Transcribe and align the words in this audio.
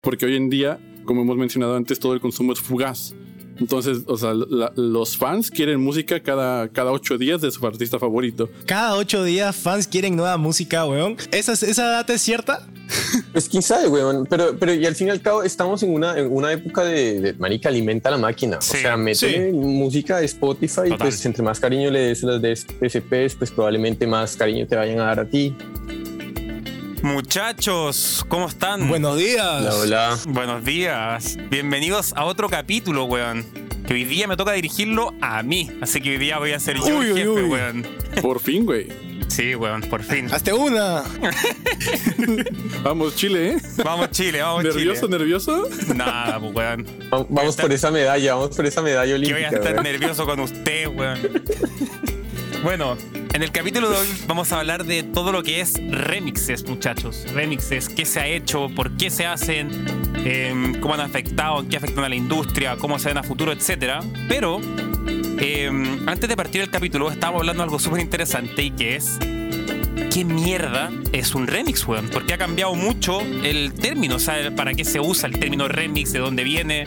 porque 0.00 0.26
hoy 0.26 0.36
en 0.36 0.48
día, 0.48 0.78
como 1.04 1.22
hemos 1.22 1.36
mencionado 1.36 1.76
antes, 1.76 1.98
todo 1.98 2.14
el 2.14 2.20
consumo 2.20 2.52
es 2.52 2.60
fugaz. 2.60 3.14
Entonces, 3.58 3.98
o 4.06 4.16
sea, 4.16 4.32
los 4.32 5.18
fans 5.18 5.50
quieren 5.50 5.80
música 5.80 6.20
cada, 6.20 6.68
cada 6.68 6.92
ocho 6.92 7.18
días 7.18 7.42
de 7.42 7.50
su 7.50 7.66
artista 7.66 7.98
favorito. 7.98 8.48
Cada 8.64 8.96
ocho 8.96 9.22
días 9.22 9.54
fans 9.54 9.86
quieren 9.86 10.16
nueva 10.16 10.38
música, 10.38 10.86
weón. 10.86 11.18
¿Esa, 11.30 11.52
esa 11.52 11.88
data 11.88 12.14
es 12.14 12.22
cierta? 12.22 12.66
Pues 13.32 13.48
quién 13.48 13.62
sabe, 13.62 13.86
weón. 13.88 14.26
Pero, 14.28 14.56
pero 14.58 14.74
y 14.74 14.84
al 14.86 14.96
fin 14.96 15.08
y 15.08 15.10
al 15.10 15.20
cabo 15.20 15.42
estamos 15.44 15.82
en 15.82 15.92
una, 15.92 16.18
en 16.18 16.32
una 16.32 16.52
época 16.52 16.82
de, 16.82 17.20
de 17.20 17.32
manica 17.34 17.68
alimenta 17.68 18.10
la 18.10 18.18
máquina. 18.18 18.58
o 18.58 18.62
sea, 18.62 18.96
mete 18.96 19.52
música 19.52 20.18
de 20.18 20.26
Spotify 20.26 20.82
y 20.88 20.94
pues 20.94 21.24
entre 21.24 21.42
más 21.42 21.60
cariño 21.60 21.90
le 21.90 22.00
des 22.00 22.22
las 22.24 22.42
de 22.42 22.56
SPs, 22.56 23.36
pues 23.36 23.50
probablemente 23.52 24.06
más 24.06 24.36
cariño 24.36 24.66
te 24.66 24.74
vayan 24.74 24.98
a 24.98 25.04
dar 25.04 25.20
a 25.20 25.24
ti. 25.24 25.54
Muchachos, 27.02 28.24
¿cómo 28.28 28.46
están? 28.46 28.86
Buenos 28.88 29.16
días. 29.16 29.42
Hola, 29.42 29.74
hola. 29.74 30.18
Buenos 30.28 30.64
días. 30.64 31.38
Bienvenidos 31.48 32.12
a 32.14 32.24
otro 32.26 32.50
capítulo, 32.50 33.04
weón. 33.04 33.46
Que 33.86 33.94
hoy 33.94 34.04
día 34.04 34.28
me 34.28 34.36
toca 34.36 34.52
dirigirlo 34.52 35.14
a 35.22 35.42
mí. 35.42 35.70
Así 35.80 36.00
que 36.02 36.10
hoy 36.10 36.18
día 36.18 36.38
voy 36.38 36.52
a 36.52 36.60
ser 36.60 36.76
yo 36.78 37.00
el 37.02 37.16
jefe, 37.16 37.42
weón. 37.44 37.86
Por 38.20 38.38
fin, 38.40 38.66
güey. 38.66 38.88
Sí, 39.28 39.54
weón, 39.54 39.80
por 39.82 40.02
fin. 40.02 40.28
Hazte 40.30 40.52
una. 40.52 41.02
vamos, 42.82 43.16
Chile, 43.16 43.52
¿eh? 43.52 43.58
Vamos, 43.82 44.10
Chile, 44.10 44.42
vamos, 44.42 44.64
¿Nervioso, 44.64 45.06
Chile. 45.06 45.18
nervioso? 45.18 45.68
Nada, 45.94 46.38
pues, 46.38 46.54
weón. 46.54 46.86
Vamos 47.30 47.56
por 47.56 47.72
esa 47.72 47.90
medalla, 47.90 48.34
vamos 48.34 48.54
por 48.54 48.66
esa 48.66 48.82
medalla 48.82 49.14
olímpica. 49.14 49.48
Que 49.48 49.56
voy 49.56 49.66
a 49.66 49.70
estar 49.70 49.82
nervioso 49.82 50.26
con 50.26 50.40
usted, 50.40 50.86
weón. 50.88 51.18
Bueno, 52.62 52.98
en 53.32 53.42
el 53.42 53.52
capítulo 53.52 53.88
de 53.88 53.96
hoy 53.96 54.06
vamos 54.26 54.52
a 54.52 54.58
hablar 54.58 54.84
de 54.84 55.02
todo 55.02 55.32
lo 55.32 55.42
que 55.42 55.62
es 55.62 55.80
remixes, 55.90 56.68
muchachos. 56.68 57.24
Remixes, 57.32 57.88
qué 57.88 58.04
se 58.04 58.20
ha 58.20 58.26
hecho, 58.26 58.68
por 58.76 58.98
qué 58.98 59.08
se 59.08 59.24
hacen, 59.24 59.70
em, 60.24 60.78
cómo 60.78 60.92
han 60.92 61.00
afectado, 61.00 61.66
qué 61.66 61.78
afectan 61.78 62.04
a 62.04 62.10
la 62.10 62.16
industria, 62.16 62.76
cómo 62.76 62.98
se 62.98 63.08
ven 63.08 63.16
a 63.16 63.22
futuro, 63.22 63.52
etc. 63.52 64.04
Pero 64.28 64.60
em, 65.38 66.06
antes 66.06 66.28
de 66.28 66.36
partir 66.36 66.60
el 66.60 66.70
capítulo, 66.70 67.10
estábamos 67.10 67.40
hablando 67.40 67.62
de 67.62 67.64
algo 67.64 67.78
súper 67.78 68.00
interesante 68.00 68.62
y 68.62 68.70
que 68.72 68.96
es 68.96 69.18
¿qué 70.10 70.24
mierda 70.24 70.90
es 71.12 71.34
un 71.34 71.46
remix, 71.46 71.86
weón? 71.86 72.10
Porque 72.10 72.34
ha 72.34 72.38
cambiado 72.38 72.74
mucho 72.74 73.20
el 73.20 73.72
término, 73.72 74.16
o 74.16 74.18
sea, 74.18 74.54
para 74.54 74.74
qué 74.74 74.84
se 74.84 75.00
usa 75.00 75.28
el 75.28 75.38
término 75.38 75.66
remix, 75.66 76.12
de 76.12 76.18
dónde 76.18 76.44
viene. 76.44 76.84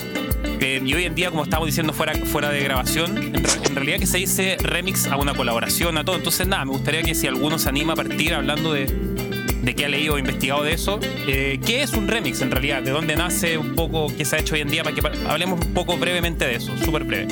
Y 0.64 0.94
hoy 0.94 1.04
en 1.04 1.14
día, 1.14 1.30
como 1.30 1.44
estamos 1.44 1.66
diciendo 1.66 1.92
fuera, 1.92 2.14
fuera 2.16 2.50
de 2.50 2.64
grabación, 2.64 3.18
en, 3.18 3.76
realidad 3.76 4.00
que 4.00 4.08
se 4.08 4.20
dice 4.20 4.56
remix 4.62 5.08
a 5.08 5.18
una 5.18 5.34
colaboración, 5.34 5.98
a 5.98 6.06
todo. 6.06 6.16
Entonces, 6.16 6.48
nada, 6.48 6.64
me 6.64 6.72
gustaría 6.72 7.04
que 7.04 7.16
si 7.16 7.28
alguno 7.28 7.60
se 7.60 7.68
anima 7.68 7.94
a 7.94 7.96
partir 7.98 8.34
hablando 8.34 8.72
de, 8.72 8.86
de 8.86 9.76
qué 9.76 9.84
ha 9.84 9.90
leído 9.90 10.14
o 10.14 10.20
investigado 10.20 10.64
de 10.64 10.72
eso, 10.72 11.02
eh, 11.28 11.60
¿qué 11.66 11.84
es 11.84 11.92
un 11.92 12.08
remix 12.08 12.42
en 12.42 12.50
realidad? 12.50 12.82
¿De 12.82 12.92
dónde 12.92 13.18
nace 13.18 13.58
un 13.58 13.76
poco, 13.76 14.08
qué 14.18 14.24
se 14.24 14.38
ha 14.38 14.40
hecho 14.40 14.56
hoy 14.56 14.62
en 14.62 14.70
día? 14.70 14.86
Para 14.86 14.96
que 14.96 15.02
hablemos 15.28 15.66
un 15.66 15.74
poco 15.74 15.98
brevemente 15.98 16.46
de 16.46 16.56
eso, 16.56 16.72
súper 16.78 17.04
breve. 17.04 17.28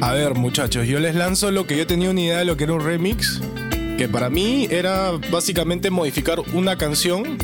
A 0.00 0.12
ver, 0.12 0.34
muchachos, 0.34 0.86
yo 0.86 1.00
les 1.00 1.16
lanzo 1.16 1.50
lo 1.50 1.66
que 1.66 1.76
yo 1.76 1.88
tenía 1.88 2.10
una 2.10 2.20
idea 2.20 2.38
de 2.38 2.44
lo 2.44 2.56
que 2.56 2.62
era 2.62 2.74
un 2.74 2.80
remix 2.80 3.40
que 3.98 4.08
para 4.08 4.30
mí 4.30 4.68
era 4.70 5.10
básicamente 5.32 5.90
modificar 5.90 6.38
una 6.52 6.78
canción 6.78 7.38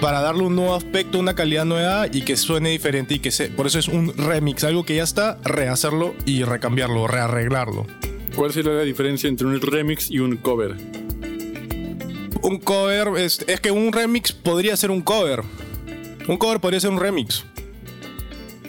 para 0.00 0.20
darle 0.20 0.44
un 0.44 0.54
nuevo 0.54 0.74
aspecto, 0.74 1.18
una 1.18 1.34
calidad 1.34 1.64
nueva 1.64 2.06
y 2.06 2.22
que 2.22 2.36
suene 2.36 2.70
diferente 2.70 3.14
y 3.14 3.18
que 3.18 3.30
se, 3.30 3.48
por 3.48 3.66
eso 3.66 3.78
es 3.78 3.88
un 3.88 4.16
remix, 4.16 4.64
algo 4.64 4.84
que 4.84 4.96
ya 4.96 5.02
está, 5.02 5.38
rehacerlo 5.44 6.14
y 6.24 6.44
recambiarlo, 6.44 7.06
rearreglarlo. 7.06 7.86
¿Cuál 8.36 8.52
sería 8.52 8.72
la 8.72 8.82
diferencia 8.82 9.28
entre 9.28 9.46
un 9.46 9.60
remix 9.60 10.10
y 10.10 10.20
un 10.20 10.36
cover? 10.36 10.76
Un 12.42 12.58
cover 12.58 13.08
es, 13.18 13.44
es 13.48 13.60
que 13.60 13.70
un 13.70 13.92
remix 13.92 14.32
podría 14.32 14.76
ser 14.76 14.90
un 14.90 15.02
cover. 15.02 15.42
Un 16.28 16.36
cover 16.36 16.60
podría 16.60 16.78
ser 16.78 16.90
un 16.90 17.00
remix. 17.00 17.44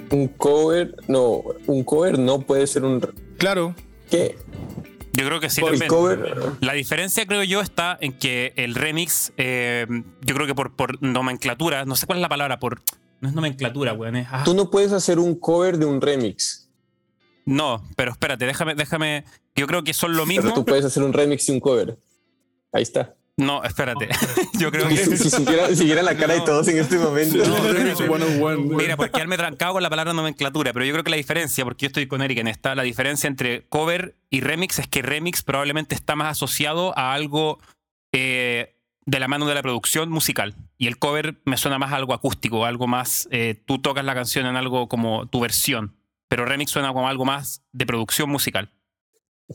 Un 0.10 0.28
cover, 0.30 0.96
no, 1.08 1.44
un 1.68 1.84
cover 1.84 2.18
no 2.18 2.42
puede 2.42 2.66
ser 2.66 2.84
un. 2.84 3.00
Claro. 3.38 3.76
¿Qué? 4.10 4.38
Yo 5.20 5.26
creo 5.26 5.40
que 5.42 5.50
sí. 5.50 5.62
La 6.62 6.74
diferencia, 6.74 7.26
creo 7.26 7.44
yo, 7.44 7.60
está 7.60 7.98
en 8.00 8.14
que 8.14 8.54
el 8.56 8.74
remix, 8.74 9.34
eh, 9.36 9.86
yo 10.22 10.36
creo 10.36 10.48
que 10.48 10.56
por, 10.56 10.76
por 10.76 11.02
nomenclatura, 11.04 11.84
no 11.84 11.98
sé 11.98 12.06
cuál 12.06 12.20
es 12.20 12.22
la 12.22 12.30
palabra, 12.30 12.60
por. 12.60 12.82
No 13.20 13.28
es 13.28 13.36
nomenclatura, 13.36 13.92
weón. 13.92 14.16
Ah. 14.16 14.44
Tú 14.46 14.54
no 14.54 14.72
puedes 14.72 14.94
hacer 14.94 15.20
un 15.20 15.36
cover 15.36 15.78
de 15.78 15.86
un 15.86 16.00
remix. 16.00 16.70
No, 17.46 17.84
pero 17.98 18.12
espérate, 18.12 18.46
déjame, 18.46 18.76
déjame. 18.76 19.26
Yo 19.56 19.68
creo 19.68 19.84
que 19.84 19.94
son 19.94 20.16
lo 20.16 20.26
mismo. 20.26 20.44
Pero 20.44 20.56
tú 20.56 20.66
puedes 20.66 20.86
hacer 20.86 21.04
un 21.04 21.12
remix 21.12 21.50
y 21.50 21.52
un 21.52 21.60
cover. 21.60 21.98
Ahí 22.72 22.84
está. 22.84 23.16
No, 23.40 23.64
espérate. 23.64 24.10
Yo 24.60 24.70
creo 24.70 24.88
que. 24.90 24.98
Si, 24.98 25.30
siguiera, 25.30 26.04
la 26.04 26.18
cara 26.18 26.34
de 26.34 26.42
todos 26.42 26.68
en 26.68 26.78
este 26.78 26.98
momento. 26.98 27.38
Mira, 28.76 28.98
porque 28.98 29.26
me 29.28 29.38
trancado 29.38 29.74
con 29.74 29.84
la 29.84 29.90
palabra 29.90 30.12
nomenclatura, 30.14 30.74
pero 30.74 30.86
yo 30.86 30.92
creo 30.92 31.04
que 31.04 31.12
la 31.12 31.18
diferencia, 31.18 31.64
porque 31.64 31.84
yo 31.84 31.88
estoy 31.88 32.08
con 32.08 32.22
Eric 32.22 32.40
en 32.40 32.48
esta, 32.48 32.74
la 32.74 32.84
diferencia 32.84 33.28
entre 33.28 33.68
cover 33.68 34.16
y 34.30 34.42
remix 34.42 34.80
es 34.80 34.88
que 34.88 35.02
remix 35.02 35.44
probablemente 35.44 35.94
está 35.94 36.16
más 36.16 36.32
asociado 36.32 36.98
a 36.98 37.14
algo 37.14 37.60
eh, 38.12 38.76
de 39.06 39.20
la 39.20 39.28
mano 39.28 39.46
de 39.46 39.54
la 39.54 39.62
producción 39.62 40.10
musical. 40.10 40.56
Y 40.78 40.88
el 40.88 40.98
cover 40.98 41.40
me 41.46 41.58
suena 41.58 41.78
más 41.78 41.94
a 41.94 41.98
algo 41.98 42.14
acústico, 42.14 42.66
algo 42.66 42.88
más. 42.88 43.28
Eh, 43.32 43.62
tú 43.66 43.80
tocas 43.80 44.04
la 44.04 44.16
canción 44.16 44.48
en 44.48 44.56
algo 44.56 44.90
como 44.90 45.28
tu 45.28 45.40
versión, 45.40 45.96
pero 46.28 46.46
remix 46.46 46.72
suena 46.72 46.90
como 46.90 47.08
algo 47.08 47.26
más 47.26 47.64
de 47.72 47.86
producción 47.86 48.30
musical. 48.30 48.72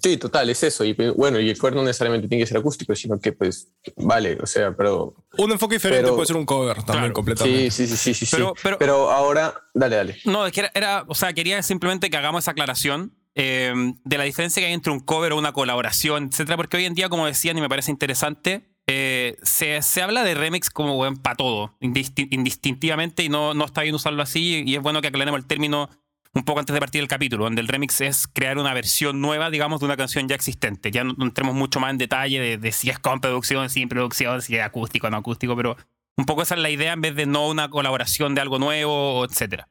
Sí, 0.03 0.17
total, 0.17 0.51
es 0.51 0.63
eso. 0.63 0.85
Y 0.85 0.93
bueno, 1.17 1.39
y 1.39 1.51
el 1.51 1.59
cover 1.59 1.75
no 1.75 1.83
necesariamente 1.83 2.29
tiene 2.29 2.43
que 2.43 2.49
ser 2.49 2.59
acústico, 2.59 2.95
sino 2.95 3.21
que 3.21 3.33
pues 3.33 3.69
vale, 3.97 4.39
o 4.43 4.47
sea, 4.47 4.75
pero... 4.77 5.15
Un 5.39 5.53
enfoque 5.53 5.77
diferente 5.77 6.11
puede 6.11 6.27
ser 6.27 6.37
un 6.37 6.47
cover 6.47 6.83
también 6.83 7.13
completamente. 7.13 7.71
Sí, 7.71 7.87
sí, 7.87 7.97
sí, 7.97 8.15
sí, 8.15 8.27
sí. 8.27 8.37
Pero, 8.37 8.55
pero, 8.79 9.11
ahora, 9.11 9.55
dale, 9.73 9.97
dale. 9.97 10.17
No, 10.25 10.47
es 10.47 10.53
que 10.53 10.69
era, 10.75 11.05
o 11.07 11.15
sea, 11.15 11.33
quería 11.33 11.63
simplemente 11.63 12.11
que 12.11 12.17
hagamos 12.17 12.45
esa 12.45 12.51
aclaración 12.51 13.15
eh, 13.37 13.73
de 14.05 14.19
la 14.19 14.25
diferencia 14.25 14.61
que 14.61 14.67
hay 14.67 14.73
entre 14.73 14.93
un 14.93 15.01
cover 15.01 15.33
o 15.33 15.39
una 15.39 15.53
colaboración, 15.53 16.29
etcétera, 16.31 16.57
porque 16.57 16.77
hoy 16.77 16.85
en 16.85 16.95
día, 16.95 17.09
como 17.09 17.27
decían, 17.27 17.57
y 17.59 17.61
me 17.61 17.69
parece 17.69 17.91
interesante, 17.91 18.69
eh, 18.87 19.37
se, 19.43 19.81
se, 19.83 20.03
habla 20.03 20.23
de 20.25 20.35
remix 20.35 20.71
como 20.71 20.95
buen 20.95 21.17
para 21.17 21.37
todo, 21.37 21.77
indistintivamente, 21.81 23.23
y 23.23 23.29
no, 23.29 23.55
no 23.55 23.65
está 23.65 23.83
bien 23.83 23.95
usarlo 23.95 24.23
así, 24.23 24.63
y 24.67 24.77
es 24.77 24.83
bueno 24.83 25.01
que 25.01 25.09
aclaremos 25.09 25.41
el 25.41 25.47
término 25.47 25.89
un 26.35 26.43
poco 26.43 26.59
antes 26.59 26.75
de 26.75 26.81
partir 26.81 27.01
el 27.01 27.09
capítulo, 27.09 27.45
donde 27.45 27.61
el 27.61 27.69
remix 27.69 28.01
es 28.01 28.27
crear 28.27 28.59
una 28.59 28.75
versión 28.75 29.21
nueva, 29.21 29.51
digamos, 29.51 29.79
de 29.81 29.87
una 29.87 29.97
canción 29.97 30.29
ya 30.29 30.35
existente. 30.35 30.91
Ya 30.91 31.05
no, 31.05 31.15
entremos 31.21 31.55
mucho 31.55 31.79
más 31.79 31.93
en 31.93 31.99
detalle 31.99 32.59
de, 32.59 32.73
si 32.73 32.91
es 32.91 32.99
con 32.99 33.21
producción, 33.21 33.71
sin 33.71 33.89
producción, 33.89 34.43
si 34.43 34.57
es 34.57 34.63
acústico 34.63 35.07
o 35.07 35.11
no 35.11 35.17
acústico, 35.17 35.55
pero 35.55 35.77
un 36.17 36.27
poco 36.27 36.43
esa 36.43 36.57
es 36.57 36.61
la 36.61 36.71
idea 36.71 36.93
en 36.93 37.01
vez 37.01 37.15
de 37.15 37.27
no 37.27 37.49
una 37.49 37.71
colaboración 37.71 38.35
de 38.35 38.41
algo 38.41 38.59
nuevo, 38.59 39.25
etc. 39.25 39.63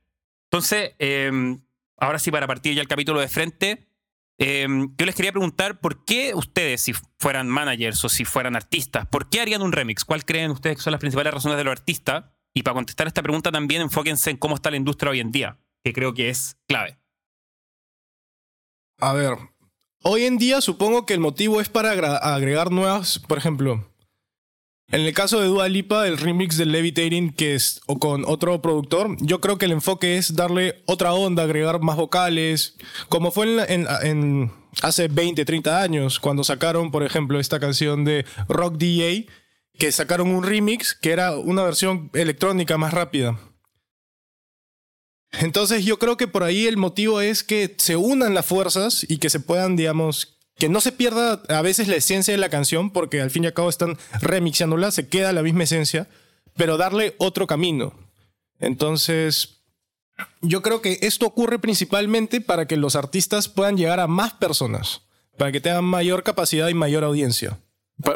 Entonces, 0.50 0.94
em, 1.00 1.62
ahora 1.98 2.18
sí, 2.18 2.32
para 2.32 2.48
partir 2.48 2.74
ya 2.76 2.82
el 2.82 2.88
capítulo 2.88 3.20
de 3.20 3.28
frente, 3.28 3.90
em, 4.38 4.96
yo 4.98 5.06
les 5.06 5.16
quería 5.16 5.34
preguntar 5.34 5.82
por 5.82 6.06
qué 6.06 6.34
ustedes, 6.34 6.82
si 6.82 6.94
fueran 7.20 7.50
managers 7.50 8.04
o 8.06 8.10
si 8.10 8.24
fueran 8.24 8.56
artistas, 8.56 9.06
¿por 9.08 9.30
qué 9.30 9.42
harían 9.42 9.62
un 9.62 9.74
remix? 9.74 10.06
¿Cuál 10.06 10.24
creen 10.24 10.52
ustedes 10.52 10.78
que 10.78 10.84
son 10.84 10.92
las 10.92 11.02
principales 11.02 11.34
razones 11.34 11.58
de 11.58 11.66
los 11.66 11.74
artistas? 11.74 12.26
Y 12.54 12.64
para 12.64 12.76
contestar 12.76 13.08
esta 13.08 13.22
pregunta 13.22 13.52
también 13.52 13.82
enfóquense 13.82 14.30
en 14.30 14.38
cómo 14.38 14.56
está 14.56 14.72
la 14.72 14.78
industria 14.78 15.12
hoy 15.12 15.20
en 15.20 15.32
día 15.32 15.58
que 15.84 15.94
creo 15.94 16.14
que 16.14 16.30
es 16.30 16.58
clave. 16.68 16.98
A 19.00 19.14
ver, 19.14 19.34
hoy 20.02 20.24
en 20.24 20.38
día 20.38 20.62
supongo 20.62 21.06
que 21.06 21.14
el 21.14 21.20
motivo 21.20 21.60
es 21.60 21.70
para 21.70 21.92
agregar 21.92 22.72
nuevas, 22.72 23.20
por 23.20 23.38
ejemplo, 23.38 23.86
en 24.94 25.02
el 25.02 25.14
caso 25.14 25.42
de 25.42 25.48
Dua 25.48 25.68
Lipa, 25.70 26.08
el 26.08 26.20
remix 26.20 26.56
de 26.56 26.68
Levitating, 26.68 27.34
que 27.34 27.56
es 27.56 27.82
o 27.88 27.98
con 27.98 28.26
otro 28.26 28.62
productor, 28.62 29.18
yo 29.22 29.42
creo 29.42 29.58
que 29.58 29.66
el 29.66 29.72
enfoque 29.72 30.18
es 30.18 30.36
darle 30.36 30.84
otra 30.86 31.14
onda, 31.14 31.44
agregar 31.44 31.82
más 31.82 31.98
vocales, 31.98 32.76
como 33.10 33.32
fue 33.32 33.66
en, 33.74 34.52
hace 34.84 35.08
20, 35.08 35.46
30 35.46 35.82
años, 35.82 36.20
cuando 36.20 36.44
sacaron, 36.44 36.92
por 36.92 37.04
ejemplo, 37.04 37.40
esta 37.40 37.60
canción 37.60 38.06
de 38.06 38.26
Rock 38.48 38.78
DJ, 38.78 39.28
que 39.80 39.92
sacaron 39.92 40.30
un 40.30 40.44
remix 40.44 40.94
que 40.94 41.12
era 41.12 41.36
una 41.38 41.64
versión 41.64 42.12
electrónica 42.14 42.78
más 42.78 42.94
rápida. 42.94 43.40
Entonces 45.40 45.84
yo 45.84 45.98
creo 45.98 46.18
que 46.18 46.28
por 46.28 46.44
ahí 46.44 46.68
el 46.68 46.78
motivo 46.78 47.22
es 47.22 47.44
que 47.44 47.74
se 47.78 47.96
unan 47.96 48.34
las 48.34 48.46
fuerzas 48.46 49.06
y 49.08 49.18
que 49.18 49.30
se 49.30 49.40
puedan, 49.40 49.76
digamos, 49.76 50.38
que 50.58 50.70
no 50.70 50.80
se 50.82 50.92
pierda 50.92 51.42
a 51.50 51.62
veces 51.62 51.88
la 51.88 51.96
esencia 51.96 52.34
de 52.34 52.38
la 52.38 52.50
canción, 52.50 52.92
porque 52.92 53.22
al 53.22 53.32
fin 53.32 53.44
y 53.44 53.48
al 53.48 53.54
cabo 53.54 53.70
están 53.70 53.98
remixándola, 54.22 54.92
se 54.92 55.08
queda 55.08 55.34
la 55.34 55.42
misma 55.42 55.64
esencia, 55.64 56.08
pero 56.56 56.78
darle 56.78 57.16
otro 57.18 57.48
camino. 57.48 57.94
Entonces, 58.60 59.64
yo 60.42 60.62
creo 60.62 60.82
que 60.82 61.00
esto 61.02 61.26
ocurre 61.26 61.58
principalmente 61.60 62.40
para 62.40 62.68
que 62.68 62.78
los 62.78 62.96
artistas 62.96 63.50
puedan 63.50 63.78
llegar 63.78 64.00
a 64.00 64.08
más 64.08 64.34
personas, 64.34 65.02
para 65.38 65.52
que 65.52 65.62
tengan 65.62 65.86
mayor 65.86 66.24
capacidad 66.24 66.70
y 66.70 66.76
mayor 66.76 67.04
audiencia. 67.04 67.60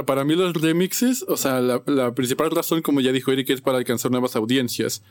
Para, 0.05 0.23
mí 0.23 0.35
los 0.35 0.53
remixes, 0.53 1.23
o 1.27 1.37
sea, 1.37 1.61
la, 1.61 1.81
la 1.85 2.13
principal 2.13 2.51
razón, 2.51 2.81
como 2.81 2.99
ya 2.99 3.11
dijo 3.11 3.31
Eric, 3.31 3.49
es 3.51 3.61
para 3.61 3.77
alcanzar 3.77 4.11
nuevas 4.11 4.35
audiencias. 4.35 5.01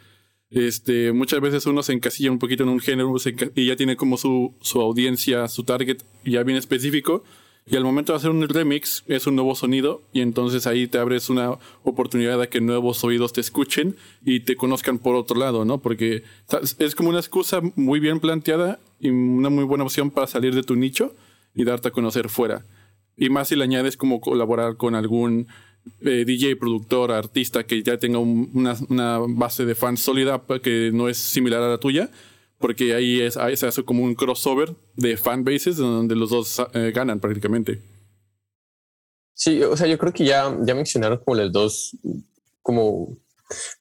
Este, 0.50 1.12
muchas 1.12 1.40
veces 1.40 1.66
uno 1.66 1.82
se 1.82 1.93
encasilla 1.93 2.31
un 2.31 2.38
poquito 2.38 2.62
en 2.62 2.69
un 2.69 2.81
género 2.81 3.14
y 3.54 3.66
ya 3.66 3.76
tiene 3.76 3.96
como 3.96 4.16
su, 4.16 4.54
su 4.60 4.81
audiencia, 4.81 5.48
su 5.48 5.64
target 5.64 5.98
ya 6.25 6.43
bien 6.43 6.58
específico. 6.58 7.25
Y 7.69 7.75
al 7.75 7.82
momento 7.82 8.12
de 8.12 8.19
hacer 8.19 8.31
un 8.31 8.48
remix 8.48 9.02
es 9.08 9.26
un 9.26 9.34
nuevo 9.34 9.56
sonido 9.56 10.00
y 10.12 10.20
entonces 10.20 10.69
ahí 10.69 10.87
te 10.87 10.98
abres 10.98 11.28
una 11.28 11.58
oportunidad 11.82 12.38
de 12.38 12.48
que 12.48 12.60
nuevos 12.60 13.02
oídos 13.02 13.32
te 13.32 13.40
escuchen 13.40 13.96
y 14.25 14.40
te 14.40 14.54
conozcan 14.54 15.00
por 15.00 15.16
otro 15.16 15.37
lado, 15.37 15.64
¿no? 15.64 15.78
Porque 15.78 16.22
es 16.78 16.94
como 16.94 17.08
una 17.08 17.19
excusa 17.19 17.60
muy 17.75 17.98
bien 17.98 18.20
planteada 18.20 18.78
y 19.00 19.08
una 19.08 19.50
muy 19.50 19.64
buena 19.64 19.82
opción 19.82 20.12
para 20.12 20.28
salir 20.28 20.54
de 20.54 20.62
tu 20.62 20.76
nicho 20.76 21.16
y 21.56 21.64
darte 21.64 21.88
a 21.88 21.90
conocer 21.90 22.28
fuera. 22.28 22.64
Y 23.16 23.31
más 23.31 23.48
si 23.48 23.56
le 23.56 23.64
añades 23.64 23.96
como 23.96 24.20
colaborar 24.20 24.76
con 24.76 24.94
algún 24.94 25.48
eh, 26.00 26.24
DJ, 26.26 26.56
productor, 26.56 27.12
artista 27.12 27.64
que 27.64 27.82
ya 27.82 27.98
tenga 27.98 28.18
una, 28.18 28.76
base 29.28 29.64
de 29.64 29.74
fans 29.74 30.00
sólida 30.00 30.42
que 30.62 30.90
no 30.92 31.08
es 31.08 31.18
similar 31.18 31.62
a 31.62 31.68
la 31.68 31.78
tuya, 31.78 32.10
porque 32.58 32.94
ahí, 32.94 33.20
es, 33.20 33.34
se 33.34 33.66
hace 33.66 33.82
como 33.84 34.02
un 34.02 34.14
crossover 34.14 34.74
de 34.94 35.16
fanbases 35.16 35.76
donde 35.76 36.16
los 36.16 36.30
dos 36.30 36.62
eh, 36.74 36.92
ganan 36.94 37.20
prácticamente. 37.20 37.80
Sí, 39.34 39.62
o 39.62 39.76
sea, 39.76 39.86
yo 39.86 39.98
creo 39.98 40.12
que 40.12 40.24
ya, 40.24 40.56
ya 40.62 40.74
mencionaron 40.74 41.18
como 41.18 41.36
los 41.36 41.52
dos 41.52 41.96
como 42.62 43.18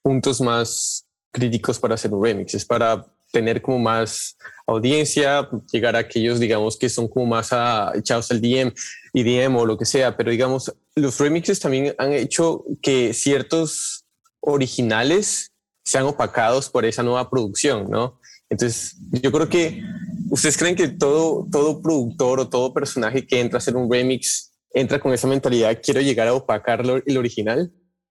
puntos 0.02 0.42
más 0.42 1.06
críticos 1.32 1.80
para 1.80 1.96
hacer 1.96 2.14
un 2.14 2.24
remix. 2.24 2.54
Es 2.54 2.66
para 2.66 3.06
tener 3.36 3.62
como 3.62 3.80
más 3.80 4.38
audiencia, 4.66 5.50
llegar 5.70 5.98
a 5.98 6.00
aquellos, 6.00 6.40
digamos, 6.40 6.78
que 6.78 6.88
son 6.88 7.10
como 7.10 7.26
más 7.26 7.52
a, 7.52 7.92
echados 7.94 8.32
al 8.32 8.40
DM, 8.40 8.74
DM 9.14 9.54
o 9.58 9.66
lo 9.66 9.78
que 9.78 9.84
sea, 9.84 10.16
pero 10.16 10.32
digamos, 10.32 10.74
los 10.96 11.20
remixes 11.20 11.60
también 11.60 11.94
han 11.98 12.14
hecho 12.14 12.64
que 12.82 13.14
ciertos 13.14 14.06
originales 14.40 15.52
sean 15.84 16.06
opacados 16.06 16.70
por 16.70 16.86
esa 16.86 17.04
nueva 17.04 17.30
producción, 17.30 17.90
¿no? 17.90 18.22
Entonces, 18.50 18.96
yo 19.12 19.34
creo 19.34 19.50
que 19.50 19.84
ustedes 20.30 20.56
creen 20.56 20.78
que 20.78 20.88
todo, 20.88 21.46
todo 21.52 21.82
productor 21.82 22.40
o 22.40 22.48
todo 22.48 22.74
personaje 22.74 23.28
que 23.28 23.42
entra 23.42 23.58
a 23.58 23.60
hacer 23.60 23.76
un 23.76 23.92
remix 23.92 24.54
entra 24.74 24.98
con 24.98 25.14
esa 25.14 25.28
mentalidad, 25.28 25.78
quiero 25.84 26.00
llegar 26.00 26.30
a 26.30 26.34
opacar 26.34 26.82
el 27.06 27.18
original. 27.18 27.70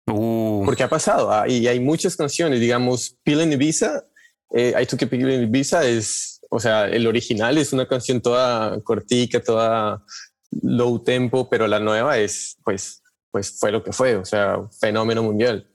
Uh. 0.07 0.63
Porque 0.65 0.85
ha 0.85 0.89
pasado 0.89 1.31
ah, 1.33 1.49
y 1.49 1.67
hay 1.67 1.81
muchas 1.81 2.17
canciones, 2.17 2.61
digamos, 2.61 3.17
Peel 3.25 3.43
in 3.43 3.53
Ibiza, 3.53 4.05
eh, 4.51 4.75
I 4.81 4.87
Took 4.87 5.03
a 5.03 5.07
Peel 5.07 5.31
in 5.31 5.43
Ibiza 5.43 5.87
es, 5.87 6.41
o 6.51 6.59
sea, 6.61 6.87
el 6.87 7.07
original 7.07 7.59
es 7.59 7.73
una 7.73 7.87
canción 7.87 8.21
toda 8.21 8.81
cortica, 8.83 9.41
toda 9.41 10.05
low 10.63 11.03
tempo, 11.03 11.49
pero 11.49 11.67
la 11.67 11.81
nueva 11.81 12.19
es, 12.19 12.57
pues, 12.65 13.03
pues 13.31 13.59
fue 13.59 13.73
lo 13.73 13.83
que 13.83 13.93
fue, 13.93 14.17
o 14.17 14.25
sea, 14.25 14.59
fenómeno 14.81 15.23
mundial. 15.23 15.69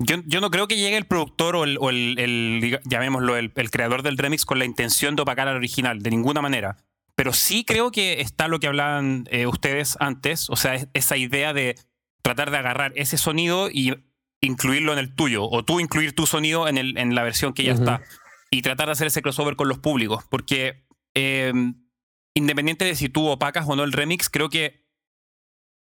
Yo, 0.00 0.40
no 0.40 0.50
creo 0.50 0.66
que 0.66 0.76
llegue 0.76 0.96
el 0.96 1.06
productor 1.06 1.56
o 1.56 1.64
el, 1.64 2.80
llamémoslo, 2.84 3.36
el, 3.36 3.52
creador 3.52 4.02
del 4.02 4.18
remix 4.18 4.44
con 4.44 4.58
la 4.58 4.64
intención 4.64 5.16
de 5.16 5.22
opacar 5.22 5.48
al 5.48 5.56
original, 5.56 6.02
de 6.02 6.10
ninguna 6.10 6.42
manera. 6.42 6.76
Pero 7.14 7.32
sí 7.32 7.64
creo 7.64 7.92
que 7.92 8.20
está 8.20 8.48
lo 8.48 8.58
que 8.58 8.66
hablaban 8.66 9.24
eh, 9.30 9.46
ustedes 9.46 9.96
antes, 10.00 10.50
o 10.50 10.56
sea, 10.56 10.88
esa 10.94 11.16
idea 11.16 11.52
de 11.52 11.76
tratar 12.22 12.50
de 12.50 12.58
agarrar 12.58 12.92
ese 12.96 13.16
sonido 13.16 13.70
y 13.70 13.94
incluirlo 14.44 14.92
en 14.92 14.98
el 14.98 15.14
tuyo, 15.14 15.44
o 15.44 15.64
tú 15.64 15.80
incluir 15.80 16.14
tu 16.14 16.26
sonido 16.26 16.68
en, 16.68 16.78
el, 16.78 16.96
en 16.98 17.14
la 17.14 17.22
versión 17.22 17.52
que 17.52 17.64
ya 17.64 17.72
está, 17.72 18.02
y 18.50 18.62
tratar 18.62 18.86
de 18.86 18.92
hacer 18.92 19.06
ese 19.06 19.22
crossover 19.22 19.56
con 19.56 19.68
los 19.68 19.78
públicos, 19.78 20.24
porque 20.30 20.84
em, 21.14 21.74
independiente 22.34 22.84
de 22.84 22.94
si 22.94 23.08
tú 23.08 23.26
opacas 23.26 23.66
o 23.68 23.76
no 23.76 23.84
el 23.84 23.92
remix, 23.92 24.28
creo 24.28 24.48
que 24.48 24.84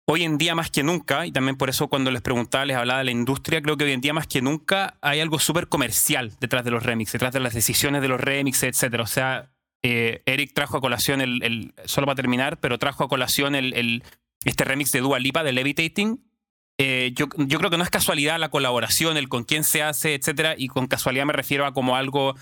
hoy 0.07 0.25
en 0.25 0.39
día 0.39 0.55
más 0.55 0.71
que 0.71 0.83
nunca, 0.83 1.27
y 1.27 1.33
también 1.33 1.57
por 1.57 1.71
eso 1.71 1.89
cuando 1.89 2.11
les 2.11 2.23
preguntaba, 2.23 2.65
les 2.65 2.77
hablaba 2.77 2.99
de 2.99 3.05
la 3.05 3.11
industria, 3.13 3.63
creo 3.63 3.77
que 3.77 3.85
hoy 3.85 3.93
en 3.93 4.01
día 4.01 4.13
más 4.13 4.27
que 4.27 4.43
nunca 4.43 4.99
hay 5.01 5.21
algo 5.21 5.39
súper 5.39 5.69
comercial 5.69 6.33
detrás 6.41 6.65
de 6.65 6.71
los 6.73 6.83
remixes, 6.83 7.13
detrás 7.13 7.33
de 7.33 7.41
las 7.41 7.55
decisiones 7.55 8.03
de 8.03 8.09
los 8.09 8.21
remixes, 8.21 8.83
etc. 8.83 9.01
O 9.01 9.07
sea, 9.07 9.53
eh, 9.83 10.23
Eric 10.27 10.53
trajo 10.53 10.77
a 10.77 10.81
colación 10.81 11.21
el, 11.21 11.75
solo 11.85 12.07
para 12.07 12.17
terminar, 12.17 12.59
pero 12.59 12.79
trajo 12.79 13.05
a 13.05 13.09
colación 13.09 13.55
el, 13.55 14.03
este 14.45 14.65
remix 14.65 14.93
de 14.93 15.01
Dua 15.01 15.19
Lipa 15.19 15.45
de 15.45 15.53
Levitating. 15.53 16.25
Eh, 16.83 17.13
yo, 17.15 17.27
yo, 17.37 17.59
creo 17.59 17.71
que 17.71 17.77
no 17.77 17.85
es 17.85 17.91
casualidad 17.91 18.39
la 18.39 18.49
colaboración, 18.49 19.19
el 19.19 19.29
con 19.29 19.45
quién 19.45 19.65
se 19.65 19.83
hace, 19.83 20.15
etcétera, 20.15 20.55
y 20.57 20.69
con 20.69 20.87
casualidad 20.87 21.27
me 21.27 21.35
refiero 21.35 21.67
a 21.67 21.75
como 21.75 21.95
algo 21.95 22.35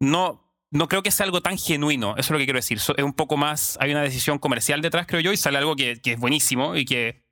no 0.00 0.42
no 0.70 0.88
creo 0.88 1.02
que 1.02 1.10
sea 1.10 1.26
algo 1.26 1.42
tan 1.42 1.58
genuino, 1.58 2.12
eso 2.12 2.20
es 2.20 2.30
lo 2.30 2.38
que 2.38 2.44
quiero 2.44 2.58
decir. 2.58 2.78
Es 2.78 3.04
un 3.04 3.12
poco 3.12 3.36
más, 3.36 3.76
hay 3.78 3.90
una 3.90 4.00
decisión 4.00 4.38
comercial 4.38 4.80
detrás, 4.80 5.06
creo 5.06 5.20
yo, 5.20 5.30
y 5.30 5.36
sale 5.36 5.58
algo 5.58 5.76
que, 5.76 6.00
es 6.02 6.18
buenísimo 6.18 6.74
y 6.74 6.86
que, 6.86 7.22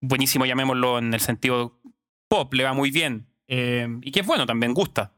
buenísimo 0.00 0.44
llamémoslo 0.44 0.98
en 0.98 1.14
el 1.14 1.20
sentido 1.20 1.80
pop, 2.28 2.52
le 2.54 2.64
va 2.64 2.72
muy 2.72 2.90
bien. 2.90 3.28
Eh, 3.46 3.86
y 4.02 4.10
que 4.10 4.20
es 4.20 4.26
bueno, 4.26 4.46
también 4.46 4.74
gusta. 4.74 5.14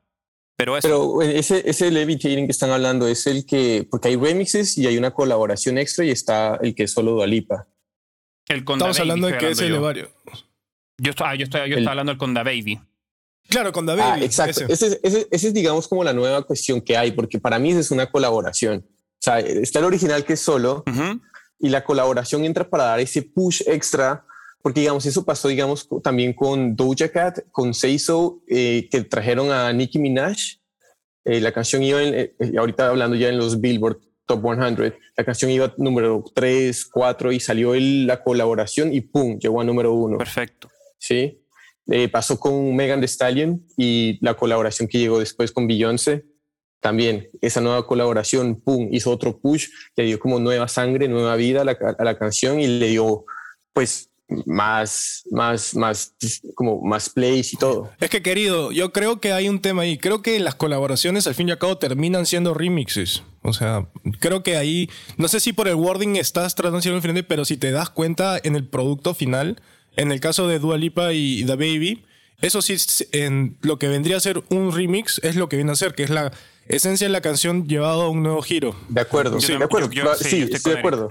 Pero, 0.56 0.76
eso. 0.76 0.87
Pero 0.87 1.23
ese, 1.23 1.62
ese 1.69 1.91
levitating 1.91 2.44
que 2.44 2.52
están 2.52 2.70
hablando 2.70 3.08
es 3.08 3.26
el 3.26 3.47
que, 3.47 3.88
porque 3.91 4.08
hay 4.08 4.17
remixes 4.17 4.76
y 4.76 4.87
hay 4.87 4.99
una 4.99 5.12
colaboración 5.12 5.79
extra 5.79 6.05
y 6.05 6.11
está 6.11 6.56
el 6.56 6.75
que 6.75 6.82
es 6.82 6.93
solo 6.93 7.12
Dualipa. 7.12 7.67
El 8.47 8.58
Estamos 8.58 9.00
hablando 9.00 9.29
de 9.29 9.38
que 9.38 9.50
es 9.50 9.61
el 9.61 9.73
de 9.73 10.08
Yo, 11.00 11.12
ah, 11.19 11.35
yo, 11.35 11.44
estoy, 11.44 11.70
yo 11.70 11.76
estaba 11.76 11.93
hablando 11.93 12.12
del 12.12 12.19
Conda 12.19 12.43
Baby. 12.43 12.79
Claro, 13.49 13.73
con 13.73 13.85
David. 13.85 14.02
Ah, 14.05 14.19
exacto. 14.20 14.64
Ese. 14.69 15.00
es, 15.02 15.55
digamos, 15.55 15.88
como 15.88 16.05
la 16.05 16.12
nueva 16.12 16.43
cuestión 16.43 16.81
que 16.81 16.97
hay, 16.97 17.11
porque 17.11 17.41
para 17.41 17.58
mí 17.58 17.73
es 17.73 17.91
una 17.91 18.06
colaboración. 18.11 18.87
O 18.87 19.23
sea, 19.23 19.41
está 19.41 19.81
el 19.81 19.87
original 19.87 20.25
que 20.25 20.35
es 20.35 20.41
solo 20.41 20.85
y 21.58 21.69
la 21.69 21.85
colaboración 21.85 22.44
entra 22.44 22.69
para 22.69 22.85
dar 22.85 23.00
ese 23.00 23.23
push 23.23 23.62
extra, 23.67 24.25
porque, 24.62 24.81
digamos, 24.81 25.05
eso 25.05 25.25
pasó, 25.25 25.49
digamos, 25.49 25.88
también 26.02 26.32
con 26.32 26.76
Doja 26.76 27.08
Cat, 27.08 27.41
con 27.50 27.75
Seiso, 27.75 28.43
eh, 28.49 28.88
que 28.91 29.02
trajeron 29.02 29.50
a 29.50 29.73
Nicki 29.73 29.99
Minaj. 29.99 30.37
Eh, 31.25 31.41
la 31.41 31.52
canción 31.52 31.82
iba, 31.82 32.02
en, 32.02 32.14
eh, 32.14 32.35
ahorita 32.56 32.88
hablando 32.88 33.17
ya 33.17 33.29
en 33.29 33.38
los 33.38 33.61
Billboard 33.61 33.99
Top 34.26 34.43
100, 34.43 34.94
la 35.17 35.25
canción 35.25 35.50
iba 35.50 35.75
número 35.76 36.25
3, 36.35 36.87
4 36.87 37.32
y 37.32 37.41
salió 37.41 37.75
la 37.75 38.23
colaboración 38.23 38.94
y 38.94 39.00
pum, 39.00 39.38
llegó 39.38 39.61
a 39.61 39.64
número 39.64 39.93
1. 39.93 40.19
Perfecto. 40.19 40.70
Sí. 41.00 41.41
Eh, 41.88 42.08
pasó 42.08 42.38
con 42.38 42.76
Megan 42.76 43.00
Thee 43.00 43.08
Stallion 43.08 43.67
y 43.76 44.19
la 44.25 44.35
colaboración 44.35 44.87
que 44.87 44.99
llegó 44.99 45.19
después 45.19 45.50
con 45.50 45.67
Beyoncé. 45.67 46.25
También 46.81 47.29
esa 47.41 47.61
nueva 47.61 47.87
colaboración, 47.87 48.61
pum, 48.61 48.88
hizo 48.93 49.11
otro 49.11 49.38
push, 49.38 49.69
le 49.97 50.05
dio 50.05 50.20
como 50.20 50.38
nueva 50.38 50.69
sangre, 50.69 51.08
nueva 51.08 51.35
vida 51.37 51.62
a 51.62 51.64
la, 51.64 51.76
a 51.99 52.05
la 52.05 52.17
canción 52.17 52.61
y 52.61 52.67
le 52.67 52.88
dio, 52.88 53.25
pues, 53.73 54.11
más, 54.47 55.25
más, 55.31 55.75
más, 55.75 56.14
como 56.55 56.81
más 56.82 57.08
plays 57.11 57.52
y 57.52 57.56
todo. 57.56 57.91
Es 58.00 58.11
que 58.11 58.23
querido, 58.23 58.73
yo 58.73 58.93
creo 58.93 59.20
que 59.20 59.32
hay 59.32 59.49
un 59.49 59.61
tema 59.61 59.82
ahí. 59.82 59.99
Creo 59.99 60.23
que 60.23 60.38
las 60.41 60.55
colaboraciones 60.55 61.26
al 61.26 61.35
fin 61.35 61.49
y 61.49 61.52
al 61.52 61.58
cabo 61.58 61.79
terminan 61.79 62.26
siendo 62.26 62.55
remixes. 62.55 63.23
O 63.43 63.52
sea, 63.52 63.88
creo 64.20 64.43
que 64.43 64.56
ahí, 64.56 64.88
no 65.17 65.29
sé 65.29 65.41
si 65.41 65.52
por 65.52 65.69
el 65.69 65.75
wording 65.75 66.17
estás 66.17 66.55
tratando 66.55 66.79
de 66.79 66.82
ser 66.82 66.94
diferente, 66.94 67.23
pero 67.23 67.44
si 67.44 67.56
te 67.56 67.70
das 67.70 67.91
cuenta 67.91 68.38
en 68.43 68.56
el 68.56 68.67
producto 68.67 69.14
final, 69.14 69.61
en 69.97 70.13
el 70.13 70.21
caso 70.21 70.49
de 70.49 70.59
Dua 70.59 70.77
Lipa 70.77 71.13
y 71.13 71.45
The 71.45 71.57
Baby, 71.57 72.05
eso 72.41 72.63
sí, 72.63 72.77
en 73.13 73.57
lo 73.63 73.79
que 73.79 73.89
vendría 73.89 74.17
a 74.17 74.21
ser 74.21 74.43
un 74.49 74.73
remix 74.73 75.21
es 75.23 75.37
lo 75.37 75.49
que 75.49 75.57
viene 75.57 75.73
a 75.73 75.77
ser, 75.77 75.95
que 75.95 76.05
es 76.05 76.11
la 76.11 76.33
esencia 76.69 77.07
de 77.07 77.12
la 77.12 77.21
canción 77.21 77.67
llevado 77.69 78.03
a 78.03 78.09
un 78.09 78.23
nuevo 78.23 78.41
giro. 78.43 78.75
De 78.88 79.00
acuerdo, 79.00 79.41
sí, 79.41 79.57
de 79.57 79.64
acuerdo. 79.64 79.91
sí, 80.17 80.49
estoy 80.50 80.75
de 80.75 80.79
acuerdo. 80.79 81.09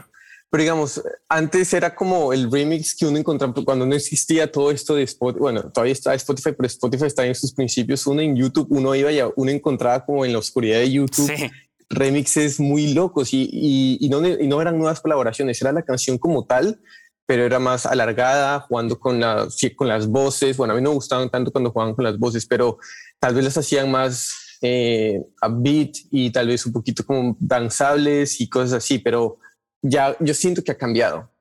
Pero 0.50 0.64
digamos, 0.64 1.04
antes 1.28 1.72
era 1.76 1.94
como 1.94 2.34
el 2.34 2.52
remix 2.52 2.96
que 2.96 3.06
uno 3.06 3.20
encontraba 3.20 3.54
cuando 3.64 3.86
no 3.86 3.96
existía 3.96 4.52
todo 4.52 4.72
esto 4.72 4.96
de 4.96 5.04
Spotify. 5.04 5.40
Bueno, 5.40 5.70
todavía 5.70 5.94
está 5.94 6.16
Spotify, 6.16 6.54
pero 6.58 6.66
Spotify 6.66 7.06
está 7.06 7.24
en 7.24 7.36
sus 7.36 7.54
principios. 7.54 8.08
Uno 8.08 8.22
en 8.22 8.36
YouTube, 8.36 8.66
uno 8.72 8.96
iba 8.96 9.12
y 9.12 9.20
uno 9.36 9.52
encontraba 9.52 10.04
como 10.04 10.26
en 10.26 10.34
la 10.34 10.40
oscuridad 10.40 10.80
de 10.80 10.92
YouTube 10.92 11.52
remixes 11.90 12.60
muy 12.60 12.94
locos 12.94 13.34
y, 13.34 13.98
y, 14.00 14.10
no, 14.10 14.26
y 14.26 14.48
no 14.48 14.62
eran 14.62 14.78
nuevas 14.78 15.02
colaboraciones, 15.02 15.60
era 15.62 15.72
la 15.72 15.82
canción 15.82 16.18
como 16.18 16.46
tal 16.46 16.80
pero 17.30 17.46
era 17.46 17.60
más 17.60 17.86
alargada, 17.86 18.60
jugando 18.62 19.00
con, 19.00 19.20
la, 19.20 19.48
con 19.76 19.88
las 19.88 20.08
voces. 20.08 20.58
Bueno, 20.58 20.74
a 20.74 20.76
mí 20.76 20.82
no 20.82 20.90
me 20.90 20.96
gustaban 20.96 21.30
tanto 21.30 21.52
cuando 21.52 21.70
jugaban 21.70 21.94
con 21.94 22.04
las 22.04 22.18
voces, 22.18 22.48
pero 22.48 22.80
tal 23.20 23.36
vez 23.36 23.44
las 23.44 23.56
hacían 23.56 23.92
más 23.92 24.58
eh, 24.64 25.22
a 25.40 25.48
beat 25.48 25.92
y 26.10 26.32
tal 26.32 26.48
vez 26.48 26.66
un 26.66 26.74
poquito 26.74 27.06
como 27.06 27.38
danzables 27.40 28.42
y 28.42 28.50
cosas 28.50 28.74
así, 28.84 28.98
pero 28.98 29.38
ya 29.84 30.18
yo 30.20 30.34
siento 30.34 30.64
que 30.64 30.72
ha 30.72 30.78
cambiado. 30.80 31.32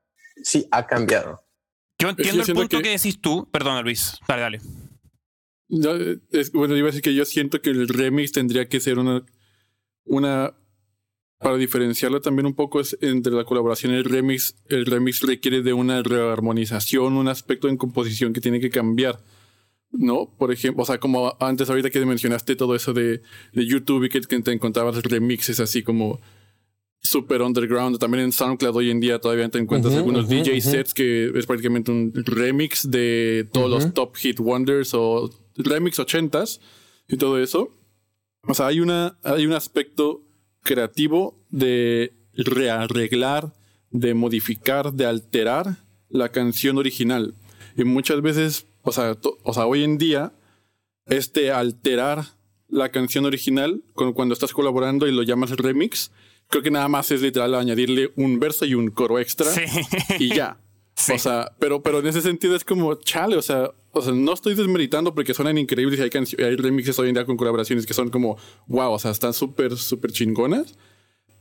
Sí, 0.42 0.68
ha 0.70 0.86
cambiado. 0.86 1.42
Yo 1.98 2.10
entiendo 2.10 2.42
el 2.42 2.52
punto 2.52 2.82
que... 2.82 2.90
decís 2.90 3.18
tú. 3.18 3.48
Perdona, 3.50 3.80
Luis. 3.80 4.18
Dale, 4.28 4.60
dale. 5.70 6.20
bueno, 6.52 6.76
iba 6.76 6.88
a 6.88 6.90
decir 6.90 7.00
que 7.00 7.14
yo 7.14 7.24
siento 7.24 7.62
que 7.62 7.70
el 7.70 7.88
remix 7.88 8.32
tendría 8.32 8.68
que 8.68 8.78
ser 8.78 8.98
una, 8.98 9.24
una 10.04 10.54
para 11.38 11.56
diferenciarlo 11.56 12.20
también 12.20 12.46
un 12.46 12.54
poco 12.54 12.80
es 12.80 12.98
entre 13.00 13.32
la 13.32 13.44
colaboración 13.44 13.92
y 13.92 13.96
el 13.96 14.04
remix. 14.04 14.56
El 14.68 14.86
remix 14.86 15.22
requiere 15.22 15.62
de 15.62 15.72
una 15.72 16.02
rearmonización, 16.02 17.14
un 17.14 17.28
aspecto 17.28 17.68
en 17.68 17.76
composición 17.76 18.32
que 18.32 18.40
tiene 18.40 18.60
que 18.60 18.70
cambiar. 18.70 19.22
¿No? 19.90 20.34
Por 20.36 20.52
ejemplo, 20.52 20.82
o 20.82 20.86
sea, 20.86 20.98
como 20.98 21.34
antes 21.40 21.70
ahorita 21.70 21.88
que 21.88 22.04
mencionaste 22.04 22.56
todo 22.56 22.74
eso 22.74 22.92
de, 22.92 23.22
de 23.52 23.66
YouTube 23.66 24.04
y 24.04 24.08
que, 24.10 24.20
te 24.20 24.52
encontrabas 24.52 25.02
remixes 25.02 25.60
así 25.60 25.82
como 25.82 26.20
super 27.00 27.40
underground. 27.40 27.98
También 27.98 28.24
en 28.24 28.32
SoundCloud 28.32 28.76
hoy 28.76 28.90
en 28.90 29.00
día 29.00 29.18
todavía 29.18 29.48
te 29.48 29.58
encuentras 29.58 29.94
algunos 29.94 30.28
DJ 30.28 30.60
sets 30.60 30.92
que 30.92 31.32
es 31.34 31.46
prácticamente 31.46 31.90
un 31.90 32.12
remix 32.14 32.90
de 32.90 33.48
todos 33.50 33.70
los 33.70 33.94
top 33.94 34.14
hit 34.16 34.40
wonders 34.40 34.92
o 34.92 35.30
remix 35.56 35.98
ochentas 35.98 36.60
y 37.08 37.16
todo 37.16 37.38
eso. 37.40 37.70
O 38.42 38.54
sea, 38.54 38.66
hay, 38.66 38.80
una, 38.80 39.18
hay 39.22 39.46
un 39.46 39.52
aspecto 39.52 40.27
creativo 40.68 41.34
de 41.48 42.12
rearreglar, 42.34 43.54
de 43.90 44.12
modificar, 44.12 44.92
de 44.92 45.06
alterar 45.06 45.78
la 46.10 46.28
canción 46.28 46.76
original. 46.76 47.34
Y 47.74 47.84
muchas 47.84 48.20
veces, 48.20 48.66
o 48.82 48.92
sea, 48.92 49.16
o 49.44 49.54
sea, 49.54 49.64
hoy 49.64 49.82
en 49.82 49.96
día, 49.96 50.34
este 51.06 51.52
alterar 51.52 52.26
la 52.68 52.90
canción 52.90 53.24
original 53.24 53.82
cuando 53.94 54.34
estás 54.34 54.52
colaborando 54.52 55.06
y 55.06 55.12
lo 55.12 55.22
llamas 55.22 55.52
remix, 55.52 56.10
creo 56.48 56.62
que 56.62 56.70
nada 56.70 56.88
más 56.88 57.10
es 57.12 57.22
literal 57.22 57.54
añadirle 57.54 58.12
un 58.16 58.38
verso 58.38 58.66
y 58.66 58.74
un 58.74 58.90
coro 58.90 59.18
extra 59.18 59.50
y 60.18 60.34
ya. 60.34 60.60
O 61.14 61.18
sea, 61.18 61.52
pero, 61.58 61.82
pero 61.82 62.00
en 62.00 62.06
ese 62.06 62.20
sentido 62.20 62.56
es 62.56 62.64
como 62.64 62.94
chale, 62.96 63.36
o 63.36 63.42
sea, 63.42 63.70
o 63.92 64.02
sea, 64.02 64.12
no 64.12 64.32
estoy 64.32 64.54
desmeritando 64.54 65.14
porque 65.14 65.32
suenan 65.32 65.56
increíbles 65.56 65.98
y 65.98 66.02
hay, 66.02 66.44
hay 66.44 66.56
remixes 66.56 66.98
hoy 66.98 67.08
en 67.08 67.14
día 67.14 67.24
con 67.24 67.36
colaboraciones 67.36 67.86
que 67.86 67.94
son 67.94 68.10
como 68.10 68.36
wow, 68.66 68.92
o 68.92 68.98
sea, 68.98 69.10
están 69.10 69.32
súper, 69.32 69.76
súper 69.76 70.12
chingonas. 70.12 70.74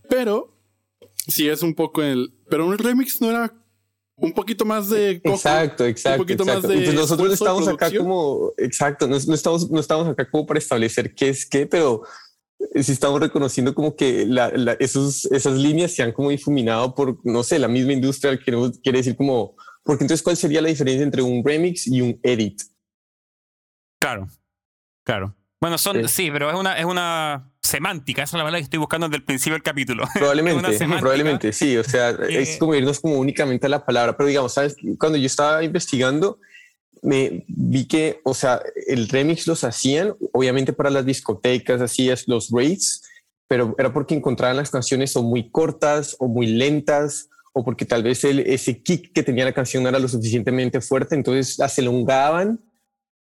Pero 0.10 0.54
sí 1.28 1.50
es 1.50 1.62
un 1.64 1.74
poco 1.74 2.02
el. 2.04 2.34
Pero 2.50 2.66
un 2.66 2.78
remix 2.78 3.22
no 3.22 3.30
era 3.30 3.54
un 4.16 4.34
poquito 4.34 4.66
más 4.66 4.90
de 4.90 5.12
exacto 5.24 5.86
exacto, 5.86 6.24
un 6.24 6.32
exacto. 6.32 6.68
Más 6.68 6.68
de 6.68 6.94
nosotros 6.94 7.34
estamos 7.34 7.68
acá 7.68 7.96
como 7.96 8.52
exacto 8.58 9.08
no, 9.08 9.16
estamos 9.16 9.70
no 9.70 9.80
estamos 9.80 10.08
acá 10.08 10.28
como 10.28 10.46
para 10.48 10.58
establecer 10.58 11.14
qué 11.14 11.30
es 11.30 11.46
qué 11.46 11.68
pero 11.68 12.02
sí 12.82 12.92
estamos 12.92 13.20
reconociendo 13.20 13.74
como 13.76 13.96
que 13.96 14.26
la, 14.26 14.50
esos, 14.80 15.26
esas 15.26 15.54
líneas 15.54 15.94
se 15.94 16.04
han 16.04 16.12
como 16.12 16.30
difuminado 16.30 16.96
por 16.96 17.20
no 17.24 17.44
sé 17.44 17.60
la 17.60 17.68
misma 17.68 17.94
industria 17.94 18.38
que 18.38 18.44
quiere 18.82 18.98
decir 18.98 19.16
como 19.16 19.56
porque 19.84 20.04
entonces 20.04 20.24
cuál 20.24 20.38
sería 20.38 20.62
la 20.62 20.70
diferencia 20.70 21.04
entre 21.04 21.22
un 21.22 21.44
remix 21.46 21.88
y 21.88 22.02
un 22.02 22.20
edit 22.24 22.62
claro 24.00 24.28
claro 25.04 25.36
bueno 25.62 25.78
son 25.78 26.08
sí, 26.08 26.30
pero 26.32 26.50
es 26.50 26.56
una 26.56 26.78
es 26.78 26.86
una 26.86 27.52
semántica, 27.68 28.24
esa 28.24 28.38
es 28.38 28.40
la 28.40 28.44
palabra 28.44 28.60
que 28.60 28.64
estoy 28.64 28.80
buscando 28.80 29.08
desde 29.08 29.18
el 29.18 29.24
principio 29.24 29.54
del 29.54 29.64
capítulo. 29.64 30.06
Probablemente, 30.14 30.88
probablemente, 31.00 31.54
sí, 31.54 31.78
o 31.78 31.84
sea, 31.84 32.12
es 32.30 32.58
como 32.58 32.74
irnos 32.74 33.00
como 33.00 33.16
únicamente 33.18 33.66
a 33.66 33.70
la 33.70 33.86
palabra, 33.86 34.16
pero 34.16 34.28
digamos, 34.28 34.54
¿sabes? 34.54 34.76
Cuando 34.98 35.18
yo 35.18 35.26
estaba 35.26 35.64
investigando, 35.64 36.40
me 37.02 37.46
vi 37.48 37.88
que, 37.88 38.22
o 38.24 38.34
sea, 38.34 38.62
el 38.88 39.08
remix 39.10 39.48
los 39.48 39.64
hacían, 39.64 40.16
obviamente 40.34 40.74
para 40.74 40.90
las 40.90 41.06
discotecas, 41.06 41.82
hacías 41.82 42.28
los 42.28 42.50
rates, 42.52 43.04
pero 43.48 43.76
era 43.78 43.94
porque 43.94 44.16
encontraban 44.16 44.58
las 44.58 44.72
canciones 44.72 45.16
o 45.16 45.24
muy 45.24 45.50
cortas 45.50 46.16
o 46.20 46.28
muy 46.28 46.48
lentas, 46.48 47.30
o 47.54 47.64
porque 47.64 47.86
tal 47.86 48.04
vez 48.04 48.24
el, 48.24 48.40
ese 48.40 48.82
kick 48.84 49.14
que 49.14 49.24
tenía 49.24 49.46
la 49.46 49.54
canción 49.54 49.84
no 49.84 49.90
era 49.90 50.00
lo 50.00 50.08
suficientemente 50.08 50.82
fuerte, 50.82 51.16
entonces 51.16 51.58
las 51.58 51.78
elongaban 51.78 52.60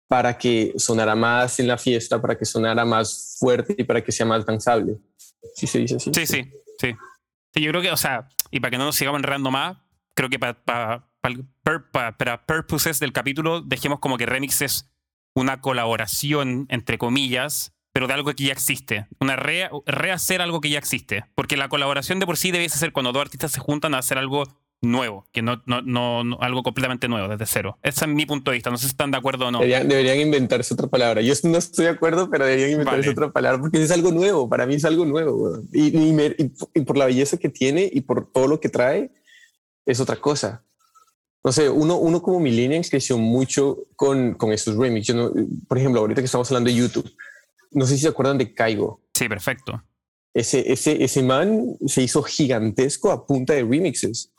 para 0.08 0.36
que 0.36 0.72
sonara 0.76 1.14
más 1.14 1.60
en 1.60 1.68
la 1.68 1.78
fiesta, 1.78 2.20
para 2.20 2.36
que 2.36 2.44
sonara 2.44 2.84
más 2.84 3.36
fuerte 3.38 3.74
y 3.76 3.84
para 3.84 4.02
que 4.02 4.12
sea 4.12 4.26
más 4.26 4.44
danzable. 4.44 4.98
Sí 5.54 5.66
se 5.66 5.78
dice 5.78 5.96
así. 5.96 6.10
Sí, 6.14 6.26
sí, 6.26 6.50
sí. 6.78 6.94
sí 7.54 7.62
yo 7.62 7.70
creo 7.70 7.82
que, 7.82 7.90
o 7.90 7.96
sea, 7.96 8.28
y 8.50 8.60
para 8.60 8.70
que 8.70 8.78
no 8.78 8.84
nos 8.84 8.96
sigamos 8.96 9.18
enredando 9.18 9.50
más, 9.50 9.76
creo 10.14 10.28
que 10.28 10.38
para, 10.38 10.54
para, 10.54 11.07
para, 11.92 12.46
purposes 12.46 13.00
del 13.00 13.12
capítulo 13.12 13.60
dejemos 13.60 13.98
como 13.98 14.18
que 14.18 14.26
Remix 14.26 14.62
es 14.62 14.90
una 15.34 15.60
colaboración, 15.60 16.66
entre 16.68 16.98
comillas, 16.98 17.72
pero 17.92 18.06
de 18.06 18.14
algo 18.14 18.32
que 18.34 18.44
ya 18.44 18.52
existe. 18.52 19.06
Una 19.20 19.36
rehacer 19.36 20.40
algo 20.40 20.60
que 20.60 20.70
ya 20.70 20.78
existe. 20.78 21.24
Porque 21.34 21.56
la 21.56 21.68
colaboración 21.68 22.18
de 22.18 22.26
por 22.26 22.36
sí 22.36 22.50
debe 22.50 22.68
ser 22.68 22.92
cuando 22.92 23.12
dos 23.12 23.22
artistas 23.22 23.52
se 23.52 23.60
juntan 23.60 23.94
a 23.94 23.98
hacer 23.98 24.18
algo 24.18 24.44
nuevo, 24.80 25.26
que 25.32 25.42
no, 25.42 25.62
no, 25.66 25.82
no, 25.82 26.38
algo 26.40 26.62
completamente 26.62 27.08
nuevo, 27.08 27.28
desde 27.28 27.46
cero. 27.46 27.78
Ese 27.82 28.04
es 28.04 28.10
mi 28.10 28.26
punto 28.26 28.50
de 28.50 28.56
vista, 28.56 28.70
no 28.70 28.76
sé 28.76 28.84
si 28.84 28.90
están 28.90 29.10
de 29.10 29.18
acuerdo 29.18 29.48
o 29.48 29.50
no. 29.50 29.60
Deberían, 29.60 30.20
inventarse 30.20 30.74
otra 30.74 30.86
palabra. 30.86 31.20
Yo 31.20 31.34
no 31.44 31.58
estoy 31.58 31.86
de 31.86 31.90
acuerdo, 31.90 32.30
pero 32.30 32.44
deberían 32.44 32.72
inventarse 32.72 33.10
otra 33.10 33.30
palabra 33.32 33.60
porque 33.60 33.82
es 33.82 33.90
algo 33.90 34.12
nuevo, 34.12 34.48
para 34.48 34.66
mí 34.66 34.74
es 34.74 34.84
algo 34.84 35.04
nuevo. 35.04 35.60
Y, 35.72 35.96
y, 36.74 36.82
por 36.84 36.96
la 36.96 37.06
belleza 37.06 37.36
que 37.36 37.48
tiene 37.48 37.90
y 37.92 38.02
por 38.02 38.30
todo 38.30 38.46
lo 38.46 38.60
que 38.60 38.68
trae, 38.68 39.10
es 39.86 40.00
otra 40.00 40.16
cosa. 40.16 40.64
No 41.44 41.52
sé, 41.52 41.68
uno, 41.68 41.96
uno 41.98 42.20
como 42.20 42.40
millennials 42.40 42.90
creció 42.90 43.16
mucho 43.16 43.78
con, 43.96 44.34
con 44.34 44.52
estos 44.52 44.76
remixes. 44.76 45.16
por 45.68 45.78
ejemplo, 45.78 46.00
ahorita 46.00 46.20
que 46.20 46.26
estamos 46.26 46.50
hablando 46.50 46.70
de 46.70 46.76
YouTube, 46.76 47.10
no 47.70 47.86
sé 47.86 47.96
si 47.96 48.02
se 48.02 48.08
acuerdan 48.08 48.38
de 48.38 48.52
Caigo. 48.52 49.00
Sí, 49.14 49.28
perfecto. 49.28 49.82
Ese, 50.34 50.70
ese, 50.70 51.02
ese 51.02 51.22
man 51.22 51.76
se 51.86 52.02
hizo 52.02 52.22
gigantesco 52.22 53.10
a 53.10 53.26
punta 53.26 53.54
de 53.54 53.62
remixes 53.62 54.32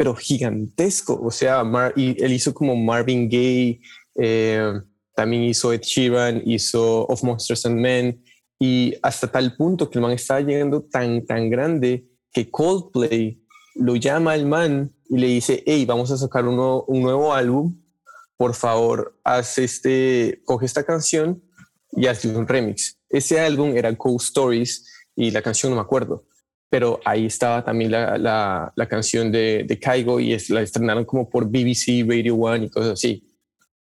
pero 0.00 0.14
gigantesco. 0.14 1.20
O 1.22 1.30
sea, 1.30 1.62
y 1.94 2.24
él 2.24 2.32
hizo 2.32 2.54
como 2.54 2.74
Marvin 2.74 3.28
Gaye, 3.28 3.82
eh, 4.14 4.72
también 5.14 5.42
hizo 5.42 5.74
Ed 5.74 5.82
Sheeran, 5.82 6.40
hizo 6.46 7.04
Of 7.04 7.22
Monsters 7.22 7.66
and 7.66 7.78
Men, 7.78 8.24
y 8.58 8.94
hasta 9.02 9.30
tal 9.30 9.54
punto 9.56 9.90
que 9.90 9.98
el 9.98 10.02
man 10.02 10.12
estaba 10.12 10.40
llegando 10.40 10.82
tan, 10.84 11.26
tan 11.26 11.50
grande 11.50 12.06
que 12.32 12.50
Coldplay 12.50 13.42
lo 13.74 13.94
llama 13.94 14.32
al 14.32 14.46
man 14.46 14.90
y 15.10 15.18
le 15.18 15.26
dice, 15.26 15.62
hey, 15.66 15.84
vamos 15.84 16.10
a 16.10 16.16
sacar 16.16 16.46
un 16.46 16.56
nuevo, 16.56 16.84
un 16.86 17.02
nuevo 17.02 17.34
álbum, 17.34 17.78
por 18.38 18.54
favor, 18.54 19.18
haz 19.22 19.58
este, 19.58 20.40
coge 20.46 20.64
esta 20.64 20.84
canción 20.84 21.42
y 21.92 22.06
haz 22.06 22.24
un 22.24 22.48
remix. 22.48 22.98
Ese 23.10 23.40
álbum 23.40 23.76
era 23.76 23.94
Cold 23.94 24.22
Stories 24.22 24.86
y 25.14 25.30
la 25.30 25.42
canción 25.42 25.70
no 25.70 25.76
me 25.76 25.82
acuerdo 25.82 26.24
pero 26.70 27.00
ahí 27.04 27.26
estaba 27.26 27.64
también 27.64 27.90
la, 27.90 28.16
la, 28.74 28.88
canción 28.88 29.32
de, 29.32 29.64
de 29.66 29.78
Kaigo 29.78 30.20
y 30.20 30.38
la 30.50 30.62
estrenaron 30.62 31.04
como 31.04 31.28
por 31.28 31.46
BBC, 31.46 32.06
Radio 32.06 32.36
One 32.36 32.66
y 32.66 32.70
cosas 32.70 32.92
así. 32.92 33.28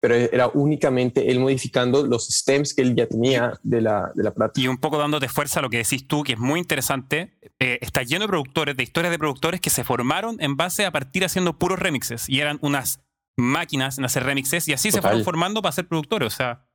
Pero 0.04 0.16
era 0.16 0.48
únicamente 0.48 1.30
él 1.30 1.40
modificando 1.40 2.06
los 2.06 2.28
stems 2.28 2.74
que 2.74 2.82
él 2.82 2.94
ya 2.94 3.06
tenía 3.06 3.58
de 3.62 3.80
la, 3.80 4.12
de 4.14 4.22
la 4.22 4.34
plata. 4.34 4.60
Y 4.60 4.68
un 4.68 4.76
poco 4.76 4.98
dándote 4.98 5.30
fuerza 5.30 5.60
a 5.60 5.62
lo 5.62 5.70
que 5.70 5.78
decís 5.78 6.06
tú, 6.06 6.22
que 6.24 6.34
es 6.34 6.38
muy 6.38 6.60
interesante. 6.60 7.38
Eh, 7.58 7.78
está 7.80 8.02
lleno 8.02 8.24
de 8.24 8.28
productores, 8.28 8.76
de 8.76 8.82
historias 8.82 9.10
de 9.12 9.18
productores 9.18 9.62
que 9.62 9.70
se 9.70 9.82
formaron 9.82 10.36
en 10.40 10.58
base 10.58 10.84
a 10.84 10.90
partir 10.90 11.24
haciendo 11.24 11.58
puros 11.58 11.78
remixes 11.78 12.28
y 12.28 12.40
eran 12.40 12.58
unas 12.60 13.00
máquinas 13.38 13.96
en 13.96 14.04
hacer 14.04 14.24
remixes 14.24 14.68
y 14.68 14.74
así 14.74 14.90
se 14.90 15.00
fueron 15.00 15.24
formando 15.24 15.62
para 15.62 15.72
ser 15.72 15.88
productores. 15.88 16.34
O 16.34 16.36
sea, 16.36 16.66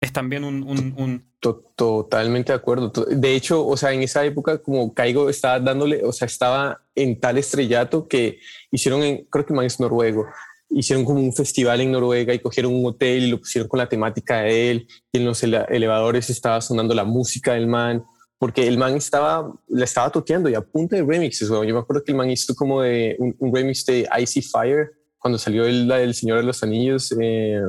es 0.00 0.10
también 0.10 0.44
un... 0.44 0.62
un, 0.96 1.32
Totalmente 1.76 2.52
de 2.52 2.56
acuerdo. 2.56 2.90
De 3.10 3.34
hecho, 3.34 3.66
o 3.66 3.76
sea, 3.76 3.92
en 3.92 4.00
esa 4.02 4.24
época 4.24 4.56
como 4.56 4.94
Caigo 4.94 5.28
estaba 5.28 5.60
dándole, 5.60 6.02
o 6.02 6.12
sea, 6.12 6.24
estaba 6.24 6.80
en 6.94 7.20
tal 7.20 7.36
estrellato 7.36 8.08
que 8.08 8.38
hicieron, 8.70 9.02
en, 9.02 9.24
creo 9.24 9.44
que 9.44 9.66
es 9.66 9.80
noruego, 9.80 10.28
hicieron 10.74 11.04
como 11.04 11.20
un 11.20 11.32
festival 11.32 11.80
en 11.80 11.92
Noruega 11.92 12.34
y 12.34 12.38
cogieron 12.38 12.74
un 12.74 12.86
hotel 12.86 13.24
y 13.24 13.30
lo 13.30 13.38
pusieron 13.38 13.68
con 13.68 13.78
la 13.78 13.88
temática 13.88 14.40
de 14.40 14.70
él 14.70 14.88
y 15.12 15.18
en 15.18 15.24
los 15.24 15.42
elevadores 15.42 16.30
estaba 16.30 16.60
sonando 16.60 16.94
la 16.94 17.04
música 17.04 17.54
del 17.54 17.66
man 17.66 18.04
porque 18.38 18.66
el 18.66 18.76
man 18.78 18.96
estaba, 18.96 19.52
le 19.68 19.84
estaba 19.84 20.10
toqueando 20.10 20.48
y 20.48 20.54
a 20.54 20.60
punta 20.60 20.96
de 20.96 21.04
remixes. 21.04 21.48
Yo 21.48 21.62
me 21.62 21.78
acuerdo 21.78 22.02
que 22.02 22.10
el 22.10 22.18
man 22.18 22.30
hizo 22.30 22.54
como 22.54 22.82
de 22.82 23.16
un, 23.18 23.54
remix 23.54 23.86
de 23.86 24.08
Icy 24.20 24.42
Fire 24.42 24.90
cuando 25.18 25.38
salió 25.38 25.64
el, 25.64 26.14
Señor 26.14 26.38
de 26.38 26.44
los 26.44 26.62
Anillos 26.64 27.14
eh, 27.20 27.60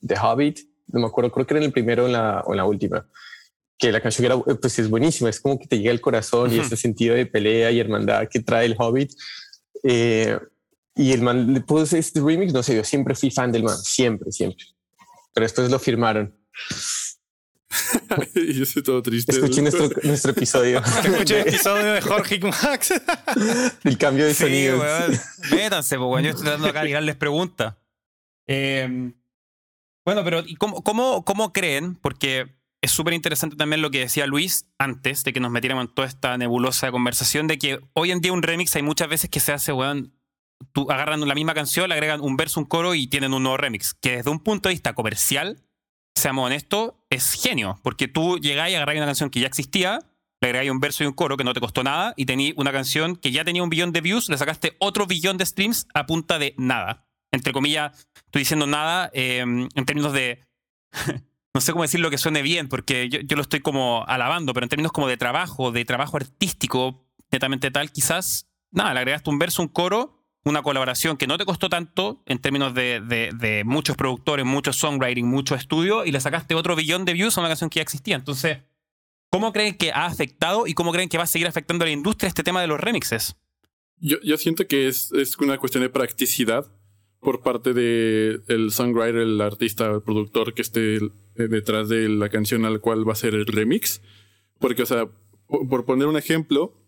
de 0.00 0.14
Hobbit 0.16 0.60
no 0.94 1.00
me 1.00 1.06
acuerdo, 1.06 1.30
creo 1.32 1.46
que 1.46 1.54
era 1.54 1.60
en 1.60 1.66
el 1.66 1.72
primero 1.72 2.04
o 2.04 2.06
en 2.06 2.12
la, 2.12 2.44
la 2.46 2.64
última, 2.64 3.06
que 3.78 3.90
la 3.90 4.00
canción 4.00 4.26
era, 4.26 4.38
pues 4.38 4.78
es 4.78 4.88
buenísima, 4.88 5.30
es 5.30 5.40
como 5.40 5.58
que 5.58 5.66
te 5.66 5.78
llega 5.78 5.90
el 5.90 6.00
corazón 6.00 6.52
y 6.52 6.58
ese 6.58 6.76
sentido 6.76 7.14
de 7.14 7.26
pelea 7.26 7.70
y 7.70 7.80
hermandad 7.80 8.28
que 8.30 8.40
trae 8.40 8.66
el 8.66 8.76
Hobbit. 8.78 9.12
Eh, 9.82 10.38
y 10.94 11.12
el 11.12 11.22
man, 11.22 11.64
pues 11.66 11.92
este 11.92 12.20
remix, 12.20 12.52
no 12.52 12.62
sé, 12.62 12.76
yo 12.76 12.84
siempre 12.84 13.14
fui 13.14 13.30
fan 13.30 13.50
del 13.50 13.64
man, 13.64 13.76
siempre, 13.76 14.30
siempre. 14.30 14.64
Pero 15.32 15.44
después 15.44 15.70
lo 15.70 15.78
firmaron. 15.78 16.34
y 18.36 18.54
yo 18.54 18.62
estoy 18.62 18.82
todo 18.82 19.02
triste. 19.02 19.32
Escuché 19.32 19.62
nuestro, 19.62 19.90
nuestro 20.04 20.30
episodio. 20.30 20.78
Escuché 21.04 21.40
el 21.40 21.48
episodio 21.48 21.92
de 21.94 22.00
Jorge 22.00 22.38
Max. 22.40 22.94
el 23.84 23.98
cambio 23.98 24.26
de 24.26 24.34
sonido. 24.34 24.82
Métanse, 25.50 25.98
pues, 25.98 26.24
Yo 26.24 26.30
estoy 26.30 26.44
tratando 26.44 26.68
acá 26.68 26.84
de 26.84 26.92
darles 26.92 27.16
preguntas. 27.16 27.74
Eh, 28.46 29.12
bueno, 30.04 30.22
pero 30.22 30.44
cómo, 30.58 30.84
cómo, 30.84 31.24
cómo 31.24 31.52
creen? 31.52 31.96
Porque 31.96 32.54
es 32.82 32.90
súper 32.90 33.14
interesante 33.14 33.56
también 33.56 33.82
lo 33.82 33.90
que 33.90 34.00
decía 34.00 34.26
Luis 34.26 34.66
antes 34.78 35.24
de 35.24 35.32
que 35.32 35.40
nos 35.40 35.50
metiéramos 35.50 35.86
en 35.86 35.94
toda 35.94 36.06
esta 36.06 36.36
nebulosa 36.36 36.92
conversación 36.92 37.46
de 37.46 37.58
que 37.58 37.80
hoy 37.94 38.10
en 38.10 38.20
día 38.20 38.32
un 38.32 38.42
remix 38.42 38.76
hay 38.76 38.82
muchas 38.82 39.08
veces 39.08 39.30
que 39.30 39.40
se 39.40 39.52
hace, 39.52 39.72
weón, 39.72 40.12
tú 40.72 40.90
agarran 40.90 41.26
la 41.26 41.34
misma 41.34 41.54
canción, 41.54 41.88
le 41.88 41.94
agregan 41.94 42.20
un 42.20 42.36
verso, 42.36 42.60
un 42.60 42.66
coro 42.66 42.94
y 42.94 43.06
tienen 43.06 43.32
un 43.34 43.42
nuevo 43.42 43.56
remix, 43.56 43.94
que 43.94 44.16
desde 44.16 44.30
un 44.30 44.40
punto 44.40 44.68
de 44.68 44.74
vista 44.74 44.94
comercial, 44.94 45.62
seamos 46.14 46.46
honestos, 46.46 46.94
es 47.10 47.32
genio, 47.32 47.78
porque 47.82 48.08
tú 48.08 48.38
llegáis 48.38 48.72
y 48.72 48.76
agarráis 48.76 48.98
una 48.98 49.06
canción 49.06 49.30
que 49.30 49.40
ya 49.40 49.46
existía, 49.46 50.00
le 50.40 50.48
agregáis 50.48 50.70
un 50.70 50.80
verso 50.80 51.04
y 51.04 51.06
un 51.06 51.12
coro 51.12 51.36
que 51.36 51.44
no 51.44 51.54
te 51.54 51.60
costó 51.60 51.82
nada 51.82 52.12
y 52.16 52.26
tenéis 52.26 52.54
una 52.56 52.72
canción 52.72 53.16
que 53.16 53.30
ya 53.30 53.44
tenía 53.44 53.62
un 53.62 53.70
billón 53.70 53.92
de 53.92 54.00
views, 54.00 54.28
le 54.28 54.36
sacaste 54.36 54.76
otro 54.78 55.06
billón 55.06 55.38
de 55.38 55.46
streams 55.46 55.86
a 55.94 56.06
punta 56.06 56.38
de 56.38 56.54
nada. 56.58 57.06
Entre 57.32 57.52
comillas, 57.52 58.06
estoy 58.26 58.40
diciendo 58.40 58.66
nada 58.66 59.10
em, 59.12 59.68
en 59.74 59.84
términos 59.86 60.12
de, 60.12 60.44
no 61.54 61.60
sé 61.60 61.72
cómo 61.72 61.82
decir 61.82 62.00
lo 62.00 62.10
que 62.10 62.18
suene 62.18 62.42
bien, 62.42 62.68
porque 62.68 63.08
yo, 63.08 63.20
yo, 63.20 63.36
lo 63.36 63.42
estoy 63.42 63.60
como 63.60 64.04
alabando, 64.06 64.52
pero 64.54 64.64
en 64.64 64.68
términos 64.68 64.92
como 64.92 65.08
de 65.08 65.16
trabajo, 65.16 65.72
de 65.72 65.84
trabajo 65.84 66.16
artístico, 66.16 67.06
netamente 67.32 67.70
tal, 67.70 67.90
quizás, 67.90 68.48
nada, 68.70 68.92
le 68.94 69.00
agregaste 69.00 69.30
un 69.30 69.38
verso, 69.38 69.62
un 69.62 69.68
coro, 69.68 70.23
una 70.44 70.62
colaboración 70.62 71.16
que 71.16 71.26
no 71.26 71.38
te 71.38 71.44
costó 71.44 71.68
tanto 71.68 72.22
en 72.26 72.38
términos 72.38 72.74
de, 72.74 73.00
de, 73.00 73.30
de 73.34 73.64
muchos 73.64 73.96
productores, 73.96 74.44
mucho 74.44 74.72
songwriting, 74.72 75.26
mucho 75.26 75.54
estudio, 75.54 76.04
y 76.04 76.12
le 76.12 76.20
sacaste 76.20 76.54
otro 76.54 76.76
billón 76.76 77.04
de 77.04 77.14
views 77.14 77.36
a 77.36 77.40
una 77.40 77.48
canción 77.48 77.70
que 77.70 77.78
ya 77.78 77.82
existía. 77.82 78.16
Entonces, 78.16 78.58
¿Cómo 79.34 79.52
creen 79.52 79.74
que 79.76 79.90
ha 79.90 80.06
afectado 80.06 80.68
y 80.68 80.74
cómo 80.74 80.92
creen 80.92 81.08
que 81.08 81.18
va 81.18 81.24
a 81.24 81.26
seguir 81.26 81.48
afectando 81.48 81.82
a 81.82 81.88
la 81.88 81.92
industria 81.92 82.28
este 82.28 82.44
tema 82.44 82.60
de 82.60 82.68
los 82.68 82.78
remixes? 82.78 83.34
Yo, 83.96 84.18
yo 84.22 84.38
siento 84.38 84.68
que 84.68 84.86
es, 84.86 85.10
es 85.10 85.36
una 85.38 85.58
cuestión 85.58 85.82
de 85.82 85.90
practicidad 85.90 86.70
por 87.18 87.42
parte 87.42 87.72
del 87.72 88.44
el 88.46 88.70
songwriter, 88.70 89.16
el 89.16 89.40
artista, 89.40 89.90
el 89.90 90.02
productor 90.02 90.54
que 90.54 90.62
esté 90.62 91.00
detrás 91.34 91.88
de 91.88 92.08
la 92.08 92.28
canción 92.28 92.64
al 92.64 92.80
cual 92.80 93.08
va 93.08 93.14
a 93.14 93.16
ser 93.16 93.34
el 93.34 93.44
remix. 93.44 94.02
Porque, 94.60 94.84
o 94.84 94.86
sea, 94.86 95.08
por, 95.48 95.84
poner 95.84 96.06
un 96.06 96.16
ejemplo, 96.16 96.80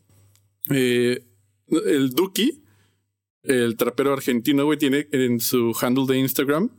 eh, 0.70 1.26
el 1.68 2.10
Duki, 2.10 2.62
el 3.46 3.76
trapero 3.76 4.12
argentino, 4.12 4.64
güey, 4.64 4.78
tiene 4.78 5.08
en 5.12 5.40
su 5.40 5.76
handle 5.80 6.06
de 6.06 6.18
Instagram 6.18 6.70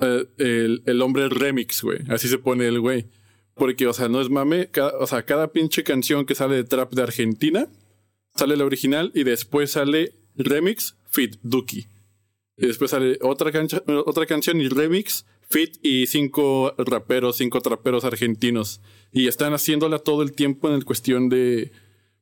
eh, 0.00 0.26
el, 0.38 0.82
el, 0.86 1.02
hombre 1.02 1.28
remix, 1.28 1.82
güey. 1.82 2.00
Así 2.08 2.28
se 2.28 2.38
pone 2.38 2.66
el 2.66 2.80
güey. 2.80 3.06
Porque, 3.54 3.86
o 3.86 3.92
sea, 3.92 4.08
no 4.08 4.20
es 4.20 4.30
mame. 4.30 4.70
o 4.98 5.06
sea, 5.06 5.24
cada 5.24 5.52
pinche 5.52 5.84
canción 5.84 6.26
que 6.26 6.34
sale 6.34 6.56
de 6.56 6.64
trap 6.64 6.92
de 6.92 7.02
Argentina, 7.02 7.68
sale 8.34 8.56
la 8.56 8.64
original 8.64 9.12
y 9.14 9.24
después 9.24 9.72
sale 9.72 10.14
remix, 10.34 10.96
fit, 11.08 11.36
Duki. 11.42 11.86
Y 12.56 12.66
después 12.66 12.90
sale 12.90 13.18
otra, 13.20 13.52
otra 14.06 14.26
canción 14.26 14.60
y 14.60 14.68
remix, 14.68 15.26
fit 15.48 15.76
y 15.82 16.06
cinco 16.06 16.74
raperos, 16.78 17.36
cinco 17.36 17.60
traperos 17.60 18.04
argentinos. 18.04 18.80
Y 19.12 19.28
están 19.28 19.52
haciéndola 19.54 20.00
todo 20.00 20.22
el 20.22 20.32
tiempo 20.32 20.68
en 20.68 20.74
el 20.74 20.84
cuestión 20.84 21.28
de. 21.28 21.72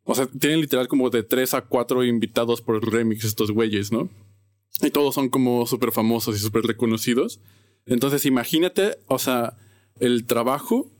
O 0.04 0.14
sea, 0.14 0.26
tienen 0.26 0.61
literal 0.61 0.88
como 0.88 1.11
de 1.11 1.23
tres 1.23 1.54
a 1.54 1.62
cuatro 1.62 2.04
invitados 2.04 2.61
por 2.61 2.85
remix 2.85 3.25
estos 3.25 3.50
güeyes, 3.50 3.92
¿no? 3.92 4.09
Y 4.80 4.90
todos 4.90 5.14
son 5.14 5.28
como 5.28 5.66
súper 5.66 5.92
famosos 5.92 6.37
y 6.37 6.38
súper 6.38 6.64
reconocidos. 6.64 7.40
Entonces, 7.87 8.26
imagínate, 8.26 8.97
o 9.06 9.18
sea, 9.18 9.56
el 10.00 10.25
trabajo 10.26 10.90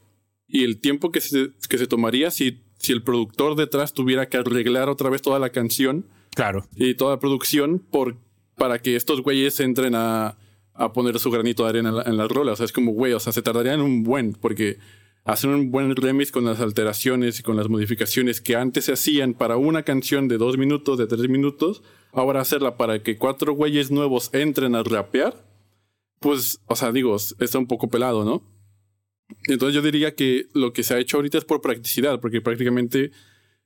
y 0.47 0.65
el 0.65 0.79
tiempo 0.79 1.11
que 1.11 1.21
se, 1.21 1.51
que 1.69 1.79
se 1.79 1.87
tomaría 1.87 2.31
si, 2.31 2.61
si 2.79 2.93
el 2.93 3.03
productor 3.03 3.57
detrás 3.57 3.93
tuviera 3.93 4.29
que 4.29 4.37
arreglar 4.37 4.89
otra 4.89 5.11
vez 5.11 5.23
toda 5.23 5.39
la 5.39 5.51
canción. 5.51 6.07
Claro. 6.35 6.67
Y 6.77 6.95
toda 6.95 7.13
la 7.13 7.21
producción 7.21 7.79
por 7.79 8.17
para 8.57 8.81
que 8.81 8.97
estos 8.97 9.23
güeyes 9.23 9.59
entren 9.61 9.95
a, 9.95 10.37
a 10.75 10.93
poner 10.93 11.19
su 11.19 11.31
granito 11.31 11.65
de 11.65 11.71
arena 11.71 11.89
en 11.89 11.97
la, 11.97 12.03
en 12.25 12.29
rola. 12.29 12.53
O 12.53 12.57
sea, 12.57 12.67
es 12.67 12.73
como, 12.73 12.93
güey, 12.93 13.13
o 13.13 13.21
sea, 13.21 13.33
se 13.33 13.43
tardarían 13.43 13.81
un 13.81 14.03
buen, 14.03 14.35
porque 14.35 14.79
hacer 15.25 15.51
un 15.51 15.71
buen 15.71 15.95
remix 15.95 16.33
con 16.33 16.45
las 16.45 16.61
alteraciones 16.61 17.39
y 17.39 17.43
con 17.43 17.57
las 17.57 17.69
modificaciones 17.69 18.41
que 18.41 18.57
antes 18.57 18.87
se 18.87 18.93
hacían 18.93 19.35
para 19.35 19.57
una 19.57 19.83
canción 19.83 20.29
de 20.29 20.39
dos 20.39 20.59
minutos, 20.59 20.99
de 20.99 21.07
tres 21.07 21.29
minutos, 21.29 21.83
ahora 22.13 22.41
hacerla 22.41 22.77
para 22.77 23.03
que 23.03 23.17
cuatro 23.17 23.55
güeyes 23.55 23.91
nuevos 23.91 24.31
entren 24.33 24.75
a 24.75 24.83
rapear, 24.83 25.47
pues, 26.19 26.61
o 26.67 26.77
sea, 26.77 26.93
digo, 26.93 27.17
está 27.17 27.59
un 27.59 27.67
poco 27.67 27.89
pelado, 27.89 28.25
¿no? 28.25 28.43
Entonces 29.49 29.75
yo 29.75 29.83
diría 29.83 30.15
que 30.15 30.47
lo 30.55 30.73
que 30.73 30.83
se 30.83 30.95
ha 30.95 30.99
hecho 30.99 31.17
ahorita 31.17 31.39
es 31.39 31.45
por 31.45 31.61
practicidad, 31.61 32.21
porque 32.21 32.41
prácticamente, 32.41 33.13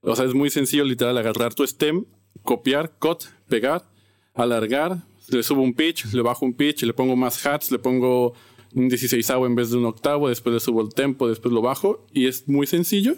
o 0.00 0.14
sea, 0.14 0.24
es 0.24 0.34
muy 0.34 0.50
sencillo 0.50 0.84
literal 0.84 1.16
agarrar 1.18 1.54
tu 1.54 1.66
stem, 1.66 2.04
copiar, 2.42 2.98
cut, 2.98 3.24
pegar, 3.48 3.90
alargar, 4.34 4.98
le 5.28 5.42
subo 5.42 5.62
un 5.62 5.74
pitch, 5.74 6.12
le 6.12 6.22
bajo 6.22 6.44
un 6.44 6.54
pitch, 6.54 6.82
le 6.82 6.92
pongo 6.92 7.16
más 7.16 7.44
hats, 7.44 7.70
le 7.72 7.78
pongo 7.78 8.34
un 8.76 8.88
16 8.88 9.28
en 9.30 9.54
vez 9.54 9.70
de 9.70 9.78
un 9.78 9.86
octavo, 9.86 10.28
después 10.28 10.54
le 10.54 10.60
subo 10.60 10.82
el 10.82 10.94
tempo, 10.94 11.28
después 11.28 11.52
lo 11.52 11.62
bajo 11.62 12.06
y 12.12 12.26
es 12.26 12.46
muy 12.46 12.66
sencillo 12.66 13.16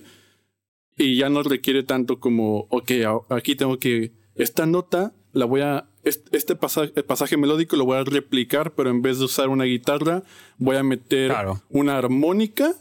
y 0.96 1.16
ya 1.16 1.28
no 1.28 1.42
requiere 1.42 1.82
tanto 1.82 2.18
como, 2.18 2.66
ok, 2.70 2.92
aquí 3.28 3.54
tengo 3.54 3.78
que, 3.78 4.12
esta 4.34 4.66
nota 4.66 5.14
la 5.32 5.44
voy 5.44 5.60
a, 5.60 5.88
este 6.04 6.56
pasaje, 6.56 7.02
pasaje 7.02 7.36
melódico 7.36 7.76
lo 7.76 7.84
voy 7.84 7.98
a 7.98 8.04
replicar, 8.04 8.72
pero 8.74 8.88
en 8.88 9.02
vez 9.02 9.18
de 9.18 9.26
usar 9.26 9.48
una 9.48 9.64
guitarra, 9.64 10.22
voy 10.56 10.76
a 10.76 10.82
meter 10.82 11.34
una 11.68 11.98
armónica 11.98 12.74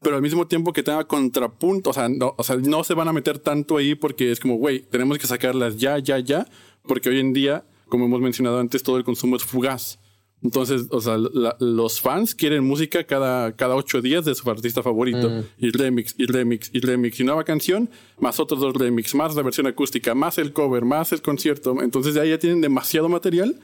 pero 0.00 0.16
al 0.16 0.22
mismo 0.22 0.48
tiempo 0.48 0.72
que 0.72 0.82
tenga 0.82 1.04
contrapunto, 1.04 1.90
o 1.90 1.92
sea, 1.92 2.08
no, 2.08 2.34
o 2.36 2.42
sea, 2.42 2.56
no 2.56 2.82
se 2.82 2.94
van 2.94 3.06
a 3.06 3.12
meter 3.12 3.38
tanto 3.38 3.76
ahí 3.76 3.94
porque 3.94 4.32
es 4.32 4.40
como, 4.40 4.56
güey, 4.56 4.80
tenemos 4.80 5.16
que 5.16 5.28
sacarlas 5.28 5.76
ya, 5.76 5.96
ya, 6.00 6.18
ya, 6.18 6.48
porque 6.88 7.08
hoy 7.08 7.20
en 7.20 7.32
día 7.32 7.64
como 7.92 8.06
hemos 8.06 8.22
mencionado 8.22 8.58
antes, 8.58 8.82
todo 8.82 8.96
el 8.96 9.04
consumo 9.04 9.36
es 9.36 9.44
fugaz. 9.44 9.98
Entonces, 10.42 10.86
o 10.90 11.00
sea, 11.00 11.16
los 11.60 12.00
fans 12.00 12.34
quieren 12.34 12.64
música 12.64 13.04
cada, 13.04 13.54
cada 13.54 13.76
ocho 13.76 14.02
días 14.02 14.24
de 14.24 14.34
su 14.34 14.50
artista 14.50 14.82
favorito. 14.82 15.30
Mm. 15.30 15.44
Y 15.58 15.70
remix, 15.70 16.14
y 16.18 16.26
remix, 16.26 16.70
y 16.72 16.80
remix. 16.80 17.20
Y 17.20 17.24
nueva 17.24 17.44
canción, 17.44 17.88
más 18.18 18.40
otros 18.40 18.60
dos 18.60 18.74
remix, 18.74 19.14
más 19.14 19.36
la 19.36 19.42
versión 19.42 19.68
acústica, 19.68 20.14
más 20.14 20.38
el 20.38 20.52
cover, 20.52 20.84
más 20.84 21.12
el 21.12 21.22
concierto. 21.22 21.80
Entonces 21.80 22.14
ya, 22.14 22.24
ya 22.24 22.38
tienen 22.38 22.60
demasiado 22.60 23.08
material. 23.08 23.60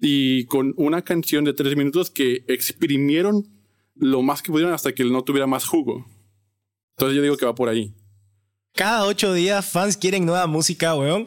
Y 0.00 0.44
con 0.46 0.74
una 0.76 1.02
canción 1.02 1.44
de 1.44 1.54
tres 1.54 1.76
minutos 1.76 2.10
que 2.10 2.44
exprimieron 2.46 3.48
lo 3.96 4.22
más 4.22 4.42
que 4.42 4.52
pudieron 4.52 4.74
hasta 4.74 4.92
que 4.92 5.04
no 5.04 5.24
tuviera 5.24 5.48
más 5.48 5.64
jugo. 5.64 6.06
Entonces 6.96 7.16
yo 7.16 7.22
digo 7.22 7.36
que 7.36 7.46
va 7.46 7.54
por 7.54 7.68
ahí. 7.68 7.92
Cada 8.74 9.06
ocho 9.06 9.34
días 9.34 9.66
fans 9.66 9.96
quieren 9.96 10.24
nueva 10.24 10.46
música, 10.46 10.94
weón. 10.94 11.26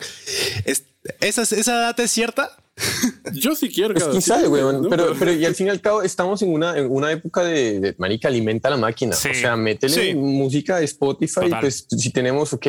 ¿Esa, 1.19 1.41
¿Esa 1.41 1.75
data 1.75 2.03
es 2.03 2.11
cierta? 2.11 2.49
Yo 3.33 3.55
sí 3.55 3.69
quiero. 3.69 3.95
Es 3.95 4.25
sabe, 4.25 4.47
güey. 4.47 4.63
Pero, 4.89 5.15
pero 5.17 5.33
y 5.33 5.45
al 5.45 5.55
fin 5.55 5.67
y 5.67 5.69
al 5.69 5.81
cabo 5.81 6.01
estamos 6.01 6.41
en 6.41 6.53
una, 6.53 6.77
en 6.77 6.91
una 6.91 7.11
época 7.11 7.43
de, 7.43 7.79
de 7.79 7.95
manica 7.97 8.27
alimenta 8.27 8.69
la 8.69 8.77
máquina. 8.77 9.15
O 9.15 9.33
sea, 9.33 9.55
métele 9.55 10.15
música 10.15 10.77
de 10.79 10.85
Spotify. 10.85 11.49
Pues 11.59 11.87
si 11.89 12.11
tenemos, 12.11 12.53
ok, 12.53 12.67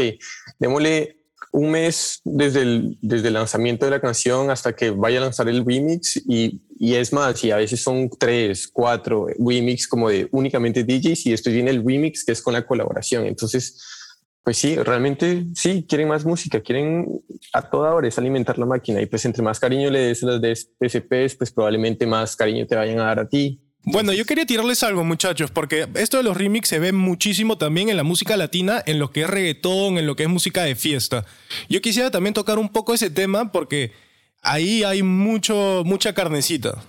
démosle 0.59 1.17
un 1.53 1.71
mes 1.71 2.21
desde 2.25 2.63
el, 2.63 2.99
desde 3.01 3.29
el 3.29 3.35
lanzamiento 3.35 3.87
de 3.87 3.91
la 3.91 4.01
canción 4.01 4.51
hasta 4.51 4.75
que 4.75 4.91
vaya 4.91 5.19
a 5.19 5.23
lanzar 5.23 5.49
el 5.49 5.65
remix 5.65 6.17
y, 6.29 6.61
y 6.79 6.95
es 6.95 7.13
más, 7.15 7.43
y 7.45 7.51
a 7.51 7.57
veces 7.57 7.81
son 7.81 8.11
tres, 8.11 8.69
cuatro 8.69 9.27
remix 9.39 9.89
como 9.89 10.11
de 10.11 10.29
únicamente 10.33 10.85
DJs 10.85 11.27
y 11.27 11.33
esto 11.33 11.51
viene 11.51 11.71
el 11.71 11.83
remix 11.83 12.25
que 12.25 12.33
es 12.33 12.43
con 12.43 12.53
la 12.53 12.67
colaboración. 12.67 13.25
Entonces, 13.25 13.81
pues 14.47 14.59
sí, 14.59 14.77
realmente 14.77 15.45
sí, 15.57 15.85
quieren 15.89 16.07
más 16.07 16.25
música, 16.25 16.61
quieren 16.61 17.21
a 17.53 17.63
toda 17.63 17.93
hora 17.93 18.07
es 18.07 18.17
alimentar 18.17 18.57
la 18.59 18.65
máquina 18.65 19.03
y 19.03 19.07
pues 19.07 19.25
entre 19.25 19.43
más 19.43 19.59
cariño 19.59 19.91
le 19.91 19.99
des 19.99 20.23
a 20.23 20.27
las 20.27 20.41
DSPs, 20.41 21.35
pues 21.35 21.51
probablemente 21.51 22.07
más 22.07 22.37
cariño 22.37 22.65
te 22.65 22.77
vayan 22.77 23.01
a 23.01 23.07
dar 23.07 23.19
a 23.19 23.29
ti. 23.29 23.61
Bueno, 23.83 24.13
yo 24.13 24.25
quería 24.25 24.47
tirarles 24.47 24.85
algo, 24.85 25.03
muchachos, 25.03 25.51
porque 25.51 25.89
esto 25.95 26.19
de 26.19 26.23
los 26.23 26.37
remix 26.37 26.69
se 26.69 26.79
ve 26.79 26.93
muchísimo 26.93 27.59
también 27.59 27.89
en 27.89 27.97
la 27.97 28.05
música 28.05 28.37
latina, 28.37 28.81
en 28.87 29.01
lo 29.01 29.11
que 29.11 29.23
es 29.23 29.27
reggaetón, 29.29 29.99
en 29.99 30.07
lo 30.07 30.15
que 30.15 30.23
es 30.23 30.29
música 30.29 30.63
de 30.63 30.77
fiesta. 30.77 31.25
Yo 31.69 31.81
quisiera 31.81 32.13
también 32.13 32.33
tocar 32.33 32.61
un 32.61 32.69
poco 32.69 32.95
ese 32.95 33.11
tema 33.11 33.51
porque 33.51 33.91
ahí 34.43 34.85
hay 34.85 35.03
mucho, 35.03 35.83
mucha 35.85 36.15
carnecita. 36.15 36.85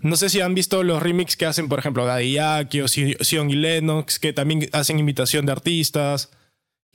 No 0.00 0.16
sé 0.16 0.28
si 0.28 0.40
han 0.40 0.54
visto 0.54 0.82
los 0.82 1.02
remix 1.02 1.36
que 1.36 1.46
hacen, 1.46 1.68
por 1.68 1.78
ejemplo, 1.78 2.04
Daddy 2.06 2.32
Yankee 2.32 2.80
o 2.80 2.88
Sion 2.88 3.50
y 3.50 3.54
Lennox, 3.54 4.18
que 4.18 4.32
también 4.32 4.68
hacen 4.72 4.98
imitación 4.98 5.46
de 5.46 5.52
artistas. 5.52 6.30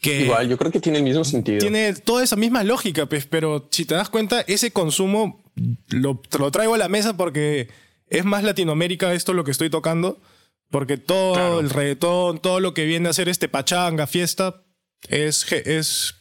Que 0.02 0.22
Igual, 0.22 0.50
yo 0.50 0.58
creo 0.58 0.72
que 0.72 0.80
tiene 0.80 1.00
el 1.00 1.04
mismo 1.04 1.24
sentido. 1.24 1.60
Tiene 1.60 1.94
toda 1.94 2.24
esa 2.24 2.36
misma 2.36 2.64
lógica, 2.64 3.06
pues, 3.06 3.26
pero 3.26 3.68
si 3.72 3.86
te 3.86 3.96
das 3.96 4.10
cuenta, 4.10 4.42
ese 4.42 4.72
consumo 4.72 5.44
lo, 5.90 6.20
te 6.20 6.40
lo 6.40 6.52
traigo 6.52 6.74
a 6.74 6.78
la 6.78 6.90
mesa 6.90 7.18
porque 7.18 7.70
es 8.08 8.26
más 8.26 8.44
Latinoamérica 8.44 9.14
esto 9.14 9.34
lo 9.34 9.44
que 9.44 9.52
estoy 9.52 9.70
tocando, 9.70 10.20
porque 10.70 10.98
todo 10.98 11.60
el 11.60 11.70
reggaetón, 11.70 12.40
todo 12.40 12.60
lo 12.60 12.74
que 12.74 12.86
viene 12.86 13.10
a 13.10 13.14
ser 13.14 13.30
este 13.30 13.50
pachanga, 13.50 14.08
fiesta, 14.08 14.64
es, 15.10 15.52
es 15.52 16.16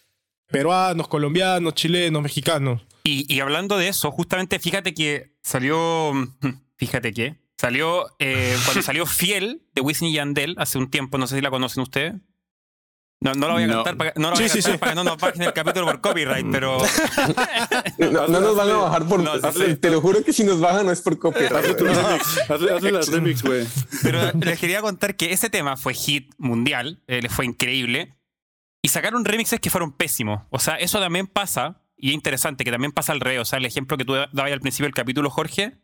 peruanos, 0.49 1.09
colombianos, 1.09 1.75
chilenos, 1.75 2.23
mexicanos. 2.23 2.83
Y, 3.05 3.41
hablando 3.41 3.79
de 3.79 3.89
eso, 3.89 4.11
justamente 4.11 4.59
fíjate 4.59 4.93
que 4.93 5.33
salió. 5.49 6.13
Fíjate 6.77 7.13
que. 7.13 7.37
Salió. 7.57 8.07
Eh, 8.19 8.57
cuando 8.65 8.83
salió 8.83 9.07
Fiel 9.07 9.63
de 9.75 9.83
Wisin 9.83 10.09
y 10.09 10.15
Yandel 10.15 10.55
hace 10.59 10.79
un 10.79 10.91
tiempo, 10.91 11.19
no 11.19 11.27
sé 11.27 11.37
si 11.37 11.41
la 11.41 11.51
conocen 11.51 11.83
ustedes. 11.83 12.15
No, 13.21 13.35
no 13.35 13.49
lo 13.49 13.55
voy 13.55 13.65
a 13.65 13.69
cantar, 13.69 13.97
para, 13.97 14.13
no 14.15 14.31
lo 14.31 14.37
voy 14.37 14.45
a 14.45 14.49
cantar 14.49 14.79
para 14.79 14.93
que 14.93 14.95
no 14.95 15.03
nos 15.03 15.17
bajen 15.17 15.43
el 15.43 15.53
capítulo 15.53 15.87
por 15.87 16.01
copyright, 16.01 16.47
pero. 16.53 16.79
no, 17.99 18.29
nos 18.29 18.57
van 18.57 18.71
a 18.71 18.77
bajar 18.77 19.09
por. 19.09 19.41
te 19.81 19.91
lo 19.91 20.01
juro 20.01 20.23
que 20.23 20.33
si 20.33 20.45
nos 20.45 20.61
bajan 20.61 20.87
no 20.87 20.93
es 20.93 21.01
por 21.03 21.19
copyright. 21.19 21.53
Hazle 22.49 22.93
la 22.93 23.01
remix, 23.01 23.43
güey. 23.43 23.67
Pero 24.05 24.21
les 24.41 24.61
quería 24.61 24.81
contar 24.83 25.17
que 25.17 25.33
ese 25.33 25.51
tema 25.51 25.77
fue 25.77 25.95
hit 25.95 26.33
mundial, 26.39 27.03
eh, 27.09 27.21
le 27.21 27.29
fue 27.29 27.45
increíble. 27.45 28.15
Y 28.83 28.89
sacaron 28.89 29.25
remixes 29.25 29.59
que 29.59 29.71
fueron 29.71 29.91
pésimos. 29.91 30.43
O 30.51 30.61
sea, 30.61 30.77
eso 30.77 31.01
también 31.01 31.27
pasa 31.27 31.83
y 31.99 32.11
es 32.11 32.15
interesante 32.15 32.65
que 32.65 32.71
también 32.71 32.93
pasa 32.93 33.13
al 33.13 33.21
revés. 33.21 33.41
O 33.41 33.45
sea, 33.45 33.59
el 33.59 33.67
ejemplo 33.67 33.97
que 33.97 34.05
tú 34.05 34.15
dabas 34.15 34.53
al 34.53 34.61
principio 34.61 34.87
del 34.87 34.95
capítulo, 34.95 35.31
Jorge, 35.31 35.79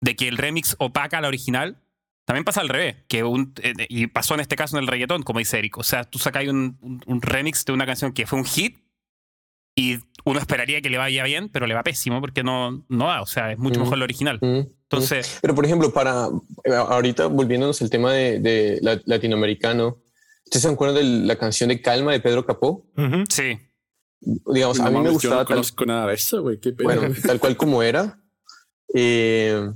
de 0.00 0.14
que 0.14 0.28
el 0.28 0.36
remix 0.36 0.76
opaca 0.78 1.18
a 1.18 1.20
la 1.22 1.28
original, 1.28 1.80
también 2.26 2.44
pasa 2.44 2.60
al 2.60 2.68
revés. 2.68 2.96
Que 3.08 3.24
un, 3.24 3.54
eh, 3.62 3.72
y 3.88 4.06
pasó 4.06 4.34
en 4.34 4.40
este 4.40 4.56
caso 4.56 4.76
en 4.76 4.82
el 4.82 4.88
reggaetón, 4.88 5.22
como 5.22 5.38
dice 5.38 5.58
Eric. 5.58 5.78
O 5.78 5.82
sea, 5.82 6.04
tú 6.04 6.18
sacas 6.18 6.46
un, 6.48 7.02
un, 7.06 7.22
remix 7.22 7.64
de 7.64 7.72
una 7.72 7.86
canción 7.86 8.12
que 8.12 8.26
fue 8.26 8.38
un 8.38 8.44
hit 8.44 8.78
y 9.74 9.98
uno 10.24 10.38
esperaría 10.38 10.82
que 10.82 10.90
le 10.90 10.98
vaya 10.98 11.24
bien, 11.24 11.48
pero 11.48 11.66
le 11.66 11.74
va 11.74 11.82
pésimo 11.82 12.20
porque 12.20 12.44
no, 12.44 12.84
no 12.88 13.06
va. 13.06 13.22
O 13.22 13.26
sea, 13.26 13.52
es 13.52 13.58
mucho 13.58 13.80
mejor 13.80 13.96
el 13.96 14.02
original. 14.02 14.38
Entonces. 14.42 15.38
Pero, 15.40 15.54
por 15.54 15.64
ejemplo, 15.64 15.92
para 15.92 16.28
eh, 16.64 16.74
ahorita 16.74 17.26
volviéndonos 17.26 17.80
el 17.80 17.88
tema 17.88 18.12
de, 18.12 18.38
de 18.38 19.00
latinoamericano, 19.06 19.98
¿ustedes 20.44 20.62
se 20.62 20.68
acuerdan 20.68 20.96
de 20.96 21.26
la 21.26 21.36
canción 21.36 21.70
de 21.70 21.80
Calma 21.80 22.12
de 22.12 22.20
Pedro 22.20 22.44
Capó? 22.44 22.86
Sí 23.30 23.58
digamos, 24.24 24.80
a 24.80 24.90
mí 24.90 25.00
me 25.00 25.10
gustaba. 25.10 25.42
no 25.42 25.46
conozco 25.46 25.84
nada 25.84 26.06
de 26.08 26.14
eso, 26.14 26.42
güey. 26.42 26.58
Bueno, 26.82 27.02
tal 27.26 27.40
cual 27.40 27.56
como 27.56 27.82
era. 27.82 28.20
Eh, 28.94 29.70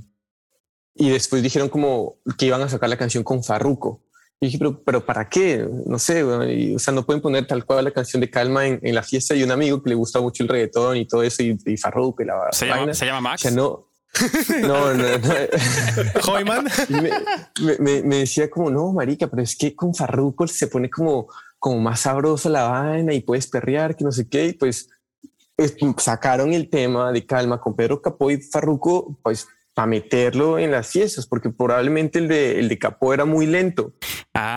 y 0.95 1.09
después 1.09 1.41
dijeron 1.41 1.69
como 1.69 2.19
que 2.37 2.45
iban 2.47 2.61
a 2.61 2.69
sacar 2.69 2.89
la 2.89 2.97
canción 2.97 3.23
con 3.23 3.43
Farruko. 3.43 4.03
Y 4.41 4.45
dije, 4.47 4.57
pero, 4.57 4.81
pero 4.83 5.05
¿para 5.05 5.27
qué? 5.27 5.67
No 5.85 5.99
sé, 5.99 6.23
o 6.23 6.79
sea, 6.79 6.93
no 6.93 7.05
pueden 7.05 7.21
poner 7.21 7.45
tal 7.45 7.65
cual 7.65 7.83
la 7.85 7.91
canción 7.91 8.21
de 8.21 8.29
Calma 8.29 8.65
en, 8.65 8.79
en, 8.81 8.95
la 8.95 9.03
fiesta 9.03 9.35
y 9.35 9.43
un 9.43 9.51
amigo 9.51 9.83
que 9.83 9.89
le 9.89 9.95
gusta 9.95 10.21
mucho 10.21 10.43
el 10.43 10.49
reggaetón 10.49 10.95
y 10.95 11.05
todo 11.05 11.23
eso 11.23 11.43
y, 11.43 11.57
y 11.65 11.77
Farruko 11.77 12.23
y 12.23 12.25
la 12.25 12.47
¿Se 12.51 12.65
llama, 12.65 12.93
¿Se 12.93 13.05
llama 13.05 13.19
Max? 13.19 13.41
O 13.41 13.43
sea, 13.43 13.51
no, 13.51 13.89
no, 14.61 14.93
no, 14.93 15.17
no. 15.17 15.33
Me, 17.59 17.77
me, 17.79 18.03
me, 18.03 18.15
decía 18.17 18.49
como, 18.49 18.69
no, 18.69 18.91
marica, 18.91 19.27
pero 19.27 19.43
es 19.43 19.55
que 19.55 19.75
con 19.75 19.93
Farruko 19.93 20.47
se 20.47 20.67
pone 20.67 20.89
como, 20.89 21.27
como 21.59 21.79
más 21.79 22.01
sabroso 22.01 22.49
la 22.49 22.63
vaina 22.63 23.13
y 23.13 23.21
puedes 23.21 23.47
perrear, 23.47 23.95
que 23.95 24.03
no 24.03 24.11
sé 24.11 24.27
qué. 24.27 24.47
Y 24.47 24.53
pues 24.53 24.89
sacaron 25.97 26.53
el 26.53 26.69
tema 26.69 27.11
de 27.11 27.25
calma 27.25 27.59
con 27.59 27.75
Pedro 27.75 28.01
Capó 28.01 28.31
y 28.31 28.41
Farruko, 28.41 29.17
pues 29.21 29.47
para 29.73 29.87
meterlo 29.87 30.59
en 30.59 30.71
las 30.71 30.87
fiestas, 30.89 31.25
porque 31.25 31.49
probablemente 31.49 32.19
el 32.19 32.27
de, 32.27 32.59
el 32.59 32.69
de 32.69 32.77
Capó 32.77 33.13
era 33.13 33.25
muy 33.25 33.45
lento. 33.45 33.93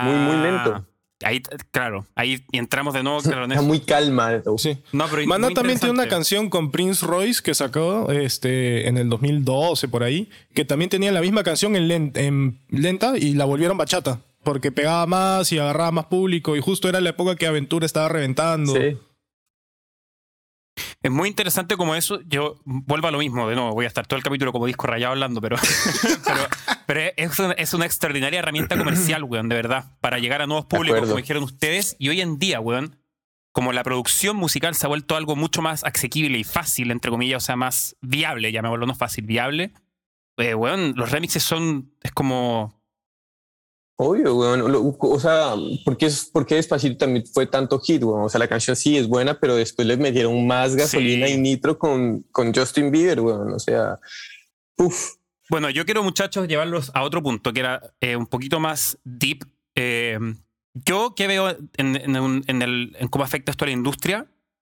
muy, 0.03 0.15
muy 0.15 0.35
lento. 0.37 0.73
Ah, 0.75 0.85
ahí, 1.23 1.41
claro, 1.71 2.05
ahí 2.15 2.43
entramos 2.51 2.93
de 2.93 3.03
nuevo. 3.03 3.19
Claro, 3.23 3.45
Está 3.45 3.61
muy 3.61 3.79
calma. 3.79 4.41
Sí. 4.57 4.77
No, 4.91 5.05
pero 5.09 5.25
Manda 5.27 5.49
también 5.51 5.79
tiene 5.79 5.93
una 5.93 6.07
canción 6.07 6.49
con 6.49 6.71
Prince 6.71 7.05
Royce 7.05 7.41
que 7.41 7.53
sacó 7.53 8.11
este, 8.11 8.87
en 8.87 8.97
el 8.97 9.09
2012 9.09 9.87
por 9.87 10.03
ahí, 10.03 10.29
que 10.53 10.65
también 10.65 10.89
tenía 10.89 11.11
la 11.11 11.21
misma 11.21 11.43
canción 11.43 11.75
en, 11.75 12.11
en 12.15 12.59
lenta 12.69 13.17
y 13.17 13.33
la 13.33 13.45
volvieron 13.45 13.77
bachata, 13.77 14.19
porque 14.43 14.71
pegaba 14.71 15.05
más 15.05 15.51
y 15.51 15.59
agarraba 15.59 15.91
más 15.91 16.05
público 16.05 16.55
y 16.55 16.61
justo 16.61 16.89
era 16.89 17.01
la 17.01 17.09
época 17.09 17.35
que 17.35 17.47
Aventura 17.47 17.85
estaba 17.85 18.09
reventando. 18.09 18.73
Sí. 18.73 18.97
Es 21.03 21.11
muy 21.11 21.29
interesante 21.29 21.75
como 21.75 21.95
eso. 21.95 22.21
Yo 22.21 22.55
vuelvo 22.65 23.07
a 23.07 23.11
lo 23.11 23.19
mismo, 23.19 23.47
de 23.47 23.55
nuevo, 23.55 23.73
voy 23.73 23.85
a 23.85 23.87
estar 23.87 24.07
todo 24.07 24.17
el 24.17 24.23
capítulo 24.23 24.51
como 24.51 24.65
disco 24.65 24.87
rayado 24.87 25.11
hablando, 25.11 25.41
pero, 25.41 25.57
pero, 26.87 27.01
es, 27.15 27.39
una, 27.39 27.53
es, 27.53 27.73
una, 27.73 27.85
extraordinaria 27.85 28.39
herramienta 28.39 28.77
comercial, 28.77 29.23
weón, 29.29 29.49
de 29.49 29.55
verdad, 29.55 29.97
para 30.01 30.19
llegar 30.19 30.41
a 30.41 30.47
nuevos 30.47 30.65
públicos, 30.65 31.01
como 31.01 31.17
dijeron 31.17 31.43
ustedes. 31.43 31.95
Y 31.99 32.09
hoy 32.09 32.21
en 32.21 32.39
día, 32.39 32.59
weón, 32.59 32.97
como 33.51 33.73
la 33.73 33.83
producción 33.83 34.35
musical 34.35 34.75
se 34.75 34.85
ha 34.85 34.89
vuelto 34.89 35.15
algo 35.15 35.35
mucho 35.35 35.61
más 35.61 35.83
asequible 35.83 36.37
y 36.37 36.43
fácil, 36.43 36.89
entre 36.89 37.11
comillas, 37.11 37.43
o 37.43 37.45
sea, 37.45 37.55
más 37.55 37.95
viable, 38.01 38.51
ya 38.51 38.61
me 38.61 38.69
vuelvo 38.69 38.87
no 38.87 38.95
fácil, 38.95 39.25
viable, 39.25 39.73
eh, 40.37 40.55
weón, 40.55 40.93
los 40.95 41.11
remixes 41.11 41.43
son, 41.43 41.93
es 42.01 42.11
como 42.11 42.82
Obvio, 43.95 44.35
weón. 44.35 44.95
O 44.99 45.19
sea, 45.19 45.53
¿por 45.85 45.97
qué, 45.97 46.09
¿por 46.31 46.45
qué 46.45 46.55
Despacito 46.55 46.97
también 46.97 47.25
fue 47.27 47.45
tanto 47.45 47.79
hit, 47.79 48.03
weón? 48.03 48.23
O 48.23 48.29
sea, 48.29 48.39
la 48.39 48.47
canción 48.47 48.75
sí 48.75 48.97
es 48.97 49.07
buena, 49.07 49.39
pero 49.39 49.55
después 49.55 49.87
le 49.87 49.97
metieron 49.97 50.47
más 50.47 50.75
gasolina 50.75 51.27
y 51.29 51.37
nitro 51.37 51.77
con, 51.77 52.21
con 52.31 52.53
Justin 52.53 52.91
Bieber, 52.91 53.19
weón. 53.19 53.53
O 53.53 53.59
sea, 53.59 53.99
uff. 54.77 55.15
Bueno, 55.49 55.69
yo 55.69 55.85
quiero, 55.85 56.03
muchachos, 56.03 56.47
llevarlos 56.47 56.91
a 56.95 57.03
otro 57.03 57.21
punto 57.21 57.53
que 57.53 57.59
era 57.59 57.81
eh, 58.01 58.15
un 58.15 58.25
poquito 58.25 58.59
más 58.59 58.97
deep. 59.03 59.45
Eh, 59.75 60.17
yo 60.73 61.13
que 61.15 61.27
veo 61.27 61.49
en, 61.77 61.95
en, 61.95 62.61
el, 62.61 62.95
en, 62.97 63.07
cómo 63.09 63.23
afecta 63.23 63.51
esto 63.51 63.65
a 63.65 63.67
la 63.67 63.73
industria, 63.73 64.27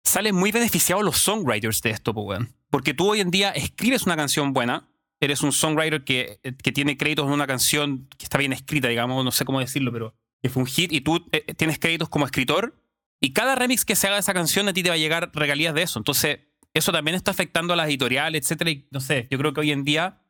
salen 0.05 0.35
muy 0.35 0.52
beneficiados 0.52 1.02
los 1.02 1.18
songwriters 1.18 1.81
de 1.81 1.90
esto, 1.90 2.12
weón. 2.12 2.55
Porque 2.68 2.92
tú 2.92 3.11
hoy 3.11 3.20
en 3.20 3.31
día 3.31 3.50
escribes 3.50 4.05
una 4.05 4.16
canción 4.16 4.52
buena, 4.52 4.88
eres 5.20 5.42
un 5.42 5.52
songwriter 5.52 6.05
que, 6.05 6.40
que, 6.62 6.72
tiene 6.72 6.96
créditos 6.96 7.26
en 7.26 7.33
una 7.33 7.46
canción 7.46 8.09
que 8.18 8.24
está 8.24 8.38
bien 8.38 8.52
escrita, 8.52 8.88
digamos, 8.88 9.24
no 9.24 9.33
sé 9.33 9.44
cómo 9.44 9.61
decirlo, 9.61 9.92
pero 9.92 10.14
que 10.42 10.50
fue 10.50 10.62
un 10.62 10.66
hit 10.66 10.92
y 10.92 11.00
tú 11.00 11.26
eh, 11.33 11.55
tienes 11.55 11.79
créditos 11.79 12.09
como 12.09 12.26
escritor 12.26 12.76
y 13.20 13.33
cada 13.33 13.55
remix 13.55 13.85
que 13.85 13.96
se 13.96 14.07
haga 14.07 14.16
de 14.16 14.20
esa 14.20 14.35
canción 14.35 14.68
a 14.68 14.72
ti 14.72 14.83
te 14.83 14.90
va 14.90 14.94
a 14.94 14.98
llegar 14.98 15.31
regalías 15.33 15.74
de 15.74 15.83
eso. 15.83 15.98
Entonces, 15.98 16.40
eso 16.74 16.92
también 16.92 17.14
está 17.14 17.31
afectando 17.31 17.72
a 17.72 17.76
las 17.76 17.88
editoriales, 17.88 18.42
etcétera. 18.42 18.70
Y 18.70 18.87
no 18.90 19.00
sé, 19.00 19.26
yo 19.31 19.38
creo 19.38 19.52
que 19.52 19.61
hoy 19.61 19.72
en 19.72 19.85
día 19.85 20.20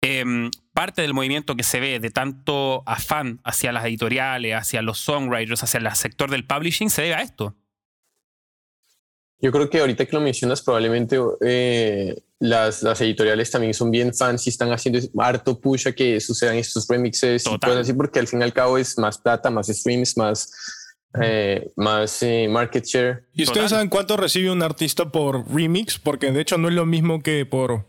em, 0.00 0.50
parte 0.72 1.02
del 1.02 1.12
movimiento 1.12 1.56
que 1.56 1.62
se 1.62 1.80
ve 1.80 2.00
de 2.00 2.10
tanto 2.10 2.82
afán 2.86 3.40
hacia 3.44 3.72
las 3.72 3.84
editoriales, 3.84 4.54
hacia 4.54 4.80
los 4.80 4.98
songwriters, 4.98 5.62
hacia 5.62 5.78
el 5.78 5.94
sector 5.94 6.30
del 6.30 6.46
publishing, 6.46 6.88
se 6.88 7.02
debe 7.02 7.14
a 7.14 7.22
esto. 7.22 7.54
Yo 9.38 9.52
creo 9.52 9.68
que 9.68 9.80
ahorita 9.80 10.06
que 10.06 10.16
lo 10.16 10.22
mencionas, 10.22 10.62
probablemente 10.62 11.18
eh, 11.42 12.16
las, 12.38 12.82
las, 12.82 13.00
editoriales 13.00 13.50
también 13.50 13.72
son 13.72 13.90
bien 13.90 14.14
fans 14.14 14.46
y 14.46 14.50
están 14.50 14.70
haciendo 14.70 15.00
harto 15.18 15.58
push 15.58 15.88
a 15.88 15.92
que 15.92 16.20
sucedan 16.20 16.56
estos 16.56 16.86
remixes 16.88 17.46
y 17.46 17.58
cosas 17.58 17.78
así, 17.78 17.92
porque 17.92 18.18
al 18.18 18.28
fin 18.28 18.40
y 18.40 18.44
al 18.44 18.52
cabo 18.52 18.78
es 18.78 18.98
más 18.98 19.18
plata, 19.18 19.50
más 19.50 19.68
streams, 19.68 20.16
más, 20.16 20.52
eh, 21.22 21.70
más 21.76 22.22
eh, 22.22 22.46
market 22.48 22.84
share. 22.84 23.24
¿Y 23.32 23.44
ustedes 23.44 23.70
saben 23.70 23.88
cuánto 23.88 24.16
recibe 24.16 24.50
un 24.50 24.62
artista 24.62 25.10
por 25.10 25.50
remix? 25.50 25.98
Porque 25.98 26.30
de 26.30 26.40
hecho 26.40 26.58
no 26.58 26.68
es 26.68 26.74
lo 26.74 26.84
mismo 26.84 27.22
que 27.22 27.46
por, 27.46 27.86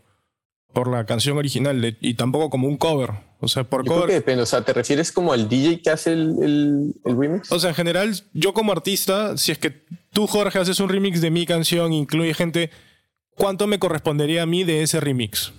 por 0.72 0.88
la 0.88 1.04
canción 1.04 1.36
original 1.36 1.96
y 2.00 2.14
tampoco 2.14 2.48
como 2.48 2.68
un 2.68 2.78
cover. 2.78 3.28
O 3.40 3.46
sea, 3.46 3.64
por 3.64 3.86
yo 3.86 4.06
que 4.06 4.14
depende. 4.14 4.42
O 4.42 4.46
sea, 4.46 4.62
¿te 4.62 4.72
refieres 4.72 5.12
como 5.12 5.32
al 5.32 5.48
DJ 5.48 5.80
que 5.80 5.90
hace 5.90 6.12
el, 6.12 6.92
el, 7.04 7.16
remix? 7.16 7.52
O 7.52 7.58
sea, 7.60 7.70
en 7.70 7.76
general, 7.76 8.20
yo 8.32 8.52
como 8.52 8.72
artista, 8.72 9.36
si 9.36 9.52
es 9.52 9.58
que 9.58 9.84
tú, 10.12 10.26
Jorge, 10.26 10.58
haces 10.58 10.80
un 10.80 10.88
remix 10.88 11.20
de 11.20 11.30
mi 11.30 11.46
canción, 11.46 11.92
incluye 11.92 12.34
gente, 12.34 12.70
¿cuánto 13.38 13.66
me 13.66 13.78
correspondería 13.78 14.42
a 14.42 14.46
mí 14.46 14.64
de 14.64 14.82
ese 14.82 15.00
remix? 15.00 15.52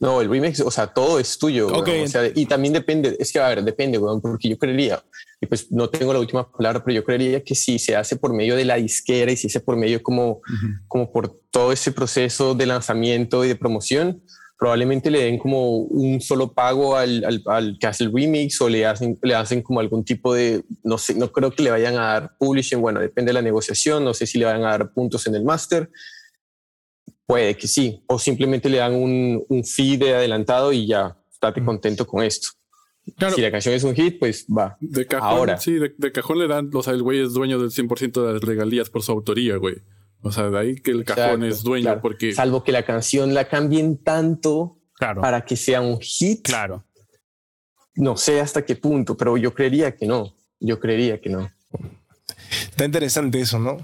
No, 0.00 0.20
el 0.20 0.30
remix, 0.30 0.60
o 0.60 0.70
sea, 0.70 0.86
todo 0.86 1.18
es 1.18 1.38
tuyo. 1.38 1.66
Okay. 1.68 2.04
O 2.04 2.08
sea, 2.08 2.30
y 2.32 2.46
también 2.46 2.72
depende, 2.72 3.16
es 3.18 3.32
que, 3.32 3.40
a 3.40 3.48
ver, 3.48 3.64
depende, 3.64 3.98
porque 3.98 4.48
yo 4.48 4.56
creería, 4.56 5.02
y 5.40 5.46
pues 5.46 5.72
no 5.72 5.90
tengo 5.90 6.12
la 6.12 6.20
última 6.20 6.48
palabra, 6.50 6.84
pero 6.84 6.94
yo 6.94 7.04
creería 7.04 7.42
que 7.42 7.56
si 7.56 7.80
se 7.80 7.96
hace 7.96 8.14
por 8.14 8.32
medio 8.32 8.54
de 8.54 8.64
la 8.64 8.76
disquera 8.76 9.32
y 9.32 9.36
si 9.36 9.48
se 9.48 9.58
hace 9.58 9.64
por 9.64 9.76
medio 9.76 10.00
como, 10.00 10.40
como 10.86 11.10
por 11.10 11.40
todo 11.50 11.72
ese 11.72 11.90
proceso 11.90 12.54
de 12.54 12.66
lanzamiento 12.66 13.44
y 13.44 13.48
de 13.48 13.56
promoción, 13.56 14.22
probablemente 14.56 15.10
le 15.10 15.24
den 15.24 15.38
como 15.38 15.76
un 15.78 16.20
solo 16.20 16.52
pago 16.52 16.96
al, 16.96 17.42
al, 17.46 17.78
que 17.80 17.86
hace 17.86 18.04
el 18.04 18.12
remix 18.12 18.60
o 18.60 18.68
le 18.68 18.86
hacen, 18.86 19.18
le 19.22 19.34
hacen 19.34 19.62
como 19.62 19.80
algún 19.80 20.04
tipo 20.04 20.34
de, 20.34 20.64
no 20.82 20.98
sé, 20.98 21.14
no 21.14 21.30
creo 21.32 21.52
que 21.52 21.62
le 21.62 21.70
vayan 21.70 21.94
a 21.94 22.02
dar 22.02 22.36
publishing, 22.38 22.80
bueno, 22.80 23.00
depende 23.00 23.30
de 23.30 23.34
la 23.34 23.42
negociación, 23.42 24.04
no 24.04 24.14
sé 24.14 24.26
si 24.26 24.38
le 24.38 24.44
van 24.44 24.64
a 24.64 24.70
dar 24.70 24.92
puntos 24.92 25.26
en 25.26 25.36
el 25.36 25.44
máster, 25.44 25.90
puede 27.28 27.54
que 27.58 27.68
sí, 27.68 28.02
o 28.06 28.18
simplemente 28.18 28.70
le 28.70 28.78
dan 28.78 28.94
un, 28.94 29.44
un 29.50 29.62
fee 29.62 29.98
de 29.98 30.14
adelantado 30.14 30.72
y 30.72 30.86
ya, 30.86 31.14
estate 31.30 31.62
contento 31.62 32.06
con 32.06 32.24
esto. 32.24 32.48
Si 33.34 33.42
la 33.42 33.50
canción 33.50 33.74
es 33.74 33.84
un 33.84 33.94
hit, 33.94 34.18
pues 34.18 34.46
va. 34.46 34.78
De 34.80 35.06
cajón, 35.06 35.28
Ahora. 35.28 35.58
Sí, 35.58 35.74
de, 35.74 35.94
de 35.96 36.10
cajón 36.10 36.38
le 36.38 36.48
dan, 36.48 36.70
o 36.72 36.82
sea, 36.82 36.94
el 36.94 37.02
güey 37.02 37.20
es 37.20 37.34
dueño 37.34 37.58
del 37.58 37.70
100% 37.70 38.26
de 38.26 38.32
las 38.32 38.42
regalías 38.42 38.88
por 38.88 39.02
su 39.02 39.12
autoría, 39.12 39.56
güey. 39.56 39.76
O 40.22 40.32
sea, 40.32 40.48
de 40.48 40.58
ahí 40.58 40.76
que 40.76 40.90
el 40.90 41.04
cajón 41.04 41.44
es 41.44 41.62
dueño 41.62 42.00
porque... 42.00 42.32
Salvo 42.32 42.64
que 42.64 42.72
la 42.72 42.84
canción 42.84 43.34
la 43.34 43.46
cambien 43.46 44.02
tanto 44.02 44.78
para 44.98 45.44
que 45.44 45.56
sea 45.56 45.82
un 45.82 46.00
hit. 46.00 46.42
Claro. 46.42 46.86
No 47.94 48.16
sé 48.16 48.40
hasta 48.40 48.64
qué 48.64 48.74
punto, 48.74 49.18
pero 49.18 49.36
yo 49.36 49.52
creería 49.52 49.94
que 49.94 50.06
no. 50.06 50.34
Yo 50.60 50.80
creería 50.80 51.20
que 51.20 51.28
no. 51.28 51.50
Está 52.50 52.86
interesante 52.86 53.38
eso, 53.38 53.58
¿no? 53.58 53.76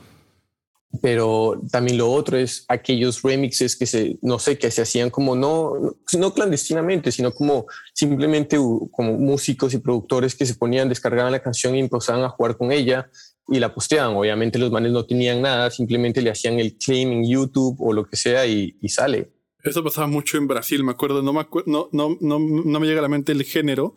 Pero 1.00 1.60
también 1.70 1.98
lo 1.98 2.10
otro 2.10 2.36
es 2.36 2.64
aquellos 2.68 3.22
remixes 3.22 3.76
que 3.76 3.86
se, 3.86 4.18
no 4.22 4.38
sé, 4.38 4.58
que 4.58 4.70
se 4.70 4.82
hacían 4.82 5.10
como 5.10 5.34
no, 5.34 5.96
no 6.18 6.34
clandestinamente, 6.34 7.10
sino 7.10 7.32
como 7.32 7.66
simplemente 7.92 8.56
como 8.56 9.14
músicos 9.14 9.74
y 9.74 9.78
productores 9.78 10.34
que 10.34 10.46
se 10.46 10.54
ponían, 10.54 10.88
descargaban 10.88 11.32
la 11.32 11.42
canción 11.42 11.74
y 11.74 11.80
empezaban 11.80 12.22
a 12.22 12.28
jugar 12.28 12.56
con 12.56 12.70
ella 12.70 13.10
y 13.48 13.58
la 13.58 13.74
posteaban. 13.74 14.16
Obviamente 14.16 14.58
los 14.58 14.70
manes 14.70 14.92
no 14.92 15.04
tenían 15.04 15.42
nada, 15.42 15.70
simplemente 15.70 16.22
le 16.22 16.30
hacían 16.30 16.58
el 16.60 16.76
claim 16.76 17.12
en 17.12 17.28
YouTube 17.28 17.76
o 17.80 17.92
lo 17.92 18.04
que 18.04 18.16
sea 18.16 18.46
y, 18.46 18.76
sale. 18.88 19.32
Eso 19.62 19.82
pasaba 19.82 20.06
mucho 20.06 20.36
en 20.36 20.46
Brasil, 20.46 20.84
me 20.84 20.92
acuerdo, 20.92 21.22
no 21.22 21.32
me, 21.32 21.46
no, 21.66 21.88
no, 21.92 22.16
no, 22.20 22.38
no 22.38 22.80
me 22.80 22.86
llega 22.86 23.00
a 23.00 23.02
la 23.02 23.08
mente 23.08 23.32
el 23.32 23.44
género, 23.44 23.96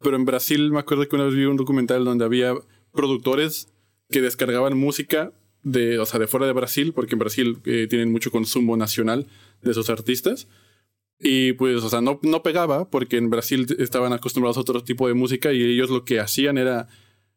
pero 0.00 0.16
en 0.16 0.24
Brasil 0.24 0.70
me 0.70 0.78
acuerdo 0.78 1.08
que 1.08 1.16
una 1.16 1.24
vez 1.24 1.34
vi 1.34 1.44
un 1.44 1.56
documental 1.56 2.04
donde 2.04 2.24
había 2.24 2.54
productores 2.92 3.68
que 4.10 4.20
descargaban 4.20 4.78
música 4.78 5.32
de, 5.70 5.98
o 5.98 6.06
sea, 6.06 6.18
de 6.18 6.26
fuera 6.26 6.46
de 6.46 6.52
Brasil, 6.52 6.92
porque 6.92 7.14
en 7.14 7.18
Brasil 7.18 7.58
eh, 7.64 7.86
tienen 7.88 8.10
mucho 8.10 8.30
consumo 8.30 8.76
nacional 8.76 9.26
de 9.62 9.70
esos 9.70 9.90
artistas. 9.90 10.48
Y 11.20 11.52
pues, 11.54 11.82
o 11.82 11.88
sea, 11.88 12.00
no, 12.00 12.20
no 12.22 12.42
pegaba 12.42 12.90
porque 12.90 13.16
en 13.16 13.28
Brasil 13.28 13.66
estaban 13.78 14.12
acostumbrados 14.12 14.56
a 14.56 14.60
otro 14.60 14.82
tipo 14.84 15.08
de 15.08 15.14
música 15.14 15.52
y 15.52 15.62
ellos 15.62 15.90
lo 15.90 16.04
que 16.04 16.20
hacían 16.20 16.58
era 16.58 16.88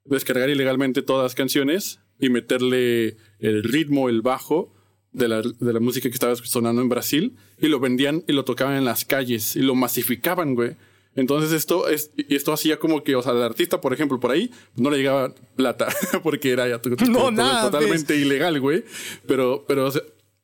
descargar 0.06 0.50
ilegalmente 0.50 1.02
todas 1.02 1.24
las 1.24 1.36
canciones 1.36 2.00
y 2.20 2.30
meterle 2.30 3.18
el 3.40 3.64
ritmo, 3.64 4.08
el 4.08 4.22
bajo 4.22 4.74
de 5.12 5.28
la, 5.28 5.42
de 5.42 5.74
la 5.74 5.80
música 5.80 6.10
que 6.10 6.14
estaba 6.14 6.36
sonando 6.36 6.82
en 6.82 6.90
Brasil 6.90 7.36
y 7.60 7.68
lo 7.68 7.80
vendían 7.80 8.24
y 8.28 8.34
lo 8.34 8.46
tocaban 8.46 8.78
en 8.78 8.86
las 8.86 9.04
calles 9.04 9.56
y 9.56 9.62
lo 9.62 9.76
masificaban, 9.76 10.56
güey. 10.56 10.76
Entonces 11.16 11.52
esto, 11.52 11.90
es, 11.90 12.12
esto 12.30 12.54
hacía 12.54 12.80
como 12.80 13.04
que, 13.04 13.16
o 13.16 13.22
sea, 13.22 13.34
el 13.34 13.42
artista, 13.42 13.82
por 13.82 13.94
ejemplo, 13.94 14.20
por 14.20 14.32
ahí, 14.32 14.52
no 14.76 14.90
le 14.90 14.98
llegaba 14.98 15.34
plata 15.56 15.88
porque 16.24 16.52
era 16.52 16.68
ya 16.70 16.80
totalmente 16.82 18.16
ilegal, 18.16 18.60
güey. 18.60 18.86
Pero, 19.26 19.66
pero, 19.68 19.92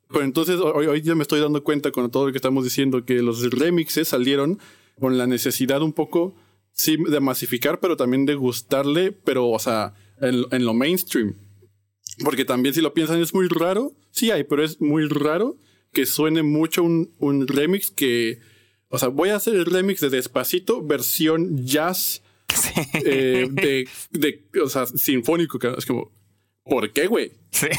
pero 0.10 0.26
entonces 0.26 0.60
hoy, 0.60 0.88
hoy 0.88 1.02
ya 1.02 1.16
me 1.16 1.22
estoy 1.22 1.40
dando 1.40 1.64
cuenta 1.64 1.92
con 1.92 2.10
todo 2.12 2.28
lo 2.28 2.32
que 2.32 2.38
estamos 2.38 2.64
diciendo 2.64 3.06
que 3.06 3.22
los 3.22 3.50
remixes 3.52 4.10
salieron 4.10 4.60
con 5.00 5.18
la 5.18 5.28
necesidad 5.28 5.82
un 5.82 5.94
poco 5.94 6.36
sí, 6.74 6.98
de 6.98 7.20
masificar, 7.20 7.80
pero 7.80 7.96
también 7.96 8.26
de 8.26 8.36
gustarle, 8.36 9.12
pero, 9.12 9.48
o 9.50 9.60
sea, 9.60 9.94
en, 10.20 10.66
lo 10.66 10.74
mainstream. 10.74 11.36
Porque 12.24 12.46
también 12.46 12.74
si 12.74 12.82
lo 12.82 12.94
piensan 12.94 13.22
es 13.22 13.34
muy 13.34 13.48
raro, 13.48 13.94
sí 14.12 14.32
hay, 14.32 14.44
pero 14.44 14.64
es 14.64 14.82
muy 14.82 15.08
raro 15.08 15.58
que 15.94 16.06
suene 16.06 16.44
mucho 16.44 16.84
un, 16.84 17.14
un 17.20 17.48
remix 17.48 17.92
que, 17.92 18.40
o 18.90 18.98
sea, 18.98 19.10
voy 19.10 19.30
a 19.30 19.36
hacer 19.36 19.56
el 19.56 19.66
remix 19.66 20.02
de 20.02 20.10
Despacito 20.10 20.82
versión 20.82 21.66
jazz 21.66 22.22
eh, 22.94 23.48
de, 23.52 23.88
de, 24.12 24.44
o 24.62 24.70
sea, 24.70 24.86
sinfónico. 24.86 25.60
Es 25.78 25.86
como, 25.86 26.12
¿por 26.64 26.92
qué, 26.92 27.08
güey? 27.08 27.32
Sí. 27.52 27.68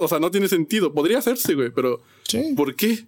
O, 0.00 0.08
sea, 0.08 0.18
no, 0.18 0.30
tiene 0.30 0.48
sentido. 0.48 0.92
Podría 0.92 1.18
hacerse, 1.18 1.54
güey, 1.54 1.70
pero 1.70 2.02
¿por 2.56 2.74
qué? 2.74 3.04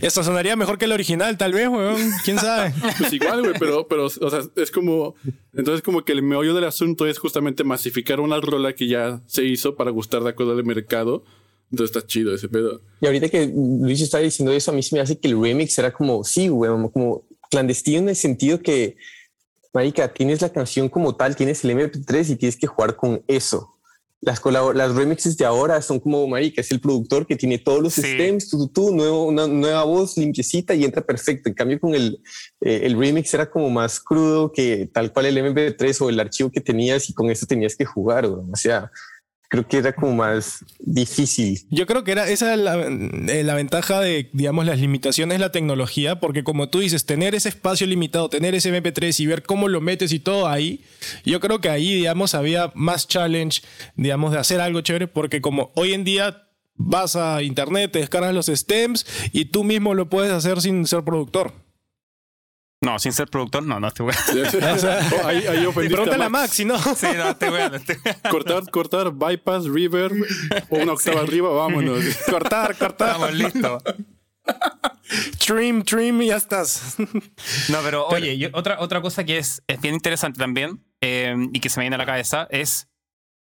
Esto 0.00 0.24
sonaría 0.24 0.56
mejor 0.56 0.78
que 0.78 0.86
el 0.86 0.92
original, 0.92 1.36
tal 1.36 1.52
vez, 1.52 1.68
weón. 1.68 2.10
¿Quién 2.24 2.38
sabe? 2.38 2.72
Pues 2.98 3.12
igual, 3.12 3.42
güey, 3.42 3.54
pero, 3.58 3.86
pero, 3.86 4.06
o 4.06 4.30
sea, 4.30 4.40
es 4.56 4.70
como. 4.70 5.14
Entonces, 5.52 5.82
como 5.82 6.04
que 6.04 6.12
el 6.12 6.22
meollo 6.22 6.54
del 6.54 6.64
asunto 6.64 7.06
es 7.06 7.18
justamente 7.18 7.64
masificar 7.64 8.20
una 8.20 8.40
rola 8.40 8.74
que 8.74 8.86
ya 8.86 9.20
se 9.26 9.44
hizo 9.44 9.76
para 9.76 9.90
gustar 9.90 10.22
de 10.22 10.30
acuerdo 10.30 10.52
al 10.52 10.64
mercado. 10.64 11.24
Entonces 11.74 11.96
está 11.96 12.06
chido 12.06 12.34
ese 12.34 12.48
pedo. 12.48 12.80
Y 13.00 13.06
ahorita 13.06 13.28
que 13.28 13.46
Luis 13.46 14.00
está 14.00 14.18
diciendo 14.18 14.52
eso, 14.52 14.70
a 14.70 14.74
mí 14.74 14.82
se 14.82 14.94
me 14.94 15.00
hace 15.00 15.18
que 15.18 15.28
el 15.28 15.40
remix 15.40 15.78
era 15.78 15.92
como, 15.92 16.24
sí, 16.24 16.48
güey, 16.48 16.70
como 16.92 17.26
clandestino 17.50 17.98
en 17.98 18.08
el 18.10 18.16
sentido 18.16 18.60
que, 18.60 18.96
marica, 19.72 20.12
tienes 20.12 20.40
la 20.40 20.50
canción 20.50 20.88
como 20.88 21.16
tal, 21.16 21.36
tienes 21.36 21.64
el 21.64 21.72
MP3 21.72 22.30
y 22.30 22.36
tienes 22.36 22.56
que 22.56 22.66
jugar 22.66 22.96
con 22.96 23.22
eso 23.28 23.74
las, 24.24 24.40
las 24.74 24.94
remixes 24.94 25.36
de 25.36 25.44
ahora 25.44 25.80
son 25.82 26.00
como 26.00 26.26
marica, 26.26 26.60
es 26.60 26.70
el 26.70 26.80
productor 26.80 27.26
que 27.26 27.36
tiene 27.36 27.58
todos 27.58 27.82
los 27.82 27.94
stems, 27.94 28.48
tú, 28.48 28.68
tú, 28.68 28.94
nuevo, 28.94 29.26
una 29.26 29.46
nueva 29.46 29.84
voz 29.84 30.16
limpiecita 30.16 30.74
y 30.74 30.84
entra 30.84 31.02
perfecto. 31.02 31.48
En 31.48 31.54
cambio, 31.54 31.78
con 31.78 31.94
el, 31.94 32.20
eh, 32.60 32.80
el 32.84 32.98
remix 32.98 33.34
era 33.34 33.50
como 33.50 33.68
más 33.70 34.00
crudo 34.00 34.50
que 34.50 34.88
tal 34.92 35.12
cual 35.12 35.26
el 35.26 35.38
MP3 35.38 36.00
o 36.00 36.08
el 36.08 36.20
archivo 36.20 36.50
que 36.50 36.60
tenías 36.60 37.08
y 37.10 37.14
con 37.14 37.30
eso 37.30 37.46
tenías 37.46 37.76
que 37.76 37.84
jugar. 37.84 38.24
O 38.26 38.46
sea, 38.54 38.90
creo 39.54 39.68
que 39.68 39.76
era 39.78 39.92
como 39.92 40.14
más 40.14 40.64
difícil. 40.78 41.60
Yo 41.70 41.86
creo 41.86 42.04
que 42.04 42.12
era 42.12 42.28
esa 42.28 42.56
la, 42.56 42.74
eh, 42.82 43.44
la, 43.44 43.54
ventaja 43.54 44.00
de, 44.00 44.30
digamos, 44.32 44.66
las 44.66 44.78
limitaciones 44.78 45.40
la 45.40 45.52
tecnología, 45.52 46.20
porque 46.20 46.44
como 46.44 46.68
tú 46.68 46.80
dices, 46.80 47.06
tener 47.06 47.34
ese 47.34 47.48
espacio 47.48 47.86
limitado, 47.86 48.28
tener 48.28 48.54
ese 48.54 48.72
MP3 48.72 49.20
y 49.20 49.26
ver 49.26 49.42
cómo 49.42 49.68
lo 49.68 49.80
metes 49.80 50.12
y 50.12 50.18
todo 50.18 50.48
ahí, 50.48 50.84
yo 51.24 51.40
creo 51.40 51.60
que 51.60 51.68
ahí, 51.68 51.94
digamos, 51.94 52.34
había 52.34 52.72
más 52.74 53.06
challenge, 53.06 53.62
digamos, 53.96 54.32
de 54.32 54.38
hacer 54.38 54.60
algo 54.60 54.80
chévere, 54.80 55.06
porque 55.06 55.40
como 55.40 55.70
hoy 55.74 55.92
en 55.92 56.04
día 56.04 56.48
vas 56.76 57.16
a 57.16 57.42
internet, 57.42 57.92
te 57.92 58.00
descargas 58.00 58.34
los 58.34 58.46
stems 58.46 59.06
y 59.32 59.46
tú 59.46 59.64
mismo 59.64 59.94
lo 59.94 60.08
puedes 60.08 60.32
hacer 60.32 60.60
sin 60.60 60.86
ser 60.86 61.04
productor. 61.04 61.63
No, 62.84 62.98
sin 62.98 63.12
ser 63.12 63.28
productor, 63.28 63.62
no, 63.62 63.80
no 63.80 63.88
estoy 63.88 64.06
oh, 64.12 65.26
ahí, 65.26 65.46
ahí 65.46 65.66
ofendiste 65.66 66.22
a 66.22 66.28
Max, 66.28 66.52
si 66.52 66.64
no. 66.64 66.78
Sí, 66.78 67.06
no, 67.16 67.30
estoy 67.30 67.48
bueno. 67.48 67.78
Cortar, 68.30 68.70
cortar, 68.70 69.10
bypass, 69.10 69.64
reverb 69.66 70.14
o 70.68 70.76
una 70.76 70.92
octava 70.92 71.22
arriba, 71.22 71.48
vámonos. 71.50 72.04
cortar, 72.30 72.76
cortar. 72.76 73.18
Vamos, 73.18 73.34
listo. 73.34 73.82
Trim, 75.38 75.82
trim 75.82 76.20
y 76.22 76.26
ya 76.26 76.36
estás. 76.36 76.96
No, 77.68 77.78
pero, 77.82 78.06
oye, 78.08 78.50
otra, 78.52 78.78
otra 78.80 79.00
cosa 79.00 79.24
que 79.24 79.38
es, 79.38 79.62
es 79.66 79.80
bien 79.80 79.94
interesante 79.94 80.38
también 80.38 80.84
eh, 81.00 81.34
y 81.52 81.60
que 81.60 81.70
se 81.70 81.80
me 81.80 81.84
viene 81.84 81.96
a 81.96 81.98
la 81.98 82.06
cabeza 82.06 82.46
es 82.50 82.88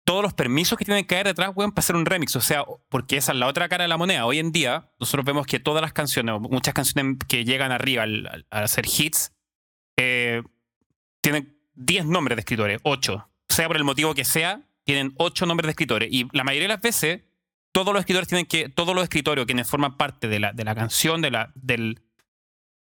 todos 0.05 0.23
los 0.23 0.35
permisos 0.35 0.77
que 0.77 0.85
tienen 0.85 1.05
que 1.05 1.15
caer 1.15 1.27
detrás, 1.27 1.53
weón, 1.55 1.73
para 1.73 1.85
hacer 1.85 1.97
un 1.97 2.07
remix. 2.07 2.35
O 2.37 2.41
sea, 2.41 2.65
porque 2.89 3.17
esa 3.17 3.33
es 3.33 3.39
la 3.39 3.47
otra 3.47 3.69
cara 3.69 3.85
de 3.85 3.89
la 3.89 3.97
moneda. 3.97 4.27
Hoy 4.27 4.39
en 4.39 4.53
día, 4.53 4.91
nosotros 4.99 5.25
vemos 5.25 5.47
que 5.47 5.61
todas 5.61 5.83
las 5.83 5.93
canciones, 5.93 6.41
muchas 6.41 6.75
canciones 6.75 7.17
que 7.29 7.45
llegan 7.45 7.73
arriba 7.73 8.03
al, 8.03 8.47
hacer 8.51 8.85
hits, 8.87 9.33
eh, 9.97 10.43
tienen 11.21 11.57
10 11.75 12.07
nombres 12.07 12.37
de 12.37 12.41
escritores, 12.41 12.81
8. 12.83 13.29
Sea 13.49 13.69
por 13.69 13.77
el 13.77 13.85
motivo 13.85 14.15
que 14.15 14.25
sea, 14.25 14.63
tienen 14.85 15.15
8 15.19 15.47
nombres 15.47 15.67
de 15.69 15.71
escritores. 15.71 16.09
Y 16.11 16.29
la 16.33 16.43
mayoría 16.43 16.69
de 16.69 16.75
las 16.75 16.81
veces, 16.81 17.23
todos 17.71 17.95
los 17.95 18.01
escritores 18.01 18.29
tienen 18.29 18.47
que, 18.47 18.69
todos 18.69 18.95
los 18.95 19.05
escritorios 19.05 19.47
quienes 19.47 19.69
forman 19.69 19.97
parte 19.97 20.27
de 20.27 20.41
la, 20.41 20.53
de 20.53 20.65
la 20.65 20.75
canción, 20.75 21.23
de 21.23 21.31
la, 21.31 21.53
del, 21.55 22.03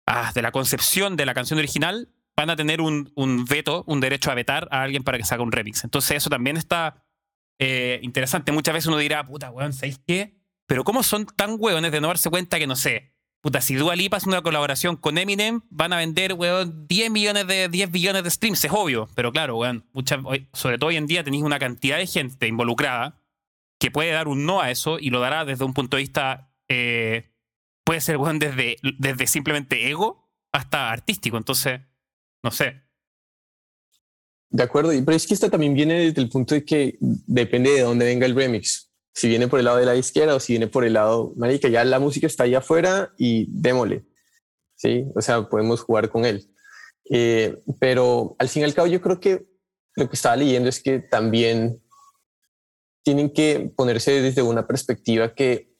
ah, 0.05 0.31
de 0.33 0.41
la 0.41 0.51
concepción 0.51 1.17
de 1.17 1.25
la 1.25 1.33
canción 1.33 1.59
original, 1.59 2.09
van 2.37 2.49
a 2.49 2.55
tener 2.55 2.79
un, 2.79 3.11
un 3.15 3.43
veto, 3.43 3.83
un 3.85 3.99
derecho 3.99 4.31
a 4.31 4.35
vetar 4.35 4.69
a 4.71 4.83
alguien 4.83 5.03
para 5.03 5.17
que 5.17 5.25
saque 5.25 5.41
un 5.41 5.51
remix. 5.51 5.83
Entonces 5.83 6.15
eso 6.15 6.29
también 6.29 6.55
está 6.55 7.03
eh, 7.59 7.99
interesante. 8.01 8.51
Muchas 8.51 8.73
veces 8.73 8.87
uno 8.87 8.97
dirá, 8.97 9.25
puta, 9.27 9.51
weón, 9.51 9.73
¿sabéis 9.73 9.99
qué? 10.07 10.39
Pero 10.65 10.83
¿cómo 10.83 11.03
son 11.03 11.25
tan 11.25 11.57
weones 11.59 11.91
de 11.91 12.01
no 12.01 12.07
darse 12.07 12.29
cuenta 12.29 12.57
que, 12.57 12.67
no 12.67 12.75
sé, 12.75 13.13
puta, 13.41 13.61
si 13.61 13.75
Dua 13.75 13.95
Lipa 13.95 14.17
hace 14.17 14.29
una 14.29 14.41
colaboración 14.41 14.95
con 14.95 15.17
Eminem, 15.17 15.61
van 15.69 15.93
a 15.93 15.97
vender, 15.97 16.33
weón, 16.33 16.87
10 16.87 17.11
millones 17.11 17.47
de 17.47 17.67
10 17.67 17.91
billones 17.91 18.23
de 18.23 18.31
streams, 18.31 18.63
es 18.63 18.71
obvio. 18.71 19.09
Pero 19.15 19.31
claro, 19.31 19.57
weón, 19.57 19.85
sobre 20.53 20.77
todo 20.77 20.89
hoy 20.89 20.95
en 20.95 21.07
día 21.07 21.23
tenéis 21.23 21.43
una 21.43 21.59
cantidad 21.59 21.97
de 21.97 22.07
gente 22.07 22.47
involucrada 22.47 23.21
que 23.79 23.91
puede 23.91 24.11
dar 24.11 24.27
un 24.27 24.45
no 24.45 24.61
a 24.61 24.71
eso 24.71 24.99
y 24.99 25.09
lo 25.09 25.19
dará 25.19 25.45
desde 25.45 25.65
un 25.65 25.73
punto 25.73 25.97
de 25.97 26.03
vista, 26.03 26.53
eh, 26.67 27.31
puede 27.83 28.01
ser, 28.01 28.17
weón, 28.17 28.39
desde, 28.39 28.77
desde 28.97 29.27
simplemente 29.27 29.89
ego 29.89 30.29
hasta 30.51 30.91
artístico. 30.91 31.37
Entonces, 31.37 31.81
no 32.43 32.51
sé. 32.51 32.83
De 34.51 34.63
acuerdo, 34.63 34.91
pero 35.05 35.15
es 35.15 35.27
que 35.27 35.35
esto 35.35 35.49
también 35.49 35.75
viene 35.75 36.05
desde 36.05 36.21
el 36.21 36.29
punto 36.29 36.55
de 36.55 36.65
que 36.65 36.97
depende 36.99 37.71
de 37.71 37.81
dónde 37.81 38.05
venga 38.05 38.25
el 38.25 38.35
remix. 38.35 38.89
Si 39.13 39.27
viene 39.27 39.47
por 39.47 39.59
el 39.59 39.65
lado 39.65 39.77
de 39.77 39.85
la 39.85 39.95
izquierda 39.95 40.35
o 40.35 40.39
si 40.39 40.53
viene 40.53 40.67
por 40.67 40.83
el 40.83 40.93
lado, 40.93 41.33
marica, 41.35 41.67
ya 41.67 41.83
la 41.83 41.99
música 41.99 42.25
está 42.25 42.45
ahí 42.45 42.55
afuera 42.55 43.13
y 43.17 43.45
démosle. 43.49 44.05
Sí, 44.75 45.05
o 45.15 45.21
sea, 45.21 45.47
podemos 45.47 45.81
jugar 45.81 46.09
con 46.09 46.25
él. 46.25 46.49
Eh, 47.11 47.61
pero 47.79 48.35
al 48.39 48.49
fin 48.49 48.61
y 48.61 48.65
al 48.65 48.73
cabo, 48.73 48.87
yo 48.87 49.01
creo 49.01 49.19
que 49.19 49.45
lo 49.95 50.09
que 50.09 50.15
estaba 50.15 50.35
leyendo 50.35 50.69
es 50.69 50.81
que 50.81 50.99
también 50.99 51.83
tienen 53.03 53.29
que 53.31 53.71
ponerse 53.75 54.21
desde 54.21 54.41
una 54.41 54.65
perspectiva 54.65 55.33
que 55.35 55.75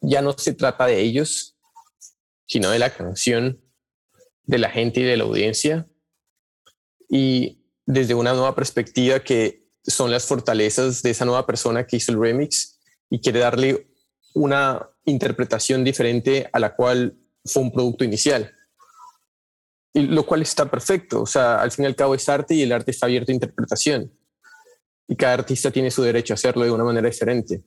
ya 0.00 0.22
no 0.22 0.32
se 0.32 0.54
trata 0.54 0.86
de 0.86 1.00
ellos, 1.00 1.58
sino 2.46 2.70
de 2.70 2.78
la 2.78 2.90
canción, 2.90 3.60
de 4.44 4.58
la 4.58 4.70
gente 4.70 5.00
y 5.00 5.04
de 5.04 5.16
la 5.16 5.24
audiencia 5.24 5.89
y 7.10 7.58
desde 7.84 8.14
una 8.14 8.32
nueva 8.32 8.54
perspectiva 8.54 9.20
que 9.20 9.68
son 9.84 10.10
las 10.10 10.26
fortalezas 10.26 11.02
de 11.02 11.10
esa 11.10 11.24
nueva 11.24 11.46
persona 11.46 11.86
que 11.86 11.96
hizo 11.96 12.12
el 12.12 12.20
remix 12.20 12.78
y 13.10 13.20
quiere 13.20 13.40
darle 13.40 13.90
una 14.34 14.88
interpretación 15.04 15.82
diferente 15.82 16.48
a 16.52 16.60
la 16.60 16.76
cual 16.76 17.18
fue 17.44 17.62
un 17.62 17.72
producto 17.72 18.04
inicial. 18.04 18.54
Y 19.92 20.02
lo 20.02 20.24
cual 20.24 20.42
está 20.42 20.70
perfecto. 20.70 21.22
O 21.22 21.26
sea, 21.26 21.60
al 21.60 21.72
fin 21.72 21.84
y 21.84 21.86
al 21.86 21.96
cabo 21.96 22.14
es 22.14 22.28
arte 22.28 22.54
y 22.54 22.62
el 22.62 22.70
arte 22.70 22.92
está 22.92 23.06
abierto 23.06 23.32
a 23.32 23.34
interpretación. 23.34 24.12
Y 25.08 25.16
cada 25.16 25.34
artista 25.34 25.72
tiene 25.72 25.90
su 25.90 26.02
derecho 26.02 26.32
a 26.32 26.36
hacerlo 26.36 26.64
de 26.64 26.70
una 26.70 26.84
manera 26.84 27.08
diferente. 27.08 27.64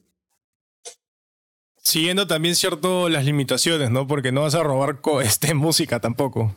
Siguiendo 1.76 2.26
también 2.26 2.54
cierto 2.54 3.10
las 3.10 3.26
limitaciones, 3.26 3.90
¿no? 3.90 4.06
Porque 4.06 4.32
no 4.32 4.40
vas 4.40 4.54
a 4.54 4.62
robar 4.62 5.02
este, 5.22 5.52
música 5.52 6.00
tampoco. 6.00 6.56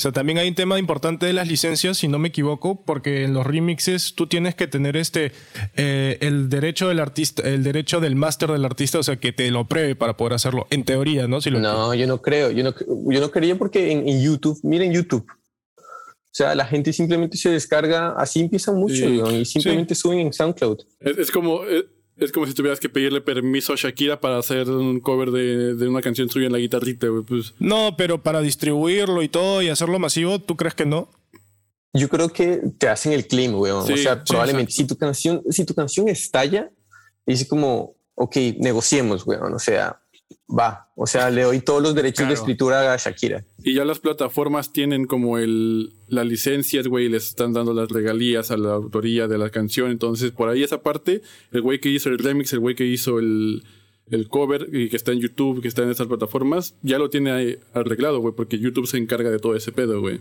O 0.00 0.02
sea, 0.02 0.12
también 0.12 0.38
hay 0.38 0.48
un 0.48 0.54
tema 0.54 0.78
importante 0.78 1.26
de 1.26 1.34
las 1.34 1.46
licencias, 1.46 1.98
si 1.98 2.08
no 2.08 2.18
me 2.18 2.28
equivoco, 2.28 2.82
porque 2.86 3.24
en 3.24 3.34
los 3.34 3.46
remixes 3.46 4.14
tú 4.14 4.26
tienes 4.26 4.54
que 4.54 4.66
tener 4.66 4.96
este 4.96 5.32
eh, 5.76 6.16
el 6.22 6.48
derecho 6.48 6.88
del 6.88 7.00
artista, 7.00 7.42
el 7.42 7.62
derecho 7.62 8.00
del 8.00 8.16
máster 8.16 8.50
del 8.50 8.64
artista, 8.64 8.98
o 8.98 9.02
sea, 9.02 9.16
que 9.16 9.32
te 9.34 9.50
lo 9.50 9.66
pruebe 9.66 9.96
para 9.96 10.16
poder 10.16 10.32
hacerlo. 10.32 10.66
En 10.70 10.84
teoría, 10.84 11.28
¿no? 11.28 11.42
Si 11.42 11.50
no, 11.50 11.92
yo 11.92 12.06
no 12.06 12.22
creo. 12.22 12.50
Yo 12.50 12.64
no, 12.64 12.74
yo 13.12 13.20
no 13.20 13.30
quería 13.30 13.58
porque 13.58 13.92
en, 13.92 14.22
YouTube, 14.22 14.58
miren 14.62 14.90
YouTube. 14.90 15.26
O 15.78 16.32
sea, 16.32 16.54
la 16.54 16.64
gente 16.64 16.94
simplemente 16.94 17.36
se 17.36 17.50
descarga, 17.50 18.14
así 18.16 18.40
empiezan 18.40 18.76
mucho 18.76 19.06
y 19.06 19.44
simplemente 19.44 19.94
suben 19.94 20.20
en 20.20 20.32
SoundCloud. 20.32 20.78
Es, 21.00 21.30
como, 21.30 21.62
eh, 21.66 21.84
es 22.20 22.32
como 22.32 22.46
si 22.46 22.54
tuvieras 22.54 22.80
que 22.80 22.88
pedirle 22.88 23.20
permiso 23.20 23.72
a 23.72 23.76
Shakira 23.76 24.20
para 24.20 24.38
hacer 24.38 24.68
un 24.68 25.00
cover 25.00 25.30
de, 25.30 25.74
de 25.74 25.88
una 25.88 26.00
canción 26.02 26.28
suya 26.28 26.46
en 26.46 26.52
la 26.52 26.58
guitarrita, 26.58 27.06
Pues. 27.26 27.54
No, 27.58 27.94
pero 27.96 28.22
para 28.22 28.40
distribuirlo 28.40 29.22
y 29.22 29.28
todo 29.28 29.62
y 29.62 29.68
hacerlo 29.68 29.98
masivo, 29.98 30.38
¿tú 30.38 30.56
crees 30.56 30.74
que 30.74 30.86
no? 30.86 31.10
Yo 31.92 32.08
creo 32.08 32.28
que 32.28 32.60
te 32.78 32.88
hacen 32.88 33.12
el 33.12 33.26
claim, 33.26 33.54
weón. 33.54 33.90
o 33.90 33.96
sea, 33.96 34.22
probablemente 34.22 34.72
si 34.72 34.86
tu 34.86 34.96
canción, 34.96 35.42
si 35.50 35.64
tu 35.64 35.74
canción 35.74 36.08
estalla, 36.08 36.70
dice 37.26 37.48
como, 37.48 37.96
ok, 38.14 38.36
negociemos, 38.58 39.26
weón. 39.26 39.52
O 39.54 39.58
sea, 39.58 39.99
va. 40.50 40.88
O 40.96 41.06
sea, 41.06 41.30
le 41.30 41.42
doy 41.42 41.60
todos 41.60 41.82
los 41.82 41.94
derechos 41.94 42.28
de 42.28 42.34
escritura 42.34 42.92
a 42.92 42.96
Shakira. 42.96 43.44
Y 43.62 43.74
ya 43.74 43.84
las 43.84 44.00
plataformas 44.00 44.72
tienen 44.72 45.06
como 45.06 45.38
el, 45.38 45.92
las 46.08 46.26
licencias, 46.26 46.86
güey, 46.86 47.08
les 47.08 47.28
están 47.28 47.52
dando 47.52 47.72
las 47.72 47.88
regalías 47.88 48.50
a 48.50 48.56
la 48.56 48.72
autoría 48.72 49.28
de 49.28 49.38
la 49.38 49.50
canción. 49.50 49.90
Entonces, 49.90 50.32
por 50.32 50.48
ahí 50.48 50.62
esa 50.62 50.82
parte, 50.82 51.22
el 51.52 51.62
güey 51.62 51.80
que 51.80 51.88
hizo 51.88 52.08
el 52.08 52.18
remix, 52.18 52.52
el 52.52 52.60
güey 52.60 52.74
que 52.74 52.84
hizo 52.84 53.18
el, 53.18 53.64
el 54.10 54.28
cover 54.28 54.68
y 54.72 54.88
que 54.88 54.96
está 54.96 55.12
en 55.12 55.20
YouTube, 55.20 55.62
que 55.62 55.68
está 55.68 55.82
en 55.82 55.90
esas 55.90 56.06
plataformas, 56.06 56.74
ya 56.82 56.98
lo 56.98 57.10
tiene 57.10 57.30
ahí 57.30 57.58
arreglado, 57.72 58.20
güey, 58.20 58.34
porque 58.34 58.58
YouTube 58.58 58.86
se 58.86 58.98
encarga 58.98 59.30
de 59.30 59.38
todo 59.38 59.54
ese 59.56 59.72
pedo, 59.72 60.00
güey. 60.00 60.20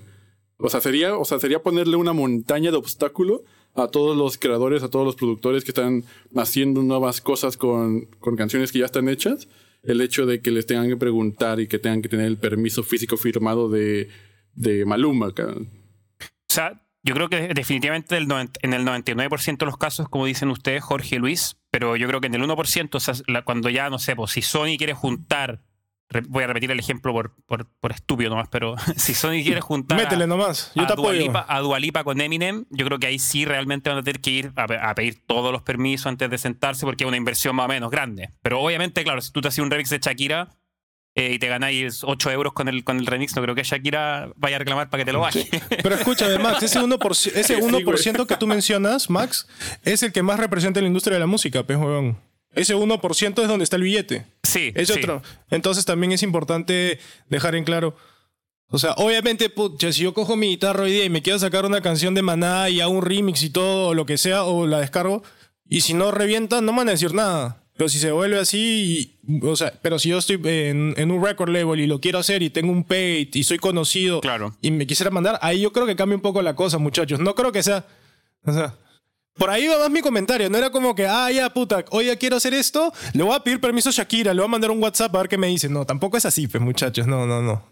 O 0.57 0.69
sea, 0.69 0.81
sería, 0.81 1.17
o 1.17 1.25
sea, 1.25 1.39
sería 1.39 1.63
ponerle 1.63 1.95
una 1.95 2.13
montaña 2.13 2.71
de 2.71 2.77
obstáculo 2.77 3.43
a 3.75 3.87
todos 3.87 4.17
los 4.17 4.37
creadores, 4.37 4.83
a 4.83 4.89
todos 4.89 5.05
los 5.05 5.15
productores 5.15 5.63
que 5.63 5.71
están 5.71 6.03
haciendo 6.35 6.81
nuevas 6.83 7.21
cosas 7.21 7.55
con, 7.55 8.05
con 8.19 8.35
canciones 8.35 8.71
que 8.71 8.79
ya 8.79 8.85
están 8.85 9.07
hechas 9.07 9.47
el 9.83 10.01
hecho 10.01 10.25
de 10.25 10.41
que 10.41 10.51
les 10.51 10.65
tengan 10.65 10.89
que 10.89 10.97
preguntar 10.97 11.59
y 11.59 11.67
que 11.67 11.79
tengan 11.79 12.01
que 12.01 12.09
tener 12.09 12.25
el 12.25 12.37
permiso 12.37 12.83
físico 12.83 13.17
firmado 13.17 13.69
de, 13.69 14.09
de 14.53 14.85
Maluma. 14.85 15.27
O 15.27 15.65
sea, 16.47 16.81
yo 17.03 17.13
creo 17.13 17.29
que 17.29 17.53
definitivamente 17.53 18.17
en 18.17 18.73
el 18.73 18.85
99% 18.85 19.57
de 19.57 19.65
los 19.65 19.77
casos, 19.77 20.09
como 20.09 20.25
dicen 20.25 20.49
ustedes, 20.49 20.83
Jorge 20.83 21.15
y 21.15 21.19
Luis, 21.19 21.57
pero 21.71 21.95
yo 21.95 22.07
creo 22.07 22.19
que 22.19 22.27
en 22.27 22.35
el 22.35 22.41
1%, 22.43 22.95
o 22.95 22.99
sea, 22.99 23.15
cuando 23.43 23.69
ya, 23.69 23.89
no 23.89 23.99
sé, 23.99 24.15
pues 24.15 24.31
si 24.31 24.41
Sony 24.41 24.77
quiere 24.77 24.93
juntar 24.93 25.63
voy 26.27 26.43
a 26.43 26.47
repetir 26.47 26.71
el 26.71 26.79
ejemplo 26.79 27.13
por, 27.13 27.35
por, 27.45 27.91
estúpido 27.91 28.29
nomás, 28.31 28.47
pero 28.49 28.75
si 28.97 29.13
Sony 29.13 29.43
quiere 29.43 29.61
juntar 29.61 29.97
Métele 29.97 30.27
nomás, 30.27 30.71
yo 30.75 30.83
a, 30.83 30.87
te 30.87 30.95
Dualipa, 30.95 31.45
a 31.47 31.59
Dualipa 31.59 32.03
con 32.03 32.19
Eminem, 32.19 32.65
yo 32.69 32.85
creo 32.85 32.99
que 32.99 33.07
ahí 33.07 33.19
sí 33.19 33.45
realmente 33.45 33.89
van 33.89 33.99
a 33.99 34.03
tener 34.03 34.19
que 34.19 34.31
ir 34.31 34.51
a, 34.55 34.95
pedir 34.95 35.23
todos 35.25 35.51
los 35.51 35.61
permisos 35.61 36.07
antes 36.07 36.29
de 36.29 36.37
sentarse 36.37 36.85
porque 36.85 37.03
es 37.03 37.07
una 37.07 37.17
inversión 37.17 37.55
más 37.55 37.65
o 37.65 37.69
menos 37.69 37.91
grande. 37.91 38.31
Pero 38.41 38.59
obviamente, 38.59 39.03
claro, 39.03 39.21
si 39.21 39.31
tú 39.31 39.41
te 39.41 39.49
haces 39.49 39.59
un 39.59 39.69
remix 39.69 39.89
de 39.89 39.99
Shakira 39.99 40.49
eh, 41.13 41.33
y 41.33 41.39
te 41.39 41.47
ganáis 41.47 42.03
8 42.03 42.31
euros 42.31 42.53
con 42.53 42.67
el, 42.67 42.83
con 42.83 42.97
el 42.97 43.05
remix, 43.05 43.35
no 43.35 43.43
creo 43.43 43.53
que 43.53 43.63
Shakira 43.63 44.31
vaya 44.35 44.55
a 44.55 44.59
reclamar 44.59 44.89
para 44.89 45.01
que 45.01 45.05
te 45.05 45.13
lo 45.13 45.19
baje. 45.19 45.47
Pero 45.83 45.93
escúchame, 45.93 46.39
Max, 46.39 46.63
ese 46.63 46.79
1%, 46.79 47.31
ese 47.35 47.55
1 47.57 48.25
que 48.25 48.35
tú 48.35 48.47
mencionas, 48.47 49.09
Max, 49.09 49.47
es 49.83 50.01
el 50.01 50.11
que 50.11 50.23
más 50.23 50.39
representa 50.39 50.81
la 50.81 50.87
industria 50.87 51.15
de 51.15 51.19
la 51.19 51.27
música, 51.27 51.63
pues, 51.63 51.77
ese 52.53 52.75
1% 52.75 53.41
es 53.41 53.47
donde 53.47 53.63
está 53.63 53.75
el 53.75 53.83
billete. 53.83 54.25
Sí. 54.43 54.71
Es 54.75 54.89
otro. 54.89 55.21
Entonces 55.49 55.85
también 55.85 56.11
es 56.11 56.23
importante 56.23 56.99
dejar 57.29 57.55
en 57.55 57.63
claro. 57.63 57.95
O 58.71 58.77
sea, 58.77 58.93
obviamente, 58.93 59.49
pucha, 59.49 59.91
si 59.91 60.03
yo 60.03 60.13
cojo 60.13 60.35
mi 60.35 60.49
guitarra 60.49 60.83
hoy 60.83 60.91
día 60.91 61.05
y 61.05 61.09
me 61.09 61.21
quiero 61.21 61.39
sacar 61.39 61.65
una 61.65 61.81
canción 61.81 62.13
de 62.13 62.21
Maná 62.21 62.69
y 62.69 62.81
hago 62.81 62.91
un 62.91 63.01
remix 63.01 63.41
y 63.41 63.49
todo, 63.49 63.89
o 63.89 63.93
lo 63.93 64.05
que 64.05 64.17
sea, 64.17 64.43
o 64.43 64.67
la 64.67 64.79
descargo, 64.79 65.23
y 65.67 65.81
si 65.81 65.93
no 65.93 66.11
revienta, 66.11 66.61
no 66.61 66.71
me 66.71 66.79
van 66.79 66.89
a 66.89 66.91
decir 66.91 67.13
nada. 67.13 67.63
Pero 67.79 67.87
si 67.89 67.97
se 67.97 68.11
vuelve 68.11 68.37
así, 68.37 69.19
o 69.41 69.55
sea, 69.55 69.73
pero 69.81 69.99
si 69.99 70.09
yo 70.09 70.17
estoy 70.17 70.39
en, 70.43 71.11
un 71.11 71.23
record 71.23 71.49
label 71.49 71.79
y 71.79 71.87
lo 71.87 72.01
quiero 72.01 72.19
hacer 72.19 72.43
y 72.43 72.49
tengo 72.49 72.73
un 72.73 72.83
paid 72.83 73.29
y 73.33 73.43
soy 73.43 73.57
conocido 73.57 74.19
claro. 74.19 74.53
y 74.61 74.71
me 74.71 74.85
quisiera 74.85 75.11
mandar, 75.11 75.39
ahí 75.41 75.61
yo 75.61 75.71
creo 75.71 75.85
que 75.85 75.95
cambia 75.95 76.17
un 76.17 76.21
poco 76.21 76.41
la 76.41 76.55
cosa, 76.55 76.77
muchachos. 76.77 77.21
No 77.21 77.35
creo 77.35 77.53
que 77.53 77.63
sea, 77.63 77.87
o 78.43 78.51
sea, 78.51 78.75
por 79.39 79.49
ahí 79.49 79.67
va 79.67 79.79
más 79.79 79.89
mi 79.89 80.01
comentario. 80.01 80.49
No 80.49 80.57
era 80.57 80.69
como 80.69 80.93
que, 80.93 81.07
ah, 81.07 81.31
ya, 81.31 81.51
puta, 81.51 81.83
hoy 81.91 82.07
ya 82.07 82.17
quiero 82.17 82.35
hacer 82.35 82.53
esto, 82.53 82.93
le 83.13 83.23
voy 83.23 83.33
a 83.33 83.39
pedir 83.39 83.59
permiso 83.59 83.89
a 83.89 83.91
Shakira, 83.91 84.33
le 84.33 84.41
voy 84.41 84.47
a 84.47 84.51
mandar 84.51 84.69
un 84.69 84.83
WhatsApp 84.83 85.15
a 85.15 85.19
ver 85.19 85.29
qué 85.29 85.37
me 85.37 85.47
dice. 85.47 85.69
No, 85.69 85.85
tampoco 85.85 86.17
es 86.17 86.25
así, 86.25 86.47
pues, 86.47 86.61
muchachos. 86.61 87.07
No, 87.07 87.25
no, 87.25 87.41
no. 87.41 87.63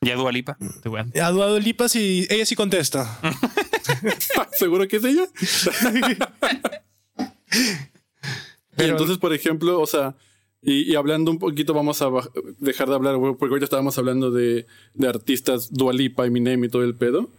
¿Y 0.00 0.10
a 0.10 0.16
Dualipa? 0.16 0.56
A 1.22 1.30
Dualipa 1.30 1.88
sí, 1.88 2.26
ella 2.28 2.44
sí 2.44 2.56
contesta. 2.56 3.20
¿Seguro 4.52 4.88
que 4.88 4.96
es 4.96 5.04
ella? 5.04 5.26
y 8.78 8.82
entonces, 8.82 9.18
por 9.18 9.32
ejemplo, 9.32 9.80
o 9.80 9.86
sea, 9.86 10.16
y, 10.62 10.94
hablando 10.96 11.30
un 11.30 11.38
poquito, 11.38 11.74
vamos 11.74 12.02
a 12.02 12.08
dejar 12.58 12.88
de 12.88 12.94
hablar, 12.94 13.16
porque 13.38 13.54
hoy 13.54 13.60
ya 13.60 13.64
estábamos 13.64 13.96
hablando 13.98 14.30
de, 14.30 14.66
de 14.94 15.08
artistas 15.08 15.72
Dualipa, 15.72 16.26
Eminem 16.26 16.64
y 16.64 16.68
todo 16.68 16.82
el 16.82 16.96
pedo 16.96 17.30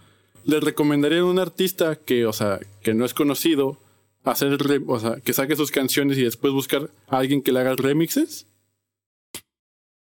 le 0.46 0.60
recomendaría 0.60 1.20
a 1.20 1.26
un 1.26 1.40
artista 1.40 1.96
que, 1.96 2.26
o 2.26 2.34
sea, 2.34 2.60
que 2.82 2.94
no 2.94 3.06
es 3.06 3.14
conocido, 3.14 3.80
hacer, 4.24 4.58
o 4.88 5.00
sea, 5.00 5.16
que 5.18 5.34
saque 5.34 5.56
sus 5.56 5.72
canciones 5.72 6.18
y 6.18 6.24
después 6.24 6.54
buscar 6.54 6.90
a 7.08 7.18
alguien 7.18 7.42
que 7.42 7.52
le 7.52 7.60
haga 7.60 7.76
remixes? 7.76 8.48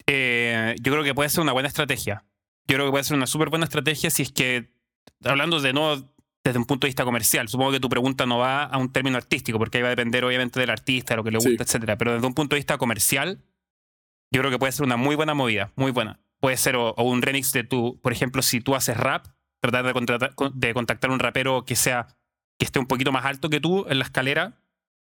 Eh, 0.07 0.75
yo 0.81 0.93
creo 0.93 1.05
que 1.05 1.15
puede 1.15 1.29
ser 1.29 1.43
una 1.43 1.53
buena 1.53 1.69
estrategia. 1.69 2.25
Yo 2.67 2.77
creo 2.77 2.87
que 2.87 2.93
puede 2.93 3.05
ser 3.05 3.17
una 3.17 3.27
súper 3.27 3.51
buena 3.51 3.65
estrategia 3.65 4.11
si 4.11 4.23
es 4.23 4.33
que, 4.33 4.71
hablando 5.25 5.61
de 5.61 5.73
no 5.73 6.09
desde 6.45 6.59
un 6.59 6.65
punto 6.65 6.87
de 6.87 6.89
vista 6.89 7.05
comercial, 7.05 7.49
supongo 7.49 7.71
que 7.71 7.81
tu 7.81 7.89
pregunta 7.89 8.27
no 8.27 8.39
va 8.39 8.65
a 8.65 8.77
un 8.79 8.93
término 8.93 9.17
artístico, 9.17 9.59
porque 9.59 9.79
ahí 9.79 9.83
va 9.83 9.89
a 9.89 9.91
depender 9.91 10.25
obviamente 10.25 10.59
del 10.59 10.71
artista, 10.71 11.15
lo 11.15 11.23
que 11.23 11.31
le 11.31 11.39
gusta, 11.39 11.63
etcétera. 11.63 11.97
Pero 11.97 12.15
desde 12.15 12.27
un 12.27 12.35
punto 12.35 12.57
de 12.57 12.59
vista 12.59 12.79
comercial, 12.79 13.45
yo 14.33 14.41
creo 14.41 14.51
que 14.51 14.59
puede 14.59 14.73
ser 14.73 14.85
una 14.85 14.97
muy 14.97 15.15
buena 15.15 15.35
movida, 15.35 15.73
muy 15.77 15.93
buena. 15.93 16.21
Puede 16.41 16.57
ser 16.57 16.75
o 16.75 16.95
un 16.97 17.23
remix 17.23 17.53
de 17.53 17.63
tu, 17.63 18.01
por 18.03 18.13
ejemplo, 18.13 18.43
si 18.43 18.61
tú 18.61 18.75
haces 18.75 18.97
rap, 18.97 19.27
tratar 19.63 19.87
de, 19.87 19.93
contratar, 19.93 20.35
de 20.55 20.75
contactar 20.75 21.11
un 21.11 21.21
rapero 21.21 21.65
que 21.65 21.77
sea 21.77 22.09
que 22.59 22.65
esté 22.67 22.81
un 22.81 22.87
poquito 22.87 23.13
más 23.13 23.25
alto 23.25 23.49
que 23.49 23.61
tú 23.61 23.87
en 23.89 23.99
la 23.99 24.05
escalera 24.05 24.61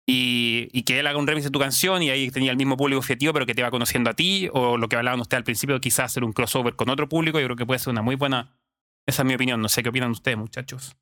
y, 0.06 0.68
y, 0.72 0.84
que 0.84 1.00
él 1.00 1.06
haga 1.08 1.18
un 1.18 1.26
remix 1.26 1.44
de 1.44 1.50
tu 1.50 1.58
canción 1.58 2.00
y 2.00 2.10
ahí 2.10 2.30
tenía 2.30 2.52
el 2.52 2.56
mismo 2.56 2.76
público 2.76 3.00
objetivo 3.00 3.32
pero 3.32 3.44
que 3.44 3.54
te 3.54 3.62
va 3.62 3.72
conociendo 3.72 4.08
a 4.08 4.14
ti 4.14 4.48
o 4.52 4.78
lo 4.78 4.88
que 4.88 4.94
hablaban 4.94 5.20
ustedes 5.20 5.38
al 5.38 5.44
principio 5.44 5.80
quizás 5.80 6.12
hacer 6.12 6.22
un 6.22 6.32
crossover 6.32 6.76
con 6.76 6.88
otro 6.90 7.08
público 7.08 7.40
yo 7.40 7.46
creo 7.46 7.56
que 7.56 7.66
puede 7.66 7.80
ser 7.80 7.90
una 7.90 8.02
muy 8.02 8.14
buena 8.14 8.56
esa 9.04 9.22
es 9.22 9.26
mi 9.26 9.34
opinión 9.34 9.60
no 9.60 9.68
sé 9.68 9.82
qué 9.82 9.88
opinan 9.88 10.12
ustedes 10.12 10.38
muchachos 10.38 10.96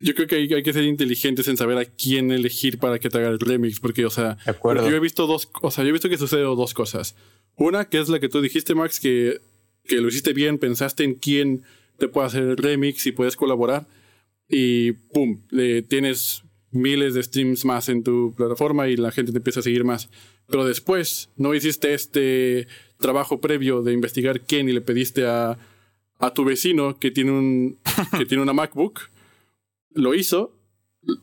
yo 0.00 0.14
creo 0.14 0.26
que 0.26 0.34
hay, 0.34 0.52
hay, 0.52 0.62
que 0.62 0.72
ser 0.72 0.84
inteligentes 0.84 1.48
en 1.48 1.56
saber 1.56 1.78
a 1.78 1.84
quién 1.84 2.30
elegir 2.30 2.78
para 2.78 2.98
que 2.98 3.08
te 3.08 3.16
haga 3.16 3.28
el 3.28 3.40
remix, 3.40 3.80
porque, 3.80 4.04
o 4.04 4.10
sea, 4.10 4.36
yo 4.62 4.88
he 4.88 5.00
visto 5.00 5.26
dos, 5.26 5.48
o 5.62 5.70
sea, 5.70 5.84
yo 5.84 5.88
he 5.88 5.92
visto 5.92 6.10
que 6.10 6.18
sucede 6.18 6.42
dos 6.42 6.74
cosas. 6.74 7.16
Una, 7.54 7.88
que 7.88 7.98
es 7.98 8.10
la 8.10 8.20
que 8.20 8.28
tú 8.28 8.42
dijiste, 8.42 8.74
Max, 8.74 9.00
que 9.00 9.40
que 9.86 10.00
lo 10.00 10.08
hiciste 10.08 10.32
bien, 10.32 10.58
pensaste 10.58 11.04
en 11.04 11.14
quién 11.14 11.62
te 11.98 12.08
puede 12.08 12.26
hacer 12.26 12.42
el 12.42 12.56
remix 12.56 13.06
y 13.06 13.12
puedes 13.12 13.36
colaborar 13.36 13.86
y 14.48 14.92
¡pum! 14.92 15.40
Le 15.50 15.82
tienes 15.82 16.42
miles 16.70 17.14
de 17.14 17.22
streams 17.22 17.64
más 17.64 17.88
en 17.88 18.02
tu 18.02 18.34
plataforma 18.36 18.88
y 18.88 18.96
la 18.96 19.10
gente 19.10 19.32
te 19.32 19.38
empieza 19.38 19.60
a 19.60 19.62
seguir 19.62 19.84
más. 19.84 20.10
Pero 20.46 20.64
después 20.64 21.30
no 21.36 21.54
hiciste 21.54 21.94
este 21.94 22.68
trabajo 22.98 23.40
previo 23.40 23.82
de 23.82 23.92
investigar 23.92 24.42
quién 24.42 24.68
y 24.68 24.72
le 24.72 24.80
pediste 24.80 25.26
a, 25.26 25.58
a 26.18 26.34
tu 26.34 26.44
vecino 26.44 26.98
que 26.98 27.10
tiene, 27.10 27.32
un, 27.32 27.78
que 28.18 28.26
tiene 28.26 28.42
una 28.42 28.52
MacBook. 28.52 29.00
Lo 29.94 30.14
hizo 30.14 30.52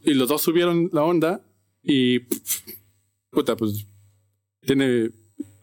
y 0.04 0.14
los 0.14 0.28
dos 0.28 0.42
subieron 0.42 0.90
la 0.92 1.04
onda 1.04 1.42
y 1.84 2.20
puta, 3.30 3.56
pues 3.56 3.86
tiene, 4.62 5.10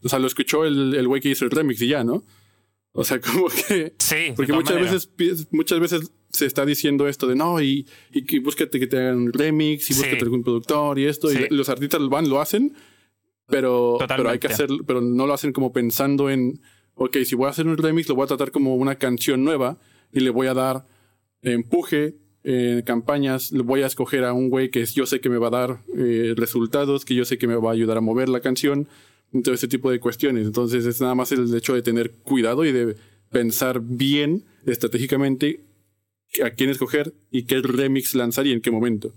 o 0.02 0.08
sea, 0.08 0.18
lo 0.18 0.26
escuchó 0.26 0.64
el, 0.64 0.94
el 0.94 1.08
güey 1.08 1.20
que 1.20 1.30
hizo 1.30 1.44
el 1.44 1.50
remix 1.50 1.80
y 1.82 1.88
ya, 1.88 2.04
¿no? 2.04 2.24
O 2.92 3.04
sea, 3.04 3.20
como 3.20 3.48
que. 3.48 3.94
Sí. 3.98 4.32
Porque 4.36 4.52
muchas 4.52 4.80
veces, 4.80 5.48
muchas 5.50 5.80
veces 5.80 6.12
se 6.30 6.46
está 6.46 6.64
diciendo 6.64 7.08
esto 7.08 7.26
de 7.26 7.34
no, 7.34 7.60
y, 7.60 7.86
y, 8.12 8.38
búscate 8.38 8.78
que 8.78 8.86
te 8.86 8.98
hagan 8.98 9.16
un 9.16 9.32
remix 9.32 9.90
y 9.90 9.94
búscate 9.94 10.22
algún 10.22 10.42
productor 10.42 10.98
y 10.98 11.06
esto. 11.06 11.30
Y 11.32 11.48
los 11.50 11.68
artistas 11.68 12.00
van, 12.08 12.28
lo 12.28 12.40
hacen, 12.40 12.74
pero, 13.46 13.98
pero 14.08 14.30
hay 14.30 14.38
que 14.38 14.46
hacer, 14.46 14.68
pero 14.86 15.00
no 15.00 15.26
lo 15.26 15.34
hacen 15.34 15.52
como 15.52 15.72
pensando 15.72 16.30
en, 16.30 16.60
ok, 16.94 17.18
si 17.24 17.34
voy 17.34 17.46
a 17.46 17.50
hacer 17.50 17.66
un 17.66 17.76
remix, 17.76 18.08
lo 18.08 18.14
voy 18.14 18.24
a 18.24 18.28
tratar 18.28 18.52
como 18.52 18.76
una 18.76 18.96
canción 18.96 19.42
nueva 19.44 19.78
y 20.12 20.20
le 20.20 20.30
voy 20.30 20.46
a 20.46 20.54
dar 20.54 20.86
empuje 21.42 22.16
en 22.42 22.82
campañas, 22.82 23.52
le 23.52 23.62
voy 23.62 23.82
a 23.82 23.86
escoger 23.86 24.24
a 24.24 24.32
un 24.32 24.48
güey 24.48 24.70
que 24.70 24.84
yo 24.86 25.04
sé 25.04 25.20
que 25.20 25.28
me 25.28 25.36
va 25.36 25.48
a 25.48 25.50
dar 25.50 25.82
eh, 25.96 26.34
resultados, 26.36 27.04
que 27.04 27.14
yo 27.14 27.24
sé 27.24 27.38
que 27.38 27.46
me 27.46 27.56
va 27.56 27.70
a 27.70 27.72
ayudar 27.72 27.98
a 27.98 28.00
mover 28.00 28.28
la 28.28 28.40
canción 28.40 28.88
todo 29.42 29.54
ese 29.54 29.68
tipo 29.68 29.90
de 29.90 30.00
cuestiones. 30.00 30.46
Entonces 30.46 30.84
es 30.86 31.00
nada 31.00 31.14
más 31.14 31.32
el 31.32 31.54
hecho 31.54 31.74
de 31.74 31.82
tener 31.82 32.16
cuidado 32.18 32.64
y 32.64 32.72
de 32.72 32.96
pensar 33.30 33.80
bien 33.80 34.44
estratégicamente 34.66 35.64
a 36.44 36.50
quién 36.50 36.70
escoger 36.70 37.14
y 37.30 37.44
qué 37.46 37.60
remix 37.60 38.14
lanzar 38.14 38.46
y 38.46 38.52
en 38.52 38.60
qué 38.60 38.70
momento. 38.70 39.12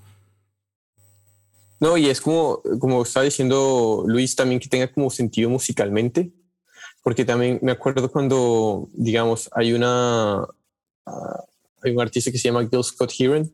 No, 1.79 1.97
y 1.97 2.07
es 2.07 2.21
como, 2.21 2.61
como 2.79 3.03
está 3.03 3.21
diciendo 3.21 4.05
Luis 4.07 4.35
también 4.35 4.59
que 4.59 4.69
tenga 4.69 4.91
como 4.91 5.09
sentido 5.09 5.49
musicalmente, 5.49 6.31
porque 7.03 7.25
también 7.25 7.59
me 7.61 7.73
acuerdo 7.73 8.09
cuando, 8.09 8.89
digamos, 8.93 9.49
hay 9.53 9.73
una, 9.73 10.47
ah, 11.05 11.43
hay 11.83 11.91
un 11.91 12.01
artista 12.01 12.31
que 12.31 12.37
se 12.37 12.47
llama 12.47 12.67
Gil 12.69 12.83
Scott 12.83 13.11
Heron, 13.19 13.53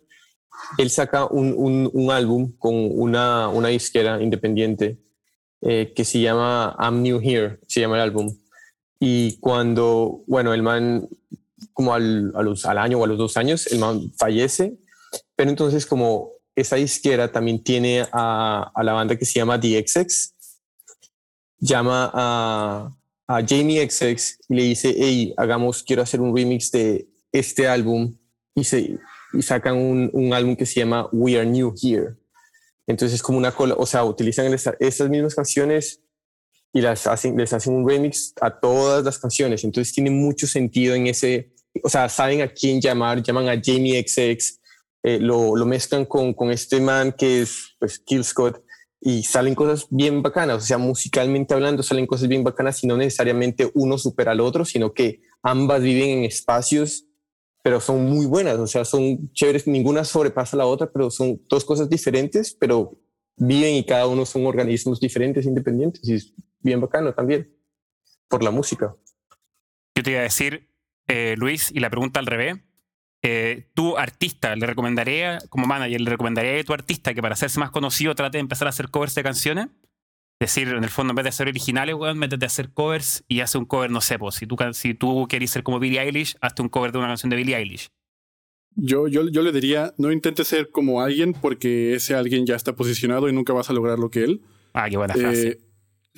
él 0.78 0.89
saca 0.89 1.26
un, 1.26 1.54
un, 1.58 1.89
un 1.91 2.12
álbum 2.12 2.52
con 2.58 2.76
una, 2.76 3.48
una 3.48 3.69
disquera 3.69 4.22
independiente 4.22 5.00
eh, 5.62 5.93
que 5.95 6.06
se 6.06 6.22
llama 6.22 6.76
I'm 6.80 7.02
New 7.02 7.19
Here, 7.22 7.60
se 7.67 7.82
llama 7.82 7.95
el 7.95 8.02
álbum. 8.02 8.36
Y 9.00 9.38
cuando, 9.39 10.24
bueno, 10.28 10.54
el 10.54 10.62
man, 10.62 11.08
como 11.74 11.93
al, 11.93 12.34
al 12.36 12.78
año 12.78 13.00
o 13.00 13.04
a 13.04 13.08
los 13.08 13.17
dos 13.17 13.38
años, 13.38 13.67
el 13.67 13.80
man 13.80 14.12
fallece, 14.17 14.78
pero 15.36 15.50
entonces 15.50 15.86
como 15.86 16.32
esa 16.56 16.78
izquierda 16.78 17.32
también 17.32 17.63
tiene 17.63 18.06
a, 18.12 18.72
a 18.74 18.84
la 18.84 18.93
banda 18.93 19.15
que 19.15 19.26
se 19.26 19.39
llama 19.39 19.60
The 19.60 19.86
XX, 19.88 20.34
llama 21.60 22.12
a, 22.13 22.95
a 23.28 23.45
Jamie 23.48 23.89
XX 23.89 24.39
y 24.50 24.56
le 24.56 24.63
dice, 24.63 24.95
hey, 24.98 25.34
hagamos, 25.38 25.84
quiero 25.84 26.02
hacer 26.02 26.22
un 26.22 26.36
remix 26.36 26.72
de 26.72 27.08
este 27.32 27.67
álbum 27.67 28.15
y, 28.56 28.63
se, 28.63 28.98
y 29.34 29.41
sacan 29.41 29.78
un, 29.78 30.10
un 30.13 30.34
álbum 30.34 30.56
que 30.56 30.65
se 30.65 30.80
llama 30.80 31.08
We 31.12 31.38
Are 31.38 31.45
New 31.45 31.74
Here. 31.82 32.15
Entonces 32.89 33.17
es 33.17 33.21
como 33.21 33.38
una 33.38 33.52
cola, 33.52 33.75
o 33.78 33.86
sea, 33.86 34.04
utilizan 34.04 34.52
esas 34.52 35.10
mismas 35.10 35.36
canciones 35.36 36.02
y 36.73 36.82
las 36.82 37.06
hacen, 37.06 37.38
les 37.38 37.54
hacen 37.54 37.75
un 37.75 37.88
remix 37.88 38.34
a 38.41 38.60
todas 38.60 39.06
las 39.06 39.19
canciones. 39.19 39.63
Entonces 39.63 39.93
tiene 39.93 40.10
mucho 40.10 40.47
sentido 40.47 40.95
en 40.95 41.06
ese, 41.06 41.54
o 41.84 41.88
sea, 41.88 42.10
saben 42.10 42.41
a 42.41 42.47
quién 42.47 42.82
llamar, 42.82 43.21
llaman 43.21 43.47
a 43.47 43.62
Jamie 43.63 44.02
XX, 44.02 44.60
eh, 45.04 45.19
lo, 45.19 45.56
lo, 45.56 45.67
mezclan 45.67 46.06
con, 46.06 46.34
con 46.34 46.49
este 46.49 46.82
man 46.82 47.13
que 47.15 47.43
es 47.43 47.75
pues 47.78 47.99
Kill 47.99 48.23
Scott 48.23 48.63
y 48.99 49.21
salen 49.21 49.54
cosas 49.54 49.86
bien 49.91 50.23
bacanas, 50.23 50.63
o 50.63 50.65
sea, 50.65 50.79
musicalmente 50.79 51.54
hablando 51.54 51.83
salen 51.83 52.08
cosas 52.08 52.27
bien 52.27 52.44
bacanas 52.44 52.83
y 52.83 52.87
no 52.87 52.98
necesariamente 52.98 53.69
uno 53.75 54.00
supera 54.00 54.31
al 54.31 54.40
otro, 54.40 54.65
sino 54.65 54.96
que 54.96 55.21
ambas 55.44 55.83
viven 55.83 56.10
en 56.10 56.23
espacios 56.25 57.06
pero 57.62 57.79
son 57.79 58.05
muy 58.05 58.25
buenas, 58.25 58.57
o 58.57 58.67
sea, 58.67 58.85
son 58.85 59.31
chéveres, 59.33 59.67
ninguna 59.67 60.03
sobrepasa 60.03 60.57
la 60.57 60.65
otra, 60.65 60.89
pero 60.91 61.12
son 61.12 61.41
dos 61.49 61.65
cosas 61.65 61.89
diferentes, 61.89 62.53
pero 62.53 62.97
viven 63.35 63.75
y 63.75 63.85
cada 63.85 64.07
uno 64.07 64.25
son 64.25 64.45
organismos 64.45 64.99
diferentes, 64.99 65.45
independientes, 65.45 66.07
y 66.07 66.15
es 66.15 66.33
bien 66.60 66.79
bacano 66.81 67.13
también, 67.13 67.53
por 68.27 68.43
la 68.43 68.51
música. 68.51 68.95
Yo 69.95 70.03
te 70.03 70.12
iba 70.12 70.19
a 70.21 70.23
decir, 70.23 70.69
eh, 71.07 71.35
Luis, 71.37 71.71
y 71.71 71.79
la 71.79 71.89
pregunta 71.89 72.19
al 72.19 72.25
revés, 72.25 72.57
eh, 73.21 73.69
¿tu 73.73 73.97
artista 73.97 74.55
le 74.55 74.65
recomendaría, 74.65 75.39
como 75.49 75.65
manager, 75.65 75.99
le 75.99 76.10
recomendaría 76.10 76.60
a 76.60 76.63
tu 76.63 76.73
artista 76.73 77.13
que 77.13 77.21
para 77.21 77.33
hacerse 77.33 77.60
más 77.60 77.71
conocido 77.71 78.15
trate 78.15 78.37
de 78.37 78.41
empezar 78.41 78.67
a 78.67 78.69
hacer 78.69 78.89
covers 78.89 79.15
de 79.15 79.23
canciones? 79.23 79.67
Decir, 80.40 80.69
en 80.69 80.83
el 80.83 80.90
fondo, 80.90 81.12
en 81.12 81.15
vez 81.15 81.23
de 81.23 81.29
hacer 81.29 81.48
originales, 81.48 81.96
weón, 81.96 82.17
métete 82.17 82.46
a 82.46 82.48
hacer 82.48 82.71
covers 82.71 83.23
y 83.27 83.42
hace 83.42 83.58
un 83.58 83.65
cover, 83.65 83.92
no 83.92 84.02
sé, 84.02 84.17
pues, 84.17 84.35
si 84.35 84.48
tú, 84.48 84.56
si 84.73 84.94
tú 84.94 85.27
quieres 85.29 85.52
ser 85.52 85.63
como 85.63 85.79
Billie 85.79 86.00
Eilish, 86.00 86.37
hazte 86.42 86.62
un 86.62 86.69
cover 86.69 86.92
de 86.92 87.00
una 87.00 87.08
canción 87.08 87.29
de 87.29 87.35
Billie 87.35 87.58
Eilish. 87.58 87.90
Yo, 88.75 89.08
yo, 89.08 89.27
yo 89.27 89.42
le 89.42 89.52
diría, 89.52 89.94
no 89.98 90.12
intentes 90.12 90.48
ser 90.48 90.69
como 90.69 91.02
alguien 91.02 91.33
porque 91.33 91.96
ese 91.96 92.15
alguien 92.15 92.46
ya 92.46 92.56
está 92.56 92.75
posicionado 92.75 93.27
y 93.27 93.33
nunca 93.33 93.52
vas 93.52 93.69
a 93.69 93.73
lograr 93.73 94.00
lo 94.00 94.10
que 94.10 94.23
él. 94.23 94.42
Ah, 94.73 94.90
qué 94.90 94.96
buena 94.96 95.15
frase. 95.15 95.48
Eh, 95.50 95.60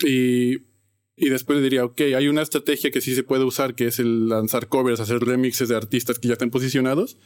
y, 0.05 1.25
y 1.25 1.29
después 1.29 1.57
le 1.57 1.63
diría, 1.63 1.85
ok, 1.85 2.01
hay 2.15 2.27
una 2.27 2.43
estrategia 2.43 2.91
que 2.91 3.01
sí 3.01 3.15
se 3.15 3.23
puede 3.23 3.43
usar, 3.43 3.73
que 3.73 3.87
es 3.87 3.99
el 3.99 4.29
lanzar 4.29 4.67
covers, 4.67 4.99
hacer 4.99 5.19
remixes 5.19 5.69
de 5.69 5.75
artistas 5.75 6.19
que 6.19 6.27
ya 6.27 6.33
estén 6.33 6.51
posicionados. 6.51 7.17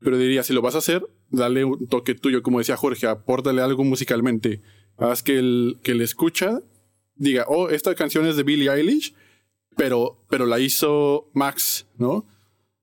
Pero 0.00 0.18
diría, 0.18 0.42
si 0.42 0.52
lo 0.52 0.60
vas 0.60 0.74
a 0.74 0.78
hacer, 0.78 1.06
dale 1.30 1.64
un 1.64 1.86
toque 1.88 2.14
tuyo, 2.14 2.42
como 2.42 2.58
decía 2.58 2.76
Jorge, 2.76 3.06
apórtale 3.06 3.62
algo 3.62 3.82
musicalmente 3.82 4.60
Haz 4.98 5.22
que 5.22 5.38
el 5.38 5.78
que 5.82 5.94
le 5.94 6.04
escucha 6.04 6.62
diga, 7.16 7.44
oh, 7.48 7.68
esta 7.68 7.94
canción 7.94 8.26
es 8.26 8.36
de 8.36 8.42
Billie 8.42 8.70
Eilish, 8.70 9.14
pero, 9.76 10.24
pero 10.28 10.46
la 10.46 10.60
hizo 10.60 11.30
Max, 11.32 11.86
¿no? 11.96 12.26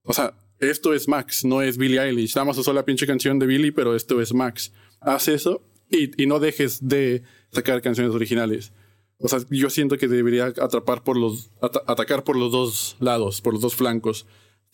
O 0.04 0.14
sea, 0.14 0.36
esto 0.60 0.94
es 0.94 1.08
Max, 1.08 1.46
no 1.46 1.62
es 1.62 1.78
Billie 1.78 2.02
Eilish. 2.02 2.36
Nada 2.36 2.46
más 2.46 2.58
usó 2.58 2.74
la 2.74 2.86
pinche 2.86 3.08
canción 3.08 3.40
de 3.40 3.48
Billie, 3.48 3.72
pero 3.72 3.96
esto 3.96 4.22
es 4.22 4.34
Max. 4.34 4.72
Haz 5.00 5.28
eso 5.28 5.62
y, 5.90 6.26
no 6.26 6.40
dejes 6.40 6.88
de 6.88 7.24
sacar 7.52 7.82
canciones 7.82 8.14
originales. 8.14 8.74
O 9.20 9.28
sea, 9.28 9.40
yo 9.50 9.70
siento 9.70 9.98
que 9.98 10.08
debería 10.08 10.46
atrapar 10.46 11.04
por 11.04 11.18
los, 11.18 11.52
atacar 11.62 12.24
por 12.24 12.36
los 12.36 12.52
dos 12.52 12.98
lados, 13.00 13.42
por 13.42 13.54
los 13.54 13.62
dos 13.62 13.76
flancos. 13.76 14.26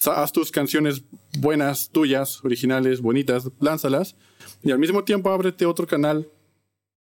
haz 0.05 0.31
tus 0.31 0.51
canciones 0.51 1.03
buenas, 1.39 1.89
tuyas, 1.89 2.43
originales, 2.43 3.01
bonitas, 3.01 3.51
lánzalas. 3.59 4.15
Y 4.63 4.71
al 4.71 4.79
mismo 4.79 5.03
tiempo 5.03 5.29
ábrete 5.29 5.65
otro 5.65 5.85
canal 5.85 6.29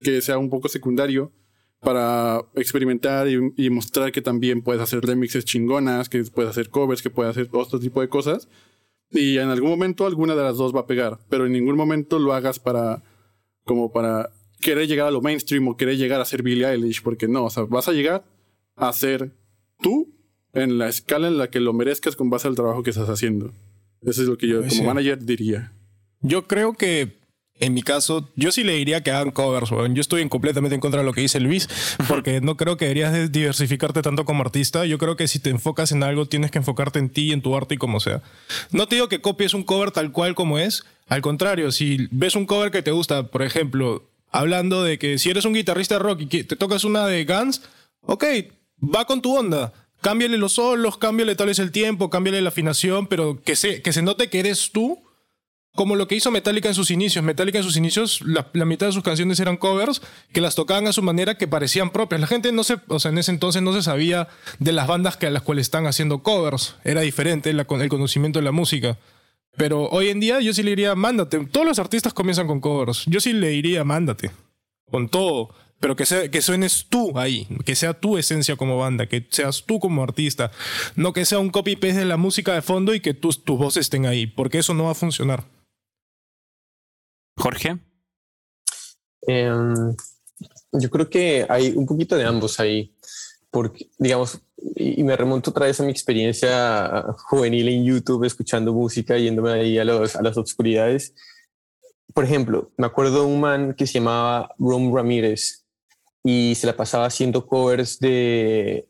que 0.00 0.20
sea 0.20 0.38
un 0.38 0.50
poco 0.50 0.68
secundario 0.68 1.32
para 1.80 2.40
experimentar 2.54 3.28
y, 3.28 3.70
mostrar 3.70 4.10
que 4.10 4.22
también 4.22 4.62
puedes 4.62 4.82
hacer 4.82 5.00
remixes 5.02 5.44
chingonas, 5.44 6.08
que 6.08 6.24
puedes 6.24 6.50
hacer 6.50 6.70
covers, 6.70 7.02
que 7.02 7.10
puedes 7.10 7.30
hacer 7.30 7.48
otro 7.52 7.78
tipo 7.78 8.00
de 8.00 8.08
cosas. 8.08 8.48
Y 9.10 9.38
en 9.38 9.50
algún 9.50 9.70
momento 9.70 10.06
alguna 10.06 10.34
de 10.34 10.42
las 10.42 10.56
dos 10.56 10.74
va 10.74 10.80
a 10.80 10.86
pegar, 10.86 11.18
pero 11.28 11.46
en 11.46 11.52
ningún 11.52 11.76
momento 11.76 12.18
lo 12.18 12.32
hagas 12.32 12.58
para 12.58 13.02
como 13.64 13.92
para 13.92 14.30
querer 14.60 14.88
llegar 14.88 15.06
a 15.06 15.10
lo 15.10 15.20
mainstream 15.20 15.68
o 15.68 15.76
querer 15.76 15.96
llegar 15.96 16.20
a 16.20 16.24
ser 16.24 16.42
Billie 16.42 16.66
Eilish, 16.66 17.02
porque 17.02 17.28
no, 17.28 17.44
o 17.44 17.50
sea, 17.50 17.64
vas 17.64 17.88
a 17.88 17.92
llegar 17.92 18.24
a 18.74 18.92
ser 18.92 19.32
tú 19.80 20.12
en 20.52 20.78
la 20.78 20.88
escala 20.88 21.28
en 21.28 21.38
la 21.38 21.50
que 21.50 21.60
lo 21.60 21.72
merezcas 21.72 22.16
con 22.16 22.30
base 22.30 22.48
al 22.48 22.54
trabajo 22.54 22.82
que 22.82 22.90
estás 22.90 23.08
haciendo. 23.08 23.52
Eso 24.02 24.22
es 24.22 24.28
lo 24.28 24.38
que 24.38 24.48
yo 24.48 24.66
como 24.66 24.84
manager 24.84 25.24
diría. 25.24 25.72
Yo 26.20 26.46
creo 26.46 26.72
que 26.72 27.16
en 27.58 27.72
mi 27.72 27.82
caso, 27.82 28.28
yo 28.36 28.52
sí 28.52 28.64
le 28.64 28.74
diría 28.74 29.02
que 29.02 29.10
hagan 29.10 29.30
covers, 29.30 29.70
Yo 29.70 30.00
estoy 30.00 30.28
completamente 30.28 30.74
en 30.74 30.80
contra 30.80 31.00
de 31.00 31.06
lo 31.06 31.12
que 31.12 31.22
dice 31.22 31.40
Luis, 31.40 31.68
porque 32.08 32.40
no 32.40 32.56
creo 32.56 32.76
que 32.76 32.84
deberías 32.84 33.32
diversificarte 33.32 34.02
tanto 34.02 34.24
como 34.24 34.42
artista. 34.42 34.84
Yo 34.84 34.98
creo 34.98 35.16
que 35.16 35.26
si 35.26 35.38
te 35.38 35.50
enfocas 35.50 35.92
en 35.92 36.02
algo, 36.02 36.26
tienes 36.26 36.50
que 36.50 36.58
enfocarte 36.58 36.98
en 36.98 37.08
ti, 37.08 37.32
en 37.32 37.40
tu 37.40 37.56
arte 37.56 37.74
y 37.74 37.78
como 37.78 38.00
sea. 38.00 38.22
No 38.72 38.86
te 38.88 38.96
digo 38.96 39.08
que 39.08 39.20
copies 39.20 39.54
un 39.54 39.62
cover 39.62 39.90
tal 39.90 40.12
cual 40.12 40.34
como 40.34 40.58
es. 40.58 40.84
Al 41.08 41.22
contrario, 41.22 41.72
si 41.72 42.08
ves 42.10 42.36
un 42.36 42.46
cover 42.46 42.70
que 42.70 42.82
te 42.82 42.90
gusta, 42.90 43.28
por 43.28 43.42
ejemplo, 43.42 44.04
hablando 44.30 44.82
de 44.82 44.98
que 44.98 45.18
si 45.18 45.30
eres 45.30 45.44
un 45.46 45.54
guitarrista 45.54 45.98
rock 45.98 46.22
y 46.22 46.26
te 46.44 46.56
tocas 46.56 46.84
una 46.84 47.06
de 47.06 47.24
Guns, 47.24 47.62
ok, 48.02 48.24
va 48.82 49.06
con 49.06 49.22
tu 49.22 49.36
onda. 49.36 49.72
Cámbiale 50.02 50.36
los 50.36 50.52
solos, 50.52 50.98
cámbiale 50.98 51.36
tal 51.36 51.46
vez 51.46 51.58
el 51.58 51.72
tiempo, 51.72 52.10
cámbiale 52.10 52.42
la 52.42 52.50
afinación, 52.50 53.06
pero 53.06 53.40
que 53.42 53.56
se, 53.56 53.80
que 53.80 53.94
se 53.94 54.02
note 54.02 54.28
que 54.28 54.40
eres 54.40 54.70
tú 54.72 55.05
como 55.76 55.94
lo 55.94 56.08
que 56.08 56.16
hizo 56.16 56.32
Metallica 56.32 56.68
en 56.68 56.74
sus 56.74 56.90
inicios. 56.90 57.24
Metallica 57.24 57.58
en 57.58 57.64
sus 57.64 57.76
inicios, 57.76 58.20
la, 58.22 58.64
mitad 58.64 58.86
de 58.86 58.92
sus 58.92 59.04
canciones 59.04 59.38
eran 59.38 59.56
covers 59.56 60.02
que 60.32 60.40
las 60.40 60.56
tocaban 60.56 60.88
a 60.88 60.92
su 60.92 61.02
manera 61.02 61.38
que 61.38 61.46
parecían 61.46 61.90
propias. 61.90 62.20
La 62.20 62.26
gente 62.26 62.50
no 62.50 62.64
se, 62.64 62.78
o 62.88 62.98
sea, 62.98 63.12
en 63.12 63.18
ese 63.18 63.30
entonces 63.30 63.62
no 63.62 63.72
se 63.72 63.82
sabía 63.82 64.26
de 64.58 64.72
las 64.72 64.88
bandas 64.88 65.16
que 65.16 65.26
a 65.26 65.30
las 65.30 65.42
cuales 65.42 65.66
están 65.66 65.86
haciendo 65.86 66.24
covers. 66.24 66.74
Era 66.82 67.02
diferente 67.02 67.50
el 67.50 67.64
conocimiento 67.66 68.40
de 68.40 68.44
la 68.44 68.52
música. 68.52 68.98
Pero 69.56 69.88
hoy 69.90 70.08
en 70.08 70.20
día 70.20 70.40
yo 70.40 70.52
sí 70.52 70.62
le 70.62 70.70
diría, 70.70 70.94
mándate. 70.94 71.38
Todos 71.46 71.66
los 71.66 71.78
artistas 71.78 72.12
comienzan 72.12 72.46
con 72.46 72.60
covers. 72.60 73.04
Yo 73.06 73.20
sí 73.20 73.32
le 73.32 73.48
diría, 73.48 73.84
mándate. 73.84 74.30
Con 74.90 75.08
todo. 75.08 75.54
Pero 75.78 75.94
que, 75.94 76.06
sea, 76.06 76.30
que 76.30 76.40
suenes 76.40 76.86
tú 76.88 77.18
ahí, 77.18 77.46
que 77.66 77.74
sea 77.74 77.92
tu 77.92 78.16
esencia 78.16 78.56
como 78.56 78.78
banda, 78.78 79.06
que 79.06 79.26
seas 79.28 79.64
tú 79.66 79.78
como 79.78 80.02
artista, 80.02 80.50
no 80.94 81.12
que 81.12 81.26
sea 81.26 81.38
un 81.38 81.50
copy-paste 81.50 81.98
de 81.98 82.04
la 82.06 82.16
música 82.16 82.54
de 82.54 82.62
fondo 82.62 82.94
y 82.94 83.00
que 83.00 83.12
tus, 83.12 83.44
tus 83.44 83.58
voces 83.58 83.82
estén 83.82 84.06
ahí, 84.06 84.26
porque 84.26 84.58
eso 84.58 84.72
no 84.72 84.84
va 84.84 84.92
a 84.92 84.94
funcionar. 84.94 85.44
Jorge. 87.36 87.78
Em, 89.26 89.94
yo 90.72 90.90
creo 90.90 91.08
que 91.08 91.46
hay 91.48 91.72
un 91.76 91.86
poquito 91.86 92.16
de 92.16 92.24
ambos 92.24 92.60
ahí, 92.60 92.94
porque, 93.50 93.90
digamos, 93.98 94.40
y, 94.74 95.02
me 95.04 95.16
remonto 95.16 95.50
otra 95.50 95.66
vez 95.66 95.80
a 95.80 95.84
mi 95.84 95.90
experiencia 95.90 97.04
juvenil 97.28 97.68
en 97.68 97.84
YouTube, 97.84 98.24
escuchando 98.24 98.72
música, 98.72 99.18
yéndome 99.18 99.52
ahí 99.52 99.78
a, 99.78 99.84
los, 99.84 100.16
a 100.16 100.22
las 100.22 100.36
oscuridades. 100.36 101.14
Por 102.14 102.24
ejemplo, 102.24 102.72
me 102.76 102.86
acuerdo 102.86 103.20
de 103.20 103.26
un 103.26 103.40
man 103.40 103.74
que 103.74 103.86
se 103.86 103.94
llamaba 103.94 104.54
Rom 104.58 104.94
Ramírez 104.94 105.66
y 106.24 106.54
se 106.54 106.66
la 106.66 106.76
pasaba 106.76 107.06
haciendo 107.06 107.46
covers 107.46 107.98
de, 107.98 108.88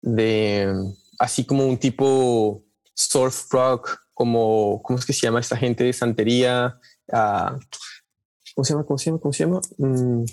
de 0.00 0.72
así 1.18 1.44
como 1.44 1.66
un 1.66 1.76
tipo 1.76 2.64
surf 2.94 3.50
rock, 3.50 3.98
como, 4.14 4.80
¿cómo 4.82 4.98
es 4.98 5.04
que 5.04 5.12
se 5.12 5.26
llama 5.26 5.40
esta 5.40 5.56
gente 5.56 5.84
de 5.84 5.92
santería? 5.92 6.78
¿Cómo 7.06 8.64
se 8.64 8.72
llama? 8.72 8.84
¿Cómo 8.84 8.98
se 8.98 9.06
llama? 9.06 9.20
¿Cómo 9.20 9.32
se 9.32 9.44
llama? 9.44 9.60
Mm, 9.78 10.24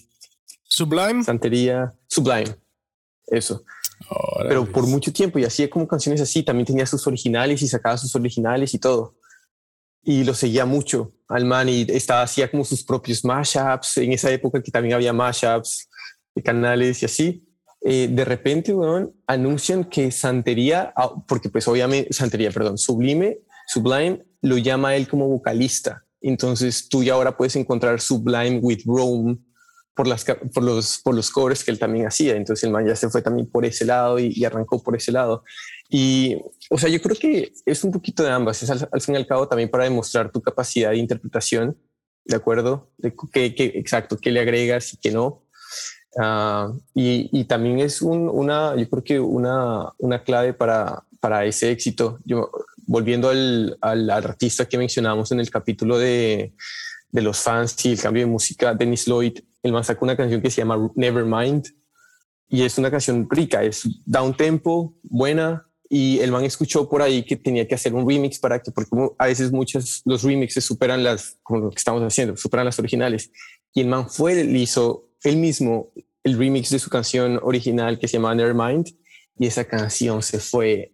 Sublime. 0.63 1.23
Santería. 1.23 1.93
Sublime. 2.07 2.55
Eso. 3.27 3.63
Pero 4.47 4.65
por 4.71 4.87
mucho 4.87 5.11
tiempo 5.11 5.39
y 5.39 5.43
hacía 5.43 5.69
como 5.69 5.87
canciones 5.87 6.21
así. 6.21 6.43
También 6.43 6.65
tenía 6.65 6.85
sus 6.85 7.05
originales 7.07 7.61
y 7.61 7.67
sacaba 7.67 7.97
sus 7.97 8.15
originales 8.15 8.73
y 8.73 8.79
todo. 8.79 9.15
Y 10.03 10.23
lo 10.23 10.33
seguía 10.33 10.65
mucho 10.65 11.13
al 11.27 11.45
man 11.45 11.67
y 11.69 11.85
estaba 11.89 12.21
hacía 12.21 12.49
como 12.49 12.63
sus 12.63 12.83
propios 12.83 13.25
mashups 13.25 13.97
en 13.97 14.13
esa 14.13 14.31
época 14.31 14.61
que 14.63 14.71
también 14.71 14.95
había 14.95 15.11
mashups 15.11 15.89
de 16.33 16.41
canales 16.41 17.01
y 17.01 17.05
así. 17.05 17.45
Eh, 17.81 18.07
de 18.09 18.25
repente, 18.25 18.73
bueno, 18.73 19.13
anuncian 19.27 19.83
que 19.83 20.11
Santería, 20.11 20.93
ah, 20.95 21.13
porque 21.27 21.49
pues 21.49 21.67
obviamente 21.67 22.13
Santería, 22.13 22.51
perdón, 22.51 22.77
Sublime, 22.77 23.39
Sublime 23.67 24.25
lo 24.41 24.57
llama 24.57 24.95
él 24.95 25.07
como 25.07 25.27
vocalista 25.27 26.05
entonces 26.21 26.89
tú 26.89 27.03
ya 27.03 27.13
ahora 27.13 27.37
puedes 27.37 27.55
encontrar 27.55 28.01
Sublime 28.01 28.59
with 28.59 28.81
Rome 28.85 29.37
por, 29.99 30.07
las, 30.07 30.23
por, 30.23 30.63
los, 30.63 30.99
por 31.03 31.13
los 31.13 31.29
covers 31.29 31.61
que 31.63 31.71
él 31.71 31.79
también 31.79 32.07
hacía. 32.07 32.35
Entonces 32.35 32.63
el 32.63 32.71
man 32.71 32.87
ya 32.87 32.95
se 32.95 33.09
fue 33.09 33.21
también 33.21 33.49
por 33.49 33.65
ese 33.65 33.83
lado 33.83 34.17
y, 34.17 34.45
arrancó 34.45 34.81
por 34.81 34.95
ese 34.95 35.11
lado. 35.11 35.43
Y, 35.89 36.37
o 36.69 36.77
sea, 36.77 36.89
yo 36.89 37.01
creo 37.01 37.17
que 37.17 37.51
es 37.65 37.83
un 37.83 37.91
poquito 37.91 38.23
de 38.23 38.31
ambas. 38.31 38.63
Es 38.63 38.69
al, 38.69 39.01
fin 39.01 39.15
y 39.15 39.17
al 39.17 39.27
cabo 39.27 39.47
también 39.47 39.69
para 39.69 39.83
demostrar 39.83 40.31
tu 40.31 40.41
capacidad 40.41 40.91
de 40.91 40.97
interpretación, 40.97 41.77
¿de 42.23 42.35
acuerdo? 42.35 42.91
De 42.97 43.13
qué, 43.33 43.53
exacto, 43.75 44.17
qué 44.17 44.31
le 44.31 44.39
agregas 44.39 44.93
y 44.93 44.97
qué 44.97 45.11
no. 45.11 45.43
Ah, 46.17 46.71
y, 46.95 47.29
y, 47.37 47.43
también 47.43 47.79
es 47.79 48.01
un, 48.01 48.29
una, 48.29 48.75
yo 48.77 48.89
creo 48.89 49.03
que 49.03 49.19
una, 49.19 49.91
una 49.97 50.23
clave 50.23 50.53
para, 50.53 51.03
para 51.19 51.43
ese 51.43 51.71
éxito. 51.71 52.19
Yo, 52.23 52.49
volviendo 52.89 53.29
al, 53.29 53.77
al, 53.81 54.09
artista 54.09 54.67
que 54.67 54.75
mencionamos 54.75 55.31
en 55.31 55.39
el 55.39 55.51
capítulo 55.51 55.99
de, 55.99 56.53
de, 57.11 57.21
los 57.21 57.37
fans 57.37 57.85
y 57.85 57.91
el 57.91 58.01
cambio 58.01 58.23
de 58.23 58.31
música, 58.31 58.73
Dennis 58.73 59.05
Lloyd, 59.05 59.37
el 59.61 59.71
man 59.71 59.83
sacó 59.83 60.05
una 60.05 60.17
canción 60.17 60.41
que 60.41 60.49
se 60.49 60.61
llama 60.61 60.91
Nevermind 60.95 61.67
y 62.47 62.63
es 62.63 62.79
una 62.79 62.89
canción 62.89 63.27
rica, 63.29 63.63
es 63.63 63.87
down 64.05 64.35
tempo, 64.35 64.95
buena. 65.03 65.67
Y 65.87 66.19
el 66.19 66.31
man 66.31 66.43
escuchó 66.43 66.89
por 66.89 67.03
ahí 67.03 67.23
que 67.23 67.35
tenía 67.35 67.67
que 67.67 67.75
hacer 67.75 67.93
un 67.93 68.07
remix 68.07 68.39
para 68.39 68.59
que, 68.59 68.71
porque 68.71 68.89
a 69.19 69.27
veces 69.27 69.51
muchos 69.51 70.01
los 70.05 70.23
remixes 70.23 70.63
superan 70.63 71.03
las, 71.03 71.37
como 71.43 71.61
lo 71.61 71.69
que 71.69 71.77
estamos 71.77 72.01
haciendo, 72.01 72.37
superan 72.37 72.65
las 72.65 72.79
originales. 72.79 73.31
Y 73.73 73.81
el 73.81 73.87
man 73.87 74.09
fue, 74.09 74.43
le 74.43 74.59
hizo 74.59 75.09
él 75.23 75.37
mismo 75.37 75.91
el 76.23 76.37
remix 76.39 76.71
de 76.71 76.79
su 76.79 76.89
canción 76.89 77.39
original 77.43 77.99
que 77.99 78.07
se 78.07 78.13
llama 78.13 78.33
Nevermind 78.33 78.87
y 79.37 79.45
esa 79.45 79.63
canción 79.63 80.21
se 80.23 80.39
fue 80.39 80.93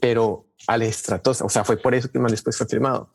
pero 0.00 0.43
al 0.66 0.82
estratosa. 0.82 1.44
O 1.44 1.48
sea, 1.48 1.64
fue 1.64 1.76
por 1.76 1.94
eso 1.94 2.10
que 2.10 2.18
más 2.18 2.32
después 2.32 2.56
fue 2.56 2.66
firmado. 2.66 3.10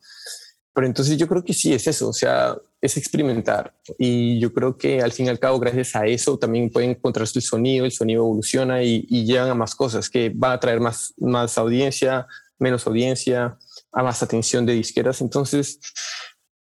Pero 0.74 0.88
entonces 0.88 1.18
yo 1.18 1.28
creo 1.28 1.44
que 1.44 1.54
sí 1.54 1.74
es 1.74 1.88
eso, 1.88 2.10
o 2.10 2.14
sea, 2.14 2.56
es 2.80 2.96
experimentar. 2.96 3.76
Y 3.98 4.40
yo 4.40 4.54
creo 4.54 4.78
que 4.78 5.02
al 5.02 5.12
fin 5.12 5.26
y 5.26 5.30
al 5.30 5.40
cabo, 5.40 5.60
gracias 5.60 5.96
a 5.96 6.06
eso, 6.06 6.38
también 6.38 6.70
pueden 6.70 6.92
encontrarse 6.92 7.40
el 7.40 7.44
sonido, 7.44 7.86
el 7.86 7.92
sonido 7.92 8.22
evoluciona 8.22 8.82
y, 8.84 9.02
llegan 9.26 9.50
a 9.50 9.56
más 9.56 9.76
cosas 9.76 10.10
que 10.10 10.32
van 10.34 10.54
a 10.54 10.60
traer 10.60 10.80
más, 10.80 11.14
más 11.18 11.58
audiencia, 11.58 12.28
menos 12.60 12.86
audiencia, 12.88 13.58
a 13.92 14.04
más 14.04 14.22
atención 14.24 14.66
de 14.66 14.74
disqueras. 14.74 15.22
Entonces, 15.22 15.80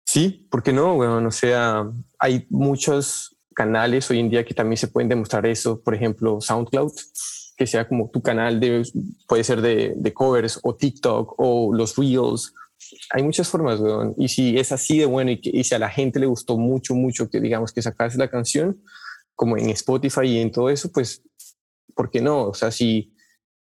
sí, 0.07 0.47
¿por 0.51 0.63
qué 0.63 0.73
no? 0.73 0.95
Bueno, 0.95 1.27
o 1.27 1.33
sea, 1.33 1.85
hay 2.19 2.47
muchos 2.49 3.37
canales 3.55 4.09
hoy 4.11 4.21
en 4.21 4.31
día 4.31 4.45
que 4.45 4.55
también 4.55 4.79
se 4.79 4.89
pueden 4.89 5.09
demostrar 5.09 5.45
eso. 5.47 5.81
Por 5.81 5.95
ejemplo, 5.95 6.41
SoundCloud 6.41 6.93
que 7.61 7.67
sea 7.67 7.87
como 7.87 8.09
tu 8.09 8.23
canal 8.23 8.59
de, 8.59 8.83
puede 9.29 9.45
ser 9.45 9.61
de, 9.61 9.93
de 9.95 10.15
covers 10.15 10.59
o 10.63 10.75
TikTok 10.75 11.35
o 11.37 11.75
los 11.75 11.95
Reels. 11.95 12.55
Hay 13.11 13.23
muchas 13.23 13.51
formas, 13.51 13.79
weón. 13.81 14.15
Y 14.17 14.29
si 14.29 14.59
es 14.59 14.73
así 14.73 14.97
de 14.97 15.05
bueno 15.05 15.31
y, 15.31 15.63
si 15.63 15.75
a 15.75 15.79
la 15.79 15.91
gente 15.91 16.19
le 16.19 16.25
gustó 16.25 16.57
mucho, 16.57 16.95
mucho 16.95 17.29
que 17.29 17.39
digamos 17.39 17.71
que 17.71 17.83
sacase 17.83 18.17
la 18.17 18.31
canción, 18.31 18.83
como 19.35 19.59
en 19.59 19.69
Spotify 19.69 20.25
y 20.25 20.39
en 20.39 20.51
todo 20.51 20.71
eso, 20.71 20.91
pues, 20.91 21.23
¿por 21.95 22.11
qué 22.11 22.23
no? 22.23 22.45
O 22.45 22.55
sea, 22.55 22.71
si 22.71 23.13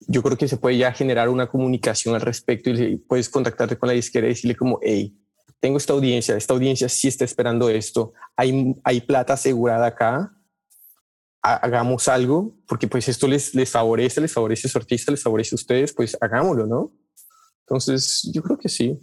yo 0.07 0.23
creo 0.23 0.37
que 0.37 0.47
se 0.47 0.55
puede 0.55 0.77
ya 0.77 0.93
generar 0.93 1.27
una 1.27 1.49
comunicación 1.49 2.15
al 2.15 2.21
respecto 2.21 2.69
y 2.69 2.95
puedes 2.95 3.27
contactarte 3.27 3.77
con 3.77 3.87
la 3.87 3.93
disquera 3.93 4.27
y 4.27 4.29
decirle 4.29 4.55
como, 4.55 4.79
hey, 4.81 5.13
tengo 5.59 5.75
esta 5.75 5.91
audiencia, 5.91 6.37
esta 6.37 6.53
audiencia 6.53 6.87
sí 6.87 7.09
está 7.09 7.25
esperando 7.25 7.69
esto, 7.69 8.13
hay, 8.37 8.73
hay 8.85 9.01
plata 9.01 9.33
asegurada 9.33 9.87
acá, 9.87 10.31
hagamos 11.41 12.07
algo, 12.07 12.55
porque 12.67 12.87
pues 12.87 13.07
esto 13.09 13.27
les, 13.27 13.55
les 13.55 13.69
favorece, 13.69 14.21
les 14.21 14.33
favorece 14.33 14.67
a 14.67 14.71
su 14.71 14.77
artista, 14.77 15.11
les 15.11 15.23
favorece 15.23 15.55
a 15.55 15.57
ustedes, 15.57 15.93
pues 15.93 16.17
hagámoslo, 16.21 16.67
¿no? 16.67 16.91
Entonces, 17.61 18.29
yo 18.33 18.43
creo 18.43 18.57
que 18.57 18.69
sí. 18.69 18.99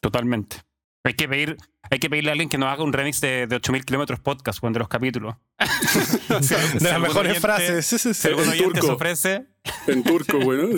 Totalmente. 0.00 0.56
Hay 1.04 1.14
que 1.14 1.28
pedir, 1.28 1.56
hay 1.90 1.98
que 1.98 2.08
pedirle 2.08 2.30
a 2.30 2.32
alguien 2.32 2.48
que 2.48 2.58
nos 2.58 2.68
haga 2.68 2.84
un 2.84 2.92
remix 2.92 3.20
de, 3.20 3.46
de 3.46 3.56
8000 3.56 3.84
kilómetros 3.84 4.20
podcast 4.20 4.60
cuando 4.60 4.78
los 4.78 4.88
capítulos. 4.88 5.34
de 6.78 6.88
las 6.88 7.00
mejores 7.00 7.40
frases. 7.40 7.86
Si 7.86 8.28
algún 8.28 8.48
oyente 8.48 8.80
se 8.80 8.90
ofrece. 8.90 9.46
En 9.86 10.04
turco, 10.04 10.38
bueno. 10.38 10.68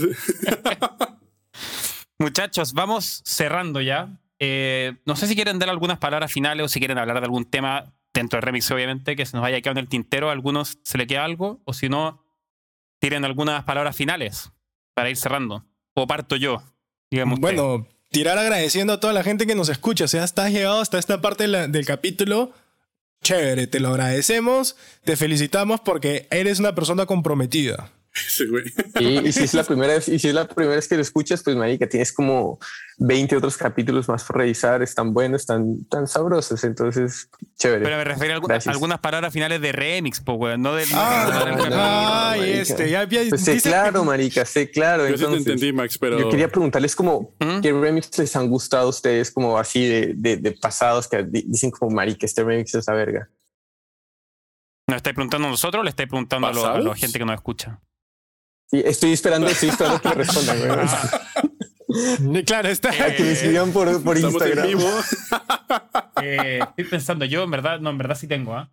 Muchachos, 2.18 2.72
vamos 2.72 3.22
cerrando 3.24 3.80
ya. 3.80 4.18
Eh, 4.38 4.96
no 5.04 5.14
sé 5.14 5.26
si 5.26 5.34
quieren 5.34 5.58
dar 5.58 5.68
algunas 5.68 5.98
palabras 5.98 6.32
finales 6.32 6.64
o 6.64 6.68
si 6.68 6.78
quieren 6.78 6.98
hablar 6.98 7.20
de 7.20 7.24
algún 7.24 7.44
tema 7.44 7.94
dentro 8.14 8.38
del 8.38 8.44
remix, 8.44 8.70
obviamente, 8.70 9.16
que 9.16 9.26
se 9.26 9.36
nos 9.36 9.44
haya 9.44 9.60
quedado 9.60 9.78
en 9.78 9.84
el 9.84 9.88
tintero. 9.88 10.30
A 10.30 10.32
algunos 10.32 10.78
se 10.82 10.96
le 10.96 11.06
queda 11.06 11.24
algo, 11.24 11.60
o 11.64 11.74
si 11.74 11.88
no, 11.88 12.24
tienen 13.00 13.24
algunas 13.24 13.64
palabras 13.64 13.94
finales 13.94 14.52
para 14.94 15.10
ir 15.10 15.16
cerrando. 15.16 15.66
O 15.94 16.06
parto 16.06 16.36
yo. 16.36 16.62
Digamos 17.10 17.38
bueno, 17.40 17.86
tirar 18.10 18.38
agradeciendo 18.38 18.94
a 18.94 19.00
toda 19.00 19.12
la 19.12 19.22
gente 19.22 19.46
que 19.46 19.54
nos 19.54 19.68
escucha. 19.68 20.04
O 20.04 20.08
sea, 20.08 20.24
estás 20.24 20.52
llegado 20.52 20.80
hasta 20.80 20.98
esta 20.98 21.20
parte 21.20 21.46
del 21.46 21.84
capítulo. 21.84 22.52
Chévere, 23.22 23.66
te 23.66 23.80
lo 23.80 23.88
agradecemos, 23.88 24.76
te 25.02 25.16
felicitamos 25.16 25.80
porque 25.80 26.28
eres 26.30 26.60
una 26.60 26.74
persona 26.74 27.06
comprometida. 27.06 27.90
Y, 29.00 29.32
si 29.32 29.42
es 29.42 29.54
la 29.54 29.64
primera 29.64 29.94
vez, 29.94 30.08
y 30.08 30.20
si 30.20 30.28
es 30.28 30.34
la 30.34 30.46
primera 30.46 30.76
vez 30.76 30.86
que 30.86 30.94
lo 30.94 31.02
escuchas, 31.02 31.42
pues 31.42 31.56
marica, 31.56 31.88
tienes 31.88 32.12
como 32.12 32.60
20 32.98 33.36
otros 33.36 33.56
capítulos 33.56 34.08
más 34.08 34.22
por 34.22 34.38
revisar, 34.38 34.82
están 34.82 35.12
buenos, 35.12 35.40
están 35.42 35.84
tan 35.86 36.06
sabrosos, 36.06 36.62
entonces 36.62 37.28
chévere. 37.58 37.82
Pero 37.82 37.96
me 37.96 38.04
refiero 38.04 38.34
a 38.34 38.70
algunas 38.70 39.00
palabras 39.00 39.32
finales 39.32 39.60
de 39.60 39.72
remix, 39.72 40.20
pues, 40.20 40.58
no 40.58 40.76
del 40.76 40.88
Ah, 40.92 42.36
este, 42.38 42.88
ya, 42.88 43.08
pues 43.08 43.42
sé 43.42 43.60
claro, 43.60 44.04
marica, 44.04 44.44
sé 44.44 44.70
claro. 44.70 45.08
Yo 45.08 45.14
entonces, 45.14 45.40
entendí, 45.40 45.72
Max, 45.72 45.98
pero 45.98 46.18
yo 46.18 46.28
quería 46.28 46.48
preguntarles 46.48 46.94
como 46.94 47.34
¿Mm? 47.40 47.60
qué 47.60 47.72
remix 47.72 48.16
les 48.18 48.36
han 48.36 48.48
gustado 48.48 48.86
a 48.86 48.90
ustedes, 48.90 49.32
como 49.32 49.58
así 49.58 49.86
de, 49.86 50.36
de, 50.36 50.52
pasados 50.52 51.08
que 51.08 51.24
dicen 51.24 51.72
como 51.72 51.90
marica, 51.90 52.26
este 52.26 52.44
remix 52.44 52.74
es 52.76 52.86
la 52.86 52.94
verga. 52.94 53.28
¿Nos 54.86 54.98
estáis 54.98 55.14
preguntando 55.14 55.48
a 55.48 55.50
nosotros 55.50 55.80
o 55.80 55.84
le 55.84 55.90
estáis 55.90 56.08
preguntando 56.08 56.46
a, 56.46 56.78
la 56.78 56.94
gente 56.94 57.18
que 57.18 57.24
nos 57.24 57.34
escucha? 57.34 57.80
Sí, 58.66 58.82
estoy 58.84 59.12
esperando, 59.12 59.46
estoy 59.48 59.68
esperando 59.70 60.00
que 60.00 60.10
respondan. 60.10 60.58
claro, 62.46 62.68
está. 62.68 62.90
que 63.14 63.22
me 63.22 63.32
escriban 63.32 63.72
por, 63.72 64.02
por 64.02 64.18
Instagram. 64.18 64.66
En 64.66 64.78
vivo. 64.78 64.88
Eh, 66.22 66.60
estoy 66.60 66.84
pensando, 66.84 67.24
yo 67.24 67.42
en 67.42 67.50
verdad, 67.50 67.80
no, 67.80 67.90
en 67.90 67.98
verdad 67.98 68.16
sí 68.16 68.26
tengo, 68.28 68.54
¿ah? 68.54 68.72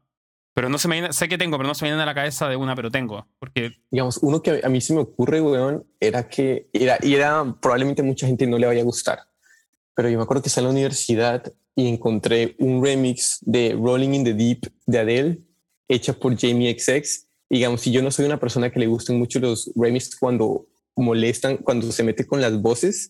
Pero 0.54 0.70
no 0.70 0.78
se 0.78 0.88
me 0.88 1.00
viene, 1.00 1.12
sé 1.12 1.28
que 1.28 1.38
tengo, 1.38 1.58
pero 1.58 1.68
no 1.68 1.74
se 1.74 1.84
me 1.84 1.90
viene 1.90 2.04
a 2.04 2.06
la 2.06 2.14
cabeza 2.14 2.48
de 2.48 2.56
una, 2.56 2.76
pero 2.76 2.92
tengo. 2.92 3.28
Porque. 3.40 3.72
Digamos, 3.90 4.20
uno 4.22 4.42
que 4.42 4.62
a 4.64 4.70
mí 4.70 4.80
se 4.80 4.94
me 4.94 5.02
ocurre, 5.02 5.42
weón, 5.42 5.86
era 6.00 6.30
que 6.30 6.70
era, 6.72 6.98
y 7.02 7.16
era 7.16 7.44
probablemente 7.60 8.04
mucha 8.04 8.28
gente 8.28 8.46
no 8.48 8.58
le 8.58 8.68
vaya 8.68 8.82
a 8.82 8.86
gustar. 8.86 9.20
Pero 9.96 10.10
yo 10.10 10.18
me 10.18 10.24
acuerdo 10.24 10.44
que 10.44 10.50
estaba 10.50 10.68
en 10.68 10.74
la 10.74 10.80
universidad 10.80 11.52
y 11.76 11.88
encontré 11.88 12.56
un 12.60 12.84
remix 12.84 13.40
de 13.42 13.78
Rolling 13.78 14.14
in 14.14 14.24
the 14.24 14.34
Deep 14.34 14.72
de 14.86 15.00
Adele, 15.00 15.40
hecha 15.88 16.14
por 16.14 16.38
Jamie 16.38 16.78
XX 16.78 17.28
digamos, 17.52 17.82
si 17.82 17.92
yo 17.92 18.02
no 18.02 18.12
soy 18.12 18.26
una 18.26 18.40
persona 18.40 18.72
que 18.72 18.80
le 18.80 18.88
gusten 18.88 19.20
mucho 19.20 19.40
los 19.40 19.72
remixes 19.76 20.16
cuando 20.16 20.68
molestan, 20.96 21.58
cuando 21.58 21.92
se 21.92 22.04
mete 22.04 22.26
con 22.26 22.40
las 22.42 22.62
voces, 22.62 23.10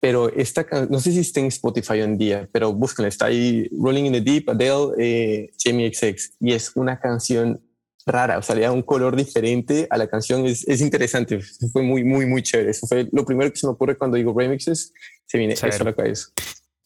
pero 0.00 0.32
esta 0.32 0.64
no 0.88 1.00
sé 1.00 1.10
si 1.10 1.20
está 1.20 1.40
en 1.40 1.46
Spotify 1.46 1.94
hoy 1.94 2.02
en 2.02 2.18
día, 2.18 2.48
pero 2.52 2.72
búsquenla, 2.72 3.08
está 3.08 3.26
ahí 3.26 3.68
Rolling 3.72 4.04
in 4.04 4.12
the 4.12 4.20
Deep, 4.20 4.48
Adele, 4.48 4.92
eh, 4.98 5.50
Jamie 5.58 5.92
XX, 5.92 6.36
y 6.40 6.52
es 6.52 6.70
una 6.76 7.00
canción 7.00 7.60
rara, 8.06 8.38
o 8.38 8.42
sea, 8.42 8.54
le 8.54 8.62
da 8.62 8.70
un 8.70 8.82
color 8.82 9.16
diferente 9.16 9.88
a 9.90 9.98
la 9.98 10.06
canción, 10.06 10.46
es, 10.46 10.66
es, 10.68 10.80
interesante, 10.80 11.40
fue 11.72 11.82
muy, 11.82 12.04
muy, 12.04 12.26
muy 12.26 12.42
chévere. 12.42 12.70
Eso 12.70 12.86
fue 12.86 13.08
lo 13.12 13.24
primero 13.24 13.50
que 13.50 13.58
se 13.58 13.66
me 13.66 13.72
ocurre 13.72 13.98
cuando 13.98 14.16
digo 14.16 14.32
remixes, 14.38 14.94
se 15.26 15.36
viene 15.36 15.54
eso 15.54 15.66
a 15.66 15.84
la 15.84 15.94
cabeza. 15.94 16.28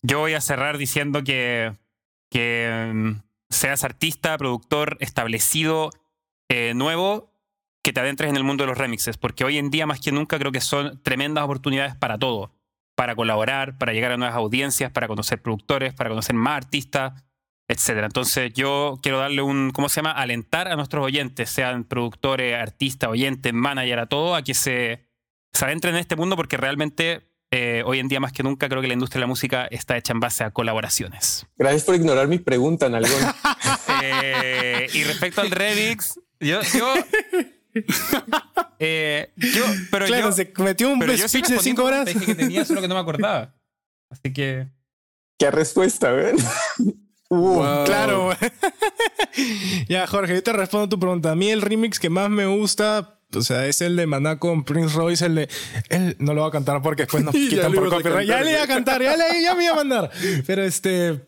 Yo 0.02 0.20
voy 0.20 0.32
a 0.32 0.40
cerrar 0.40 0.78
diciendo 0.78 1.22
que, 1.22 1.76
que 2.30 2.90
mm, 2.92 3.10
seas 3.50 3.84
artista, 3.84 4.36
productor 4.36 4.96
establecido, 5.00 5.90
eh, 6.52 6.74
nuevo 6.74 7.32
que 7.82 7.92
te 7.92 8.00
adentres 8.00 8.28
en 8.28 8.36
el 8.36 8.44
mundo 8.44 8.64
de 8.64 8.68
los 8.68 8.78
remixes, 8.78 9.16
porque 9.16 9.42
hoy 9.42 9.56
en 9.56 9.70
día 9.70 9.86
más 9.86 10.00
que 10.00 10.12
nunca 10.12 10.38
creo 10.38 10.52
que 10.52 10.60
son 10.60 11.02
tremendas 11.02 11.44
oportunidades 11.44 11.96
para 11.96 12.18
todo, 12.18 12.52
para 12.94 13.16
colaborar, 13.16 13.78
para 13.78 13.94
llegar 13.94 14.12
a 14.12 14.16
nuevas 14.18 14.36
audiencias, 14.36 14.92
para 14.92 15.08
conocer 15.08 15.40
productores, 15.40 15.94
para 15.94 16.10
conocer 16.10 16.36
más 16.36 16.58
artistas, 16.58 17.24
etcétera. 17.68 18.06
Entonces 18.06 18.52
yo 18.52 18.98
quiero 19.02 19.18
darle 19.18 19.40
un, 19.40 19.70
¿cómo 19.70 19.88
se 19.88 19.96
llama? 19.96 20.12
Alentar 20.12 20.68
a 20.68 20.76
nuestros 20.76 21.04
oyentes, 21.04 21.48
sean 21.48 21.84
productores, 21.84 22.54
artistas, 22.54 23.08
oyentes, 23.08 23.52
manager, 23.52 24.00
a 24.00 24.06
todo, 24.06 24.34
a 24.34 24.42
que 24.42 24.52
se, 24.52 25.06
se 25.52 25.64
adentren 25.64 25.94
en 25.94 26.00
este 26.00 26.16
mundo 26.16 26.36
porque 26.36 26.58
realmente 26.58 27.32
eh, 27.54 27.82
hoy 27.84 27.98
en 27.98 28.08
día 28.08 28.18
más 28.18 28.32
que 28.32 28.42
nunca 28.42 28.66
creo 28.66 28.80
que 28.80 28.88
la 28.88 28.94
industria 28.94 29.18
de 29.18 29.24
la 29.24 29.26
música 29.26 29.66
está 29.70 29.96
hecha 29.98 30.14
en 30.14 30.20
base 30.20 30.42
a 30.42 30.50
colaboraciones. 30.50 31.46
Gracias 31.56 31.84
por 31.84 31.94
ignorar 31.94 32.26
mi 32.26 32.38
pregunta, 32.38 32.88
Nalgón. 32.88 33.20
eh, 34.02 34.88
y 34.94 35.04
respecto 35.04 35.42
al 35.42 35.50
remix, 35.50 36.18
yo, 36.42 36.60
yo, 36.62 36.94
eh, 38.78 39.32
yo, 39.36 39.64
pero 39.90 40.06
claro, 40.06 40.26
yo, 40.28 40.32
se 40.32 40.52
metió 40.58 40.90
un 40.90 41.00
speech 41.18 41.48
de 41.48 41.58
cinco 41.58 41.84
horas. 41.84 42.06
Dije 42.06 42.26
que 42.26 42.34
tenía, 42.34 42.64
solo 42.64 42.80
que 42.80 42.88
no 42.88 42.94
me 42.94 43.00
acordaba. 43.00 43.54
Así 44.10 44.32
que. 44.32 44.68
Qué 45.38 45.50
respuesta, 45.50 46.10
¿ven? 46.12 46.36
Uh, 47.28 47.84
Claro. 47.86 48.30
ya, 49.88 50.06
Jorge, 50.06 50.34
yo 50.34 50.42
te 50.42 50.52
respondo 50.52 50.84
a 50.84 50.88
tu 50.88 50.98
pregunta. 51.00 51.32
A 51.32 51.34
mí 51.34 51.50
el 51.50 51.62
remix 51.62 51.98
que 51.98 52.10
más 52.10 52.28
me 52.28 52.46
gusta, 52.46 53.18
o 53.34 53.40
sea, 53.40 53.66
es 53.66 53.80
el 53.80 53.96
de 53.96 54.06
Maná 54.06 54.38
con 54.38 54.64
Prince 54.64 54.94
Royce, 54.94 55.26
el 55.26 55.34
de. 55.34 55.48
Él 55.88 56.16
no 56.18 56.34
lo 56.34 56.42
va 56.42 56.48
a 56.48 56.50
cantar 56.50 56.82
porque 56.82 57.04
después 57.04 57.24
nos 57.24 57.34
quitan 57.34 57.72
por 57.72 57.88
copyright. 57.88 58.28
Ya 58.28 58.42
le 58.42 58.52
iba 58.52 58.62
a 58.62 58.66
cantar, 58.66 59.02
ya, 59.02 59.16
le, 59.16 59.42
ya 59.42 59.54
me 59.54 59.64
iba 59.64 59.72
a 59.72 59.76
mandar. 59.76 60.10
Pero 60.46 60.62
este. 60.62 61.20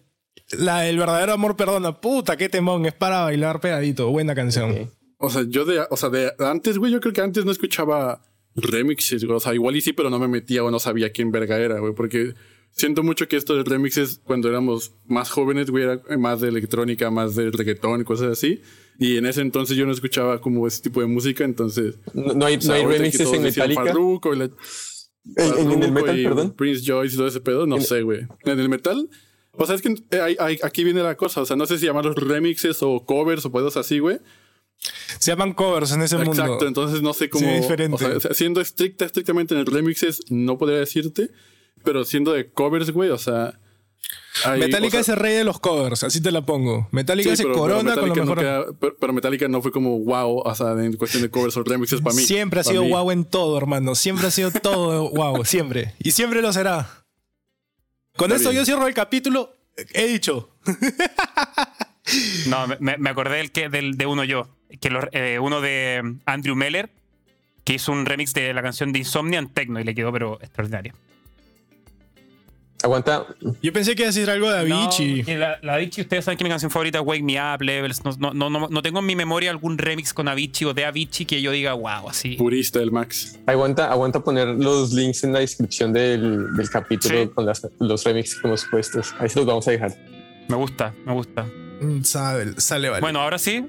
La, 0.50 0.86
el 0.86 0.98
verdadero 0.98 1.32
amor 1.32 1.56
perdona. 1.56 1.98
Puta, 2.00 2.36
qué 2.36 2.50
temón. 2.50 2.84
Es 2.84 2.92
para 2.92 3.22
bailar 3.22 3.60
pegadito. 3.60 4.10
Buena 4.10 4.34
canción. 4.34 4.90
O 5.24 5.30
sea, 5.30 5.44
yo 5.48 5.64
de, 5.64 5.86
o 5.90 5.96
sea, 5.96 6.10
de 6.10 6.32
antes, 6.38 6.78
güey, 6.78 6.92
yo 6.92 7.00
creo 7.00 7.12
que 7.12 7.20
antes 7.22 7.44
no 7.44 7.50
escuchaba 7.50 8.22
remixes, 8.54 9.24
O 9.24 9.40
sea, 9.40 9.54
igual 9.54 9.76
y 9.76 9.80
sí, 9.80 9.92
pero 9.92 10.10
no 10.10 10.18
me 10.18 10.28
metía 10.28 10.62
o 10.62 10.70
no 10.70 10.78
sabía 10.78 11.10
quién 11.12 11.32
verga 11.32 11.58
era, 11.58 11.78
güey, 11.80 11.94
porque 11.94 12.34
siento 12.70 13.02
mucho 13.02 13.26
que 13.26 13.36
esto 13.36 13.56
de 13.56 13.64
remixes, 13.64 14.20
cuando 14.22 14.48
éramos 14.48 14.92
más 15.06 15.30
jóvenes, 15.30 15.70
güey, 15.70 15.84
era 15.84 16.02
más 16.18 16.40
de 16.40 16.48
electrónica, 16.48 17.10
más 17.10 17.34
de 17.36 17.50
reggaetón 17.50 18.02
y 18.02 18.04
cosas 18.04 18.32
así. 18.32 18.60
Y 18.98 19.16
en 19.16 19.26
ese 19.26 19.40
entonces 19.40 19.76
yo 19.76 19.86
no 19.86 19.92
escuchaba 19.92 20.40
como 20.40 20.66
ese 20.66 20.82
tipo 20.82 21.00
de 21.00 21.06
música, 21.06 21.44
entonces. 21.44 21.96
No, 22.12 22.44
hay, 22.44 22.58
no 22.58 22.74
hay 22.74 22.84
remixes 22.84 23.32
en 23.32 23.42
Metallica. 23.42 23.92
¿En, 25.36 25.72
en, 25.72 25.82
el 25.82 25.90
metal, 25.90 26.22
perdón. 26.22 26.50
Prince 26.52 26.82
Joyce 26.86 27.14
y 27.14 27.16
todo 27.16 27.26
ese 27.26 27.40
pedo, 27.40 27.66
no 27.66 27.80
sé, 27.80 28.02
güey. 28.02 28.26
En 28.44 28.60
el 28.60 28.68
metal. 28.68 29.08
O 29.52 29.64
sea, 29.66 29.74
es 29.74 29.82
que 29.82 29.94
hay, 30.20 30.58
aquí 30.62 30.84
viene 30.84 31.02
la 31.02 31.16
cosa. 31.16 31.40
O 31.40 31.46
sea, 31.46 31.56
no 31.56 31.64
sé 31.64 31.78
si 31.78 31.86
llamarlos 31.86 32.16
remixes 32.16 32.82
o 32.82 33.04
covers 33.06 33.44
o 33.46 33.50
pedos 33.50 33.76
así, 33.76 34.00
güey. 34.00 34.18
Se 35.18 35.30
llaman 35.30 35.52
covers 35.52 35.92
en 35.92 36.02
ese 36.02 36.16
mundo. 36.16 36.32
Exacto, 36.32 36.66
entonces 36.66 37.02
no 37.02 37.14
sé 37.14 37.30
cómo. 37.30 37.46
diferente. 37.48 38.04
O 38.04 38.20
sea, 38.20 38.34
siendo 38.34 38.60
estricta, 38.60 39.04
estrictamente 39.04 39.54
en 39.54 39.60
el 39.60 39.66
remixes, 39.66 40.22
no 40.30 40.58
podría 40.58 40.78
decirte. 40.78 41.30
Pero 41.82 42.04
siendo 42.04 42.32
de 42.32 42.50
covers, 42.50 42.90
güey, 42.90 43.10
o 43.10 43.18
sea. 43.18 43.58
Metallica 44.58 44.98
es 44.98 45.08
el 45.08 45.16
rey 45.16 45.34
de 45.34 45.44
los 45.44 45.60
covers, 45.60 46.02
así 46.02 46.20
te 46.20 46.32
la 46.32 46.44
pongo. 46.44 46.88
Metallica 46.90 47.36
se 47.36 47.44
corona 47.44 47.94
con 47.94 48.08
lo 48.08 48.14
mejor. 48.14 48.76
pero, 48.98 49.12
Metallica 49.12 49.48
no 49.48 49.62
fue 49.62 49.70
como 49.70 50.00
wow, 50.00 50.42
o 50.44 50.54
sea, 50.54 50.72
en 50.72 50.94
cuestión 50.94 51.22
de 51.22 51.30
covers 51.30 51.56
o 51.56 51.62
remixes 51.62 52.00
para 52.00 52.16
mí. 52.16 52.22
Siempre 52.22 52.60
ha 52.60 52.64
sido 52.64 52.82
wow 52.84 53.10
en 53.10 53.24
todo, 53.24 53.56
hermano. 53.56 53.94
Siempre 53.94 54.26
ha 54.26 54.30
sido 54.30 54.50
todo 54.50 55.10
wow, 55.14 55.44
siempre. 55.44 55.94
Y 56.00 56.10
siempre 56.10 56.42
lo 56.42 56.52
será. 56.52 57.04
Con 58.16 58.32
esto 58.32 58.52
yo 58.52 58.64
cierro 58.64 58.86
el 58.86 58.94
capítulo. 58.94 59.56
He 59.92 60.06
dicho. 60.06 60.50
no, 62.48 62.66
me, 62.80 62.96
me 62.98 63.10
acordé 63.10 63.38
del 63.38 63.50
que, 63.50 63.68
del, 63.68 63.96
de 63.96 64.06
uno 64.06 64.24
yo 64.24 64.48
que 64.80 64.90
eh, 65.12 65.38
uno 65.38 65.60
de 65.60 66.16
Andrew 66.26 66.56
Meller, 66.56 66.90
que 67.64 67.74
hizo 67.74 67.92
un 67.92 68.06
remix 68.06 68.34
de 68.34 68.52
la 68.52 68.62
canción 68.62 68.92
de 68.92 69.00
Insomnia 69.00 69.38
en 69.38 69.48
techno 69.48 69.80
y 69.80 69.84
le 69.84 69.94
quedó 69.94 70.12
pero 70.12 70.38
extraordinario. 70.40 70.94
Aguanta. 72.82 73.24
Yo 73.62 73.72
pensé 73.72 73.94
que 73.94 74.02
iba 74.02 74.10
a 74.10 74.12
decir 74.12 74.28
algo 74.28 74.50
de 74.50 74.58
Avicii. 74.58 75.22
la, 75.36 75.58
la, 75.62 75.74
Avicii, 75.74 76.02
ustedes 76.02 76.26
saben 76.26 76.36
que 76.36 76.44
mi 76.44 76.50
canción 76.50 76.70
favorita 76.70 76.98
es 76.98 77.04
Wake 77.06 77.22
Me 77.22 77.40
Up, 77.40 77.62
Levels. 77.62 78.04
No, 78.04 78.34
no, 78.34 78.50
no, 78.50 78.68
no, 78.68 78.82
tengo 78.82 78.98
en 78.98 79.06
mi 79.06 79.16
memoria 79.16 79.50
algún 79.50 79.78
remix 79.78 80.12
con 80.12 80.28
Avicii 80.28 80.66
o 80.66 80.74
de 80.74 80.84
Avicii 80.84 81.24
que 81.24 81.40
yo 81.40 81.50
diga, 81.50 81.72
wow, 81.72 82.10
así. 82.10 82.36
Purista 82.36 82.80
del 82.80 82.92
Max. 82.92 83.38
Aguanta, 83.46 83.90
aguanta 83.90 84.20
poner 84.20 84.48
los 84.48 84.92
links 84.92 85.24
en 85.24 85.32
la 85.32 85.38
descripción 85.38 85.94
del, 85.94 86.54
del 86.54 86.68
capítulo 86.68 87.32
con 87.32 87.46
las, 87.46 87.66
los 87.80 88.04
remixes 88.04 88.38
que 88.38 88.48
hemos 88.48 88.66
puesto. 88.66 89.00
Ahí 89.18 89.30
se 89.30 89.38
los 89.38 89.46
vamos 89.46 89.66
a 89.66 89.70
dejar. 89.70 89.94
Me 90.48 90.56
gusta, 90.56 90.92
me 91.06 91.14
gusta. 91.14 91.46
Mm, 91.84 92.02
sale, 92.02 92.60
sale, 92.60 92.88
vale. 92.88 93.00
Bueno, 93.00 93.20
ahora 93.20 93.38
sí, 93.38 93.66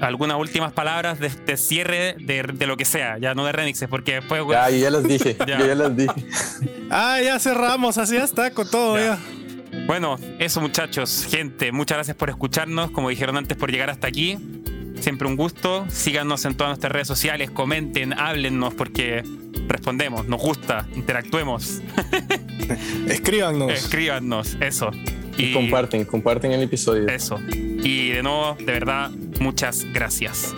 algunas 0.00 0.38
últimas 0.38 0.72
palabras 0.72 1.18
de, 1.18 1.56
cierre 1.56 2.16
de, 2.18 2.66
lo 2.66 2.76
que 2.76 2.84
sea, 2.84 3.18
ya 3.18 3.34
no 3.34 3.44
de 3.44 3.52
remixes, 3.52 3.88
porque 3.88 4.14
después. 4.14 4.42
Ya, 4.50 4.70
ya 4.70 4.90
las 4.90 5.04
dije, 5.04 5.36
ya. 5.46 5.58
Yo 5.58 5.66
ya 5.66 5.74
las 5.74 5.96
dije. 5.96 6.26
ah, 6.90 7.20
ya 7.22 7.38
cerramos, 7.38 7.98
así 7.98 8.14
ya 8.14 8.24
está, 8.24 8.50
con 8.50 8.70
todo 8.70 8.98
ya. 8.98 9.18
Bueno, 9.86 10.18
eso 10.38 10.60
muchachos, 10.60 11.26
gente, 11.30 11.72
muchas 11.72 11.98
gracias 11.98 12.16
por 12.16 12.28
escucharnos, 12.28 12.90
como 12.90 13.08
dijeron 13.08 13.36
antes, 13.36 13.56
por 13.56 13.70
llegar 13.70 13.90
hasta 13.90 14.08
aquí. 14.08 14.38
Siempre 15.00 15.26
un 15.26 15.36
gusto. 15.36 15.86
Síganos 15.88 16.44
en 16.44 16.56
todas 16.56 16.72
nuestras 16.72 16.92
redes 16.92 17.08
sociales, 17.08 17.50
comenten, 17.50 18.12
háblennos 18.12 18.74
porque 18.74 19.22
respondemos, 19.66 20.26
nos 20.26 20.40
gusta, 20.40 20.86
interactuemos. 20.94 21.80
Escríbanos. 23.08 23.72
Escríbanos, 23.72 24.56
eso. 24.60 24.90
Y, 25.36 25.52
comparten, 25.52 26.04
comparten 26.04 26.52
el 26.52 26.62
episodio. 26.62 27.08
Eso. 27.08 27.38
Y 27.50 28.10
de 28.10 28.22
nuevo, 28.22 28.56
de 28.58 28.64
verdad, 28.64 29.10
muchas 29.40 29.84
gracias. 29.92 30.54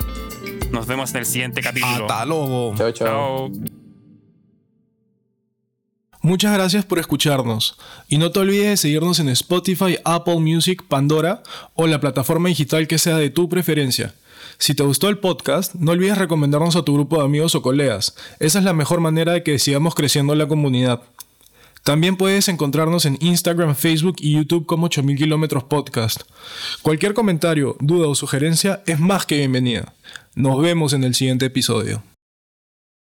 Nos 0.71 0.87
vemos 0.87 1.11
en 1.13 1.19
el 1.19 1.27
siguiente 1.27 1.61
capítulo. 1.61 2.07
Hasta 2.07 2.25
luego. 2.25 2.75
Chao, 2.77 2.93
chao. 2.93 3.51
Muchas 6.25 6.55
gracias 6.55 6.85
por 6.85 7.01
escucharnos 7.01 7.77
y 8.09 8.17
no 8.17 8.31
te 8.31 8.39
olvides 8.39 8.69
de 8.69 8.77
seguirnos 8.77 9.19
en 9.19 9.29
Spotify, 9.31 9.99
Apple 10.05 10.39
Music, 10.39 10.85
Pandora 10.87 11.43
o 11.75 11.89
la 11.89 11.99
plataforma 11.99 12.49
digital 12.49 12.87
que 12.87 12.99
sea 12.99 13.17
de 13.17 13.31
tu 13.31 13.49
preferencia. 13.49 14.15
Si 14.59 14.75
te 14.77 14.85
gustó 14.85 15.09
el 15.09 15.19
podcast, 15.19 15.75
no 15.75 15.91
olvides 15.91 16.17
recomendarnos 16.17 16.77
a 16.77 16.83
tu 16.83 16.95
grupo 16.95 17.19
de 17.19 17.25
amigos 17.25 17.57
o 17.57 17.63
colegas. 17.63 18.15
Esa 18.39 18.61
es 18.61 18.65
la 18.65 18.73
mejor 18.73 19.01
manera 19.01 19.33
de 19.33 19.43
que 19.43 19.59
sigamos 19.59 19.97
creciendo 19.97 20.37
la 20.37 20.47
comunidad. 20.47 21.03
También 21.83 22.17
puedes 22.17 22.49
encontrarnos 22.49 23.07
en 23.07 23.19
Instagram, 23.21 23.75
Facebook 23.75 24.17
y 24.19 24.35
YouTube 24.35 24.67
como 24.67 24.87
8000 24.87 25.17
kilómetros 25.17 25.65
podcast. 25.65 26.23
Cualquier 26.83 27.13
comentario, 27.13 27.77
duda 27.81 28.07
o 28.07 28.15
sugerencia 28.15 28.83
es 28.87 29.01
más 29.01 29.27
que 29.27 29.39
bienvenida. 29.39 29.93
Nos 30.35 30.61
vemos 30.63 30.93
en 30.93 31.03
el 31.03 31.15
siguiente 31.15 31.47
episodio. 31.47 32.03